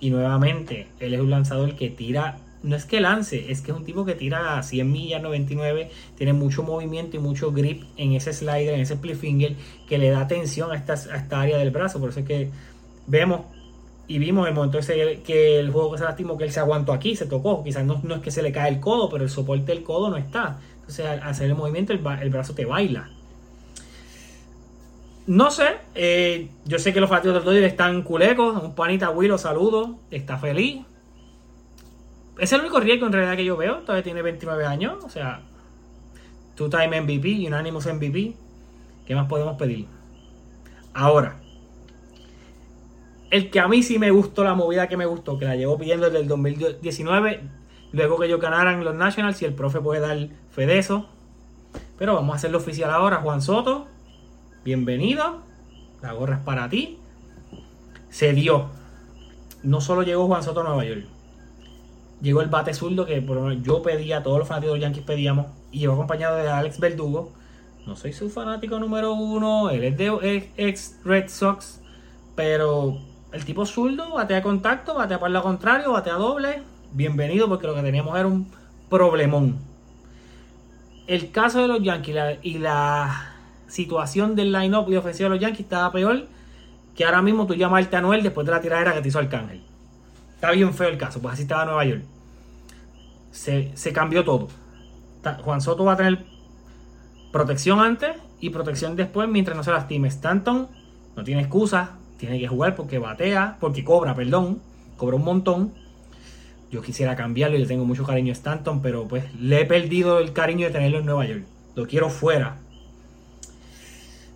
Y 0.00 0.10
nuevamente, 0.10 0.86
él 1.00 1.14
es 1.14 1.20
un 1.20 1.30
lanzador 1.30 1.74
que 1.74 1.90
tira 1.90 2.38
no 2.62 2.74
es 2.74 2.84
que 2.84 3.00
lance, 3.00 3.50
es 3.52 3.60
que 3.60 3.70
es 3.70 3.76
un 3.76 3.84
tipo 3.84 4.04
que 4.04 4.14
tira 4.14 4.58
a 4.58 4.62
100 4.62 4.90
millas, 4.90 5.22
99, 5.22 5.90
tiene 6.16 6.32
mucho 6.32 6.62
movimiento 6.62 7.16
y 7.16 7.20
mucho 7.20 7.52
grip 7.52 7.84
en 7.96 8.12
ese 8.12 8.32
slider, 8.32 8.74
en 8.74 8.80
ese 8.80 8.94
split 8.94 9.16
finger, 9.16 9.54
que 9.88 9.98
le 9.98 10.10
da 10.10 10.26
tensión 10.26 10.72
a 10.72 10.76
esta, 10.76 10.94
esta 10.94 11.40
área 11.40 11.58
del 11.58 11.70
brazo. 11.70 12.00
Por 12.00 12.10
eso 12.10 12.20
es 12.20 12.26
que 12.26 12.50
vemos 13.06 13.42
y 14.08 14.18
vimos 14.18 14.48
el 14.48 14.54
momento 14.54 14.78
ese 14.78 15.20
que 15.22 15.60
el 15.60 15.70
juego 15.70 15.96
se 15.96 16.04
lastimó, 16.04 16.36
que 16.36 16.44
él 16.44 16.50
se 16.50 16.60
aguantó 16.60 16.92
aquí, 16.92 17.14
se 17.14 17.26
tocó. 17.26 17.62
Quizás 17.62 17.84
no, 17.84 18.02
es 18.14 18.20
que 18.20 18.30
se 18.30 18.42
le 18.42 18.50
cae 18.50 18.70
el 18.70 18.80
codo, 18.80 19.08
pero 19.08 19.22
el 19.22 19.30
soporte 19.30 19.66
del 19.66 19.84
codo 19.84 20.10
no 20.10 20.16
está. 20.16 20.58
Entonces, 20.76 21.06
al 21.06 21.22
hacer 21.22 21.46
el 21.46 21.54
movimiento, 21.54 21.92
el, 21.92 21.98
brazo 22.30 22.54
te 22.54 22.64
baila. 22.64 23.10
No 25.26 25.50
sé, 25.50 25.76
eh, 25.94 26.48
yo 26.64 26.78
sé 26.78 26.94
que 26.94 27.00
los 27.00 27.10
fanáticos 27.10 27.34
del 27.34 27.44
Dodgers 27.44 27.66
están 27.66 28.02
culecos. 28.02 28.62
Un 28.62 28.74
panita 28.74 29.10
Willow, 29.10 29.36
saludo, 29.36 29.98
está 30.10 30.38
feliz 30.38 30.80
es 32.38 32.52
el 32.52 32.60
único 32.60 32.80
riesgo 32.80 33.06
en 33.06 33.12
realidad 33.12 33.36
que 33.36 33.44
yo 33.44 33.56
veo. 33.56 33.78
Todavía 33.78 34.04
tiene 34.04 34.22
29 34.22 34.64
años. 34.64 35.04
O 35.04 35.08
sea, 35.08 35.42
two-time 36.54 37.00
MVP, 37.00 37.46
unanimous 37.46 37.86
MVP. 37.86 38.34
¿Qué 39.06 39.14
más 39.14 39.26
podemos 39.26 39.56
pedir? 39.56 39.86
Ahora, 40.94 41.36
el 43.30 43.50
que 43.50 43.60
a 43.60 43.68
mí 43.68 43.82
sí 43.82 43.98
me 43.98 44.10
gustó, 44.10 44.44
la 44.44 44.54
movida 44.54 44.88
que 44.88 44.96
me 44.96 45.06
gustó, 45.06 45.38
que 45.38 45.44
la 45.44 45.56
llevo 45.56 45.78
pidiendo 45.78 46.06
desde 46.06 46.20
el 46.20 46.28
2019, 46.28 47.40
luego 47.92 48.18
que 48.18 48.26
ellos 48.26 48.40
ganaran 48.40 48.84
los 48.84 48.94
Nationals, 48.94 49.40
y 49.42 49.44
el 49.44 49.54
profe 49.54 49.80
puede 49.80 50.00
dar 50.00 50.28
fe 50.50 50.66
de 50.66 50.78
eso. 50.78 51.08
Pero 51.98 52.14
vamos 52.14 52.34
a 52.34 52.36
hacerlo 52.36 52.58
oficial 52.58 52.90
ahora. 52.90 53.16
Juan 53.16 53.42
Soto, 53.42 53.86
bienvenido. 54.64 55.42
La 56.02 56.12
gorra 56.12 56.36
es 56.36 56.42
para 56.42 56.68
ti. 56.68 56.98
Se 58.10 58.32
dio. 58.32 58.70
No 59.62 59.80
solo 59.80 60.02
llegó 60.02 60.26
Juan 60.26 60.42
Soto 60.42 60.60
a 60.60 60.64
Nueva 60.64 60.84
York 60.84 61.17
llegó 62.20 62.40
el 62.40 62.48
bate 62.48 62.74
zurdo 62.74 63.06
que 63.06 63.20
por 63.22 63.52
yo 63.62 63.82
pedía, 63.82 64.22
todos 64.22 64.38
los 64.38 64.48
fanáticos 64.48 64.74
de 64.74 64.78
los 64.78 64.82
Yankees 64.82 65.04
pedíamos, 65.04 65.46
y 65.70 65.80
llegó 65.80 65.94
acompañado 65.94 66.36
de 66.36 66.48
Alex 66.48 66.80
Verdugo. 66.80 67.32
No 67.86 67.96
soy 67.96 68.12
su 68.12 68.28
fanático 68.28 68.78
número 68.78 69.14
uno, 69.14 69.70
él 69.70 69.84
es 69.84 69.96
de 69.96 70.50
ex 70.56 71.00
Red 71.04 71.28
Sox, 71.28 71.80
pero 72.34 72.98
el 73.32 73.44
tipo 73.44 73.64
zurdo, 73.66 74.14
batea 74.14 74.42
contacto, 74.42 74.94
batea 74.94 75.18
para 75.18 75.32
lado 75.32 75.44
contrario, 75.44 75.92
batea 75.92 76.14
doble. 76.14 76.62
Bienvenido, 76.92 77.48
porque 77.48 77.66
lo 77.66 77.74
que 77.74 77.82
teníamos 77.82 78.18
era 78.18 78.26
un 78.26 78.50
problemón. 78.88 79.58
El 81.06 81.30
caso 81.30 81.60
de 81.62 81.68
los 81.68 81.82
Yankees 81.82 82.38
y 82.42 82.58
la 82.58 83.34
situación 83.66 84.34
del 84.34 84.52
line-up 84.52 84.90
y 84.90 84.96
ofensiva 84.96 85.28
de 85.28 85.36
los 85.36 85.42
Yankees 85.42 85.60
estaba 85.60 85.92
peor 85.92 86.26
que 86.94 87.04
ahora 87.04 87.22
mismo 87.22 87.46
tú 87.46 87.54
llamas 87.54 87.88
a 87.92 87.98
Anuel 87.98 88.22
después 88.22 88.46
de 88.46 88.52
la 88.52 88.60
tiradera 88.60 88.92
que 88.92 89.00
te 89.00 89.08
hizo 89.08 89.18
Arcángel. 89.18 89.62
Está 90.38 90.52
bien 90.52 90.72
feo 90.72 90.86
el 90.86 90.98
caso, 90.98 91.20
pues 91.20 91.34
así 91.34 91.42
estaba 91.42 91.64
Nueva 91.64 91.84
York. 91.84 92.04
Se, 93.32 93.92
cambió 93.92 94.22
todo. 94.22 94.46
Juan 95.42 95.60
Soto 95.60 95.84
va 95.84 95.94
a 95.94 95.96
tener 95.96 96.24
protección 97.32 97.80
antes 97.80 98.14
y 98.38 98.50
protección 98.50 98.94
después 98.94 99.28
mientras 99.28 99.56
no 99.56 99.64
se 99.64 99.72
lastime. 99.72 100.06
Stanton 100.06 100.68
no 101.16 101.24
tiene 101.24 101.40
excusa, 101.40 101.96
tiene 102.18 102.38
que 102.38 102.46
jugar 102.46 102.76
porque 102.76 103.00
batea, 103.00 103.56
porque 103.58 103.82
cobra, 103.82 104.14
perdón, 104.14 104.62
cobra 104.96 105.16
un 105.16 105.24
montón. 105.24 105.72
Yo 106.70 106.82
quisiera 106.82 107.16
cambiarlo 107.16 107.56
y 107.56 107.60
le 107.60 107.66
tengo 107.66 107.84
mucho 107.84 108.04
cariño 108.04 108.30
a 108.30 108.34
Stanton, 108.34 108.80
pero 108.80 109.08
pues 109.08 109.34
le 109.34 109.62
he 109.62 109.64
perdido 109.64 110.20
el 110.20 110.32
cariño 110.32 110.66
de 110.66 110.72
tenerlo 110.72 111.00
en 111.00 111.06
Nueva 111.06 111.26
York. 111.26 111.42
Lo 111.74 111.88
quiero 111.88 112.10
fuera. 112.10 112.58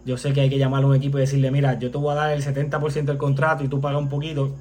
Yo 0.05 0.16
sé 0.16 0.32
que 0.32 0.40
hay 0.40 0.50
que 0.50 0.59
llamar 0.59 0.82
a 0.82 0.86
un 0.88 0.96
equipo 0.96 1.18
y 1.18 1.20
decirle, 1.20 1.53
mira, 1.53 1.78
yo 1.78 1.92
te 1.92 1.98
voy 1.98 2.11
a 2.11 2.16
dar 2.16 2.32
el 2.32 2.42
70% 2.42 3.05
del 3.05 3.18
contrato 3.18 3.62
y 3.62 3.68
tú 3.68 3.80
pagas 3.80 4.00
un 4.00 4.09
poquito. 4.09 4.53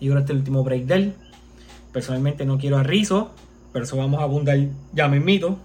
Y 0.00 0.08
ahora 0.08 0.20
este 0.20 0.32
el 0.32 0.38
último 0.38 0.62
break 0.62 0.84
de 0.84 0.94
él. 0.94 1.14
Personalmente 1.92 2.44
no 2.44 2.58
quiero 2.58 2.76
a 2.76 2.82
Rizzo, 2.82 3.30
pero 3.72 3.84
eso 3.84 3.96
vamos 3.96 4.20
a 4.20 4.24
abundar 4.24 4.58
ya 4.92 5.08
mismito. 5.08 5.58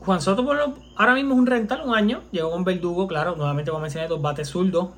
Juan 0.00 0.20
Soto 0.20 0.44
por 0.44 0.56
ahora 0.96 1.14
mismo 1.14 1.34
es 1.34 1.40
un 1.40 1.46
rental, 1.46 1.82
un 1.84 1.94
año. 1.94 2.22
Llegó 2.30 2.50
con 2.50 2.64
Verdugo, 2.64 3.08
claro. 3.08 3.34
Nuevamente 3.36 3.70
como 3.70 3.82
mencioné, 3.82 4.06
dos 4.06 4.22
bates 4.22 4.48
zurdos. 4.48 4.90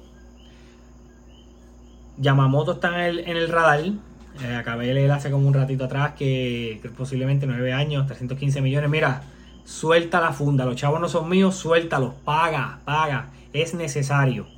Yamamoto 2.18 2.72
está 2.72 3.09
en 3.09 3.26
el, 3.26 3.49
radar. 3.49 3.80
Eh, 3.80 4.55
acabé 4.55 4.89
de 4.89 4.95
leer 4.95 5.11
hace 5.12 5.30
como 5.30 5.49
un 5.49 5.55
ratito 5.55 5.84
atrás 5.84 6.12
que, 6.12 6.78
que, 6.82 6.91
posiblemente 6.91 7.47
9 7.47 7.72
años, 7.72 8.07
315 8.07 8.61
millones. 8.61 8.91
Mira, 8.91 9.22
suelta 9.64 10.20
la 10.20 10.32
funda. 10.32 10.66
Los 10.66 10.76
chavos 10.76 11.01
no 11.01 11.09
son 11.09 11.28
míos, 11.28 11.57
suéltalos. 11.57 12.14
Paga, 12.24 12.80
paga. 12.84 13.30
Es 13.55 13.72
necesario. 13.74 14.57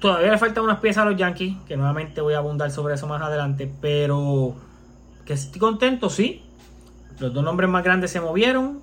Todavía 0.00 0.30
le 0.30 0.38
faltan 0.38 0.64
unas 0.64 0.78
piezas 0.78 1.04
a 1.04 1.10
los 1.10 1.18
Yankees, 1.18 1.56
que 1.66 1.76
nuevamente 1.76 2.20
voy 2.20 2.34
a 2.34 2.38
abundar 2.38 2.70
sobre 2.70 2.94
eso 2.94 3.08
más 3.08 3.20
adelante, 3.20 3.70
pero 3.80 4.54
que 5.24 5.32
estoy 5.32 5.58
contento, 5.58 6.08
sí. 6.08 6.42
Los 7.18 7.34
dos 7.34 7.42
nombres 7.42 7.68
más 7.68 7.82
grandes 7.82 8.12
se 8.12 8.20
movieron. 8.20 8.80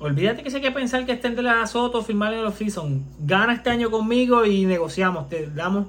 Olvídate 0.00 0.42
que 0.42 0.50
se 0.50 0.56
hay 0.56 0.70
pensar 0.72 1.06
que 1.06 1.12
estén 1.12 1.36
de 1.36 1.42
la 1.42 1.64
Soto, 1.68 2.02
firmar 2.02 2.34
en 2.34 2.42
los 2.42 2.54
season. 2.54 3.04
Gana 3.20 3.52
este 3.54 3.70
año 3.70 3.90
conmigo 3.92 4.44
y 4.44 4.64
negociamos, 4.64 5.28
te 5.28 5.48
damos 5.48 5.86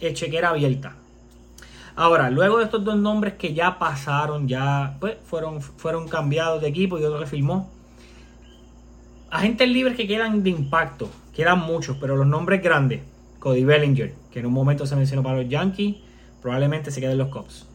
eh, 0.00 0.14
chequera 0.14 0.48
abierta. 0.48 0.96
Ahora, 1.94 2.30
luego 2.30 2.56
de 2.56 2.64
estos 2.64 2.82
dos 2.82 2.96
nombres 2.96 3.34
que 3.34 3.52
ya 3.52 3.78
pasaron, 3.78 4.48
ya 4.48 4.96
pues, 4.98 5.18
fueron, 5.22 5.60
fueron 5.60 6.08
cambiados 6.08 6.62
de 6.62 6.68
equipo 6.68 6.98
y 6.98 7.04
otro 7.04 7.20
que 7.20 7.26
firmó. 7.26 7.70
Agentes 9.30 9.68
libres 9.68 9.96
que 9.98 10.08
quedan 10.08 10.42
de 10.42 10.48
impacto, 10.48 11.10
quedan 11.34 11.58
muchos, 11.58 11.98
pero 12.00 12.16
los 12.16 12.26
nombres 12.26 12.62
grandes. 12.62 13.02
Cody 13.40 13.64
Bellinger, 13.64 14.14
que 14.30 14.38
en 14.38 14.46
un 14.46 14.52
momento 14.52 14.86
se 14.86 14.94
mencionó 14.94 15.22
para 15.22 15.38
los 15.38 15.48
Yankees, 15.48 15.96
probablemente 16.40 16.90
se 16.90 17.00
quede 17.00 17.12
en 17.12 17.18
los 17.18 17.28
Cubs. 17.28 17.66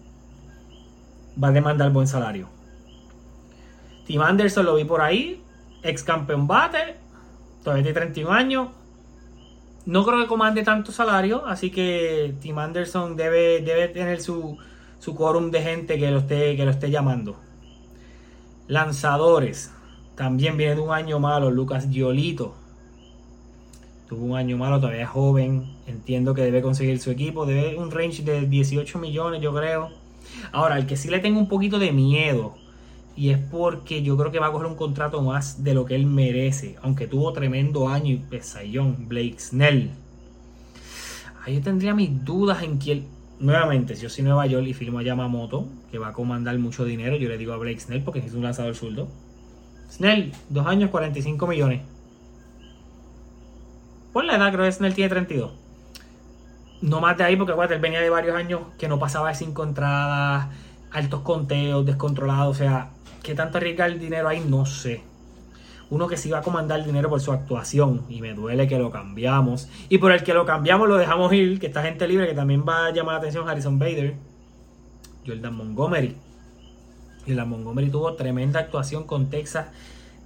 Va 1.43 1.49
a 1.49 1.51
demandar 1.51 1.91
buen 1.91 2.07
salario. 2.07 2.47
Tim 4.05 4.22
Anderson 4.22 4.66
lo 4.66 4.76
vi 4.76 4.86
por 4.86 5.01
ahí, 5.01 5.41
ex 5.82 6.03
campeón 6.03 6.47
bate, 6.47 6.95
todavía 7.63 7.84
tiene 7.84 7.99
31 7.99 8.32
años. 8.32 8.68
No 9.86 10.05
creo 10.05 10.22
que 10.22 10.28
comande 10.28 10.63
tanto 10.63 10.91
salario, 10.91 11.45
así 11.45 11.72
que 11.72 12.36
Tim 12.39 12.57
Anderson 12.59 13.16
debe, 13.16 13.61
debe 13.61 13.88
tener 13.88 14.22
su, 14.22 14.57
su 14.99 15.16
quórum 15.16 15.49
de 15.49 15.61
gente 15.61 15.97
que 15.97 16.11
lo, 16.11 16.20
esté, 16.20 16.55
que 16.55 16.66
lo 16.66 16.72
esté 16.72 16.91
llamando. 16.91 17.38
Lanzadores. 18.68 19.72
También 20.16 20.57
viene 20.57 20.76
de 20.76 20.82
un 20.82 20.91
año 20.91 21.20
malo, 21.20 21.51
Lucas 21.51 21.89
Giolito. 21.89 22.55
Tuvo 24.07 24.25
un 24.25 24.35
año 24.35 24.57
malo, 24.57 24.79
todavía 24.79 25.03
es 25.03 25.09
joven. 25.09 25.65
Entiendo 25.87 26.33
que 26.33 26.41
debe 26.41 26.61
conseguir 26.61 26.99
su 26.99 27.11
equipo. 27.11 27.45
Debe 27.45 27.77
un 27.77 27.91
range 27.91 28.23
de 28.23 28.45
18 28.45 28.99
millones, 28.99 29.41
yo 29.41 29.53
creo. 29.53 29.89
Ahora, 30.51 30.77
el 30.77 30.85
que 30.85 30.95
sí 30.95 31.09
le 31.09 31.19
tengo 31.19 31.39
un 31.39 31.47
poquito 31.47 31.79
de 31.79 31.91
miedo 31.91 32.55
y 33.15 33.29
es 33.29 33.37
porque 33.37 34.03
yo 34.03 34.17
creo 34.17 34.31
que 34.31 34.39
va 34.39 34.47
a 34.47 34.51
coger 34.51 34.67
un 34.67 34.75
contrato 34.75 35.21
más 35.21 35.63
de 35.63 35.73
lo 35.73 35.85
que 35.85 35.95
él 35.95 36.05
merece. 36.05 36.75
Aunque 36.81 37.07
tuvo 37.07 37.31
tremendo 37.33 37.87
año 37.87 38.11
y 38.11 38.17
pesayón. 38.17 39.07
Blake 39.07 39.39
Snell. 39.39 39.91
Ahí 41.43 41.55
yo 41.55 41.61
tendría 41.61 41.93
mis 41.95 42.23
dudas 42.23 42.63
en 42.63 42.77
quién. 42.77 43.07
Nuevamente, 43.39 43.95
si 43.95 44.03
yo 44.03 44.09
soy 44.09 44.23
Nueva 44.23 44.45
York 44.45 44.65
y 44.67 44.73
filmo 44.73 44.99
a 44.99 45.03
Yamamoto, 45.03 45.67
que 45.91 45.97
va 45.97 46.09
a 46.09 46.13
comandar 46.13 46.57
mucho 46.57 46.85
dinero, 46.85 47.17
yo 47.17 47.27
le 47.27 47.37
digo 47.37 47.53
a 47.53 47.57
Blake 47.57 47.79
Snell 47.79 48.01
porque 48.01 48.19
es 48.19 48.33
un 48.33 48.43
lanzador 48.43 48.75
zurdo. 48.75 49.07
Snell, 49.91 50.31
dos 50.49 50.65
años, 50.67 50.89
45 50.89 51.47
millones. 51.47 51.81
Por 54.16 54.24
la 54.24 54.38
edad, 54.38 54.53
creo 54.53 54.63
que 54.63 54.72
Snell 54.72 54.93
tiene 54.93 55.09
32. 55.09 55.51
No 56.84 57.01
más 57.01 57.18
de 57.18 57.26
ahí 57.26 57.36
porque 57.36 57.51
acuérdate, 57.51 57.76
él 57.76 57.82
venía 57.82 57.99
de 57.99 58.09
varios 58.09 58.34
años 58.38 58.61
que 58.78 58.88
no 58.88 58.97
pasaba 58.97 59.28
de 59.28 59.36
cinco 59.36 59.68
altos 60.91 61.20
conteos, 61.20 61.86
descontrolados. 61.86 62.55
O 62.55 62.57
sea, 62.57 62.91
¿Qué 63.26 63.36
tanto 63.36 63.57
arriesgar 63.57 63.89
el 63.89 63.99
dinero 63.99 64.30
ahí? 64.30 64.39
No 64.39 64.66
sé. 64.66 65.01
Uno 65.89 66.07
que 66.07 66.16
sí 66.16 66.30
va 66.30 66.38
a 66.38 66.41
comandar 66.41 66.80
el 66.80 66.86
dinero 66.86 67.09
por 67.09 67.20
su 67.20 67.34
actuación 67.34 68.05
y 68.07 68.22
me 68.22 68.34
duele 68.34 68.70
que 68.70 68.80
lo 68.80 68.89
cambiamos. 68.89 69.68
Y 69.89 69.97
por 69.97 70.13
el 70.13 70.24
que 70.24 70.34
lo 70.34 70.45
cambiamos 70.45 70.88
lo 70.88 70.95
dejamos 70.95 71.34
ir, 71.34 71.59
que 71.59 71.68
está 71.68 71.84
gente 71.84 72.07
libre, 72.07 72.26
que 72.26 72.36
también 72.36 72.63
va 72.66 72.86
a 72.86 72.91
llamar 72.91 73.16
la 73.16 73.18
atención 73.18 73.49
Harrison 73.49 73.78
Bader. 73.78 74.13
Jordan 75.28 75.55
Montgomery. 75.55 76.16
Jordan 77.28 77.49
Montgomery 77.49 77.89
tuvo 77.89 78.13
tremenda 78.13 78.61
actuación 78.61 79.03
con 79.03 79.30
Texas, 79.30 79.68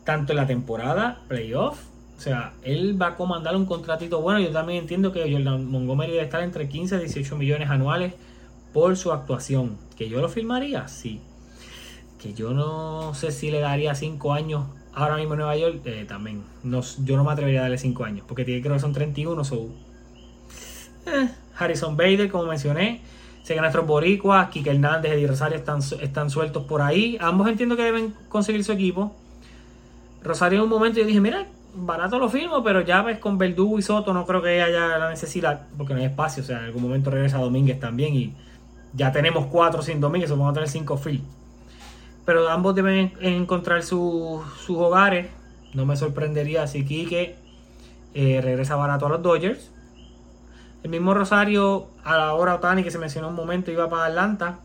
tanto 0.03 0.33
en 0.33 0.37
la 0.37 0.45
temporada, 0.45 1.21
playoff. 1.27 1.79
O 2.19 2.21
sea, 2.21 2.53
él 2.63 3.01
va 3.01 3.07
a 3.07 3.15
comandar 3.15 3.55
un 3.55 3.65
contratito 3.65 4.21
bueno. 4.21 4.39
Yo 4.39 4.51
también 4.51 4.79
entiendo 4.79 5.11
que 5.11 5.31
Jordan 5.31 5.65
Montgomery 5.65 6.11
debe 6.11 6.23
estar 6.25 6.43
entre 6.43 6.67
15 6.67 6.97
y 6.97 6.99
18 6.99 7.37
millones 7.37 7.69
anuales 7.69 8.13
por 8.73 8.95
su 8.97 9.11
actuación. 9.11 9.77
¿Que 9.97 10.09
yo 10.09 10.21
lo 10.21 10.29
firmaría? 10.29 10.87
Sí 10.87 11.21
que 12.19 12.33
yo 12.33 12.53
no 12.53 13.13
sé 13.15 13.31
si 13.31 13.49
le 13.49 13.59
daría 13.59 13.95
5 13.95 14.33
años 14.33 14.65
ahora 14.93 15.15
mismo 15.15 15.33
en 15.33 15.39
Nueva 15.39 15.55
York, 15.55 15.81
eh, 15.85 16.05
también. 16.07 16.43
No, 16.63 16.81
yo 17.03 17.15
no 17.15 17.23
me 17.23 17.31
atrevería 17.31 17.61
a 17.61 17.63
darle 17.63 17.77
5 17.77 18.03
años, 18.03 18.25
porque 18.27 18.45
tiene, 18.45 18.61
creo 18.61 18.73
que 18.73 18.79
son 18.79 18.93
31. 18.93 19.43
So, 19.43 19.69
eh, 21.05 21.29
Harrison 21.57 21.95
Bader, 21.95 22.29
como 22.29 22.45
mencioné. 22.45 23.01
Sé 23.43 23.55
que 23.55 23.61
nuestros 23.61 23.87
boricuas, 23.87 24.49
Kike 24.49 24.71
Hernández, 24.71 25.17
y 25.17 25.25
Rosario 25.25 25.57
están, 25.57 25.79
están 26.01 26.29
sueltos 26.29 26.65
por 26.65 26.81
ahí. 26.81 27.17
Ambos 27.21 27.47
entiendo 27.47 27.77
que 27.77 27.83
deben 27.83 28.13
conseguir 28.27 28.63
su 28.63 28.73
equipo. 28.73 29.15
Rosario 30.21 30.59
en 30.59 30.63
un 30.65 30.69
momento 30.69 30.99
yo 30.99 31.05
dije, 31.05 31.21
mira, 31.21 31.47
barato 31.85 32.19
lo 32.19 32.29
firmo, 32.29 32.63
pero 32.63 32.81
ya 32.81 33.01
ves 33.01 33.19
con 33.19 33.37
Verdugo 33.37 33.79
y 33.79 33.81
Soto 33.81 34.13
no 34.13 34.25
creo 34.25 34.41
que 34.41 34.61
haya 34.61 34.97
la 34.97 35.09
necesidad, 35.09 35.67
porque 35.77 35.93
no 35.93 35.99
hay 35.99 36.05
espacio. 36.05 36.43
O 36.43 36.45
sea, 36.45 36.59
en 36.59 36.65
algún 36.65 36.83
momento 36.83 37.09
regresa 37.09 37.37
Domínguez 37.37 37.79
también 37.79 38.15
y 38.15 38.33
ya 38.93 39.11
tenemos 39.11 39.47
4 39.47 39.81
sin 39.81 39.99
Domínguez, 39.99 40.29
vamos 40.29 40.51
a 40.51 40.53
tener 40.53 40.69
5 40.69 40.97
field 40.97 41.39
pero 42.29 42.47
ambos 42.47 42.75
deben 42.75 43.11
encontrar 43.21 43.81
sus 43.81 44.69
hogares. 44.69 45.29
No 45.73 45.87
me 45.87 45.95
sorprendería 45.95 46.67
si 46.67 46.85
Quique 46.85 47.35
eh, 48.13 48.39
regresa 48.43 48.75
barato 48.75 49.07
a 49.07 49.09
los 49.09 49.23
Dodgers. 49.23 49.71
El 50.83 50.91
mismo 50.91 51.15
Rosario, 51.15 51.87
a 52.03 52.17
la 52.17 52.35
hora 52.35 52.53
Otani 52.53 52.83
que 52.83 52.91
se 52.91 52.99
mencionó 52.99 53.29
un 53.29 53.33
momento, 53.33 53.71
iba 53.71 53.89
para 53.89 54.05
Atlanta. 54.05 54.59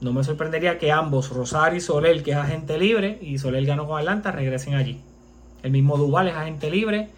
No 0.00 0.12
me 0.12 0.22
sorprendería 0.22 0.78
que 0.78 0.92
ambos, 0.92 1.30
Rosario 1.30 1.78
y 1.78 1.80
Soler, 1.80 2.22
que 2.22 2.30
es 2.30 2.36
agente 2.36 2.78
libre, 2.78 3.18
y 3.20 3.36
Soler 3.38 3.66
ganó 3.66 3.88
con 3.88 3.98
Atlanta, 3.98 4.30
regresen 4.30 4.76
allí. 4.76 5.00
El 5.62 5.70
mismo 5.70 5.96
Duval 5.96 6.28
es 6.28 6.34
agente 6.34 6.70
libre. 6.70 7.10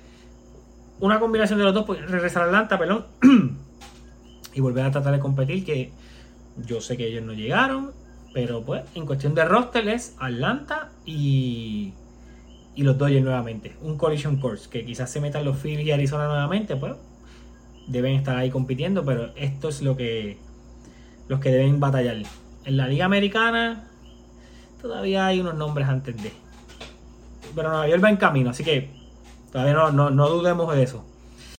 Una 1.01 1.21
combinación 1.21 1.59
de 1.59 1.65
los 1.65 1.75
dos, 1.75 1.85
pues 1.85 2.01
regresar 2.11 2.43
a 2.43 2.47
Atlanta, 2.47 2.79
perdón, 2.79 3.07
y 4.55 4.61
volver 4.61 4.85
a 4.85 4.91
tratar 4.91 5.13
de 5.13 5.21
competir, 5.21 5.65
que 5.65 5.93
yo 6.67 6.81
sé 6.81 6.97
que 6.97 7.07
ellos 7.09 7.25
no 7.25 7.33
llegaron 7.33 7.93
pero 8.35 8.63
pues, 8.65 8.83
en 8.97 9.07
cuestión 9.07 9.35
de 9.35 9.45
roster 9.45 9.89
es 9.89 10.17
Atlanta 10.19 10.91
y, 11.07 11.95
y 12.75 12.83
los 12.83 12.99
Dodgers 12.99 13.23
nuevamente. 13.23 13.77
Un 13.81 13.97
collision 13.97 14.39
course, 14.39 14.69
que 14.69 14.85
quizás 14.85 15.09
se 15.09 15.21
metan 15.21 15.45
los 15.45 15.57
Phillies 15.57 15.87
y 15.87 15.93
Arizona 15.93 16.27
nuevamente, 16.27 16.75
pues 16.75 16.95
deben 17.87 18.15
estar 18.15 18.37
ahí 18.37 18.51
compitiendo, 18.51 19.05
pero 19.05 19.31
esto 19.37 19.69
es 19.69 19.83
lo 19.83 19.97
que 19.97 20.39
los 21.29 21.39
que 21.39 21.51
deben 21.51 21.79
batallar. 21.79 22.17
En 22.65 22.77
la 22.77 22.89
Liga 22.89 23.05
Americana 23.05 23.89
todavía 24.83 25.27
hay 25.27 25.41
unos 25.41 25.55
nombres 25.55 25.89
antes 25.89 26.21
de. 26.21 26.33
Pero 27.55 27.69
Nueva 27.71 27.89
York 27.89 28.03
va 28.05 28.11
en 28.11 28.17
camino, 28.17 28.51
así 28.51 28.65
que 28.65 28.91
todavía 29.53 29.75
no, 29.75 29.91
no, 29.93 30.11
no 30.11 30.29
dudemos 30.29 30.75
de 30.75 30.83
eso. 30.83 31.05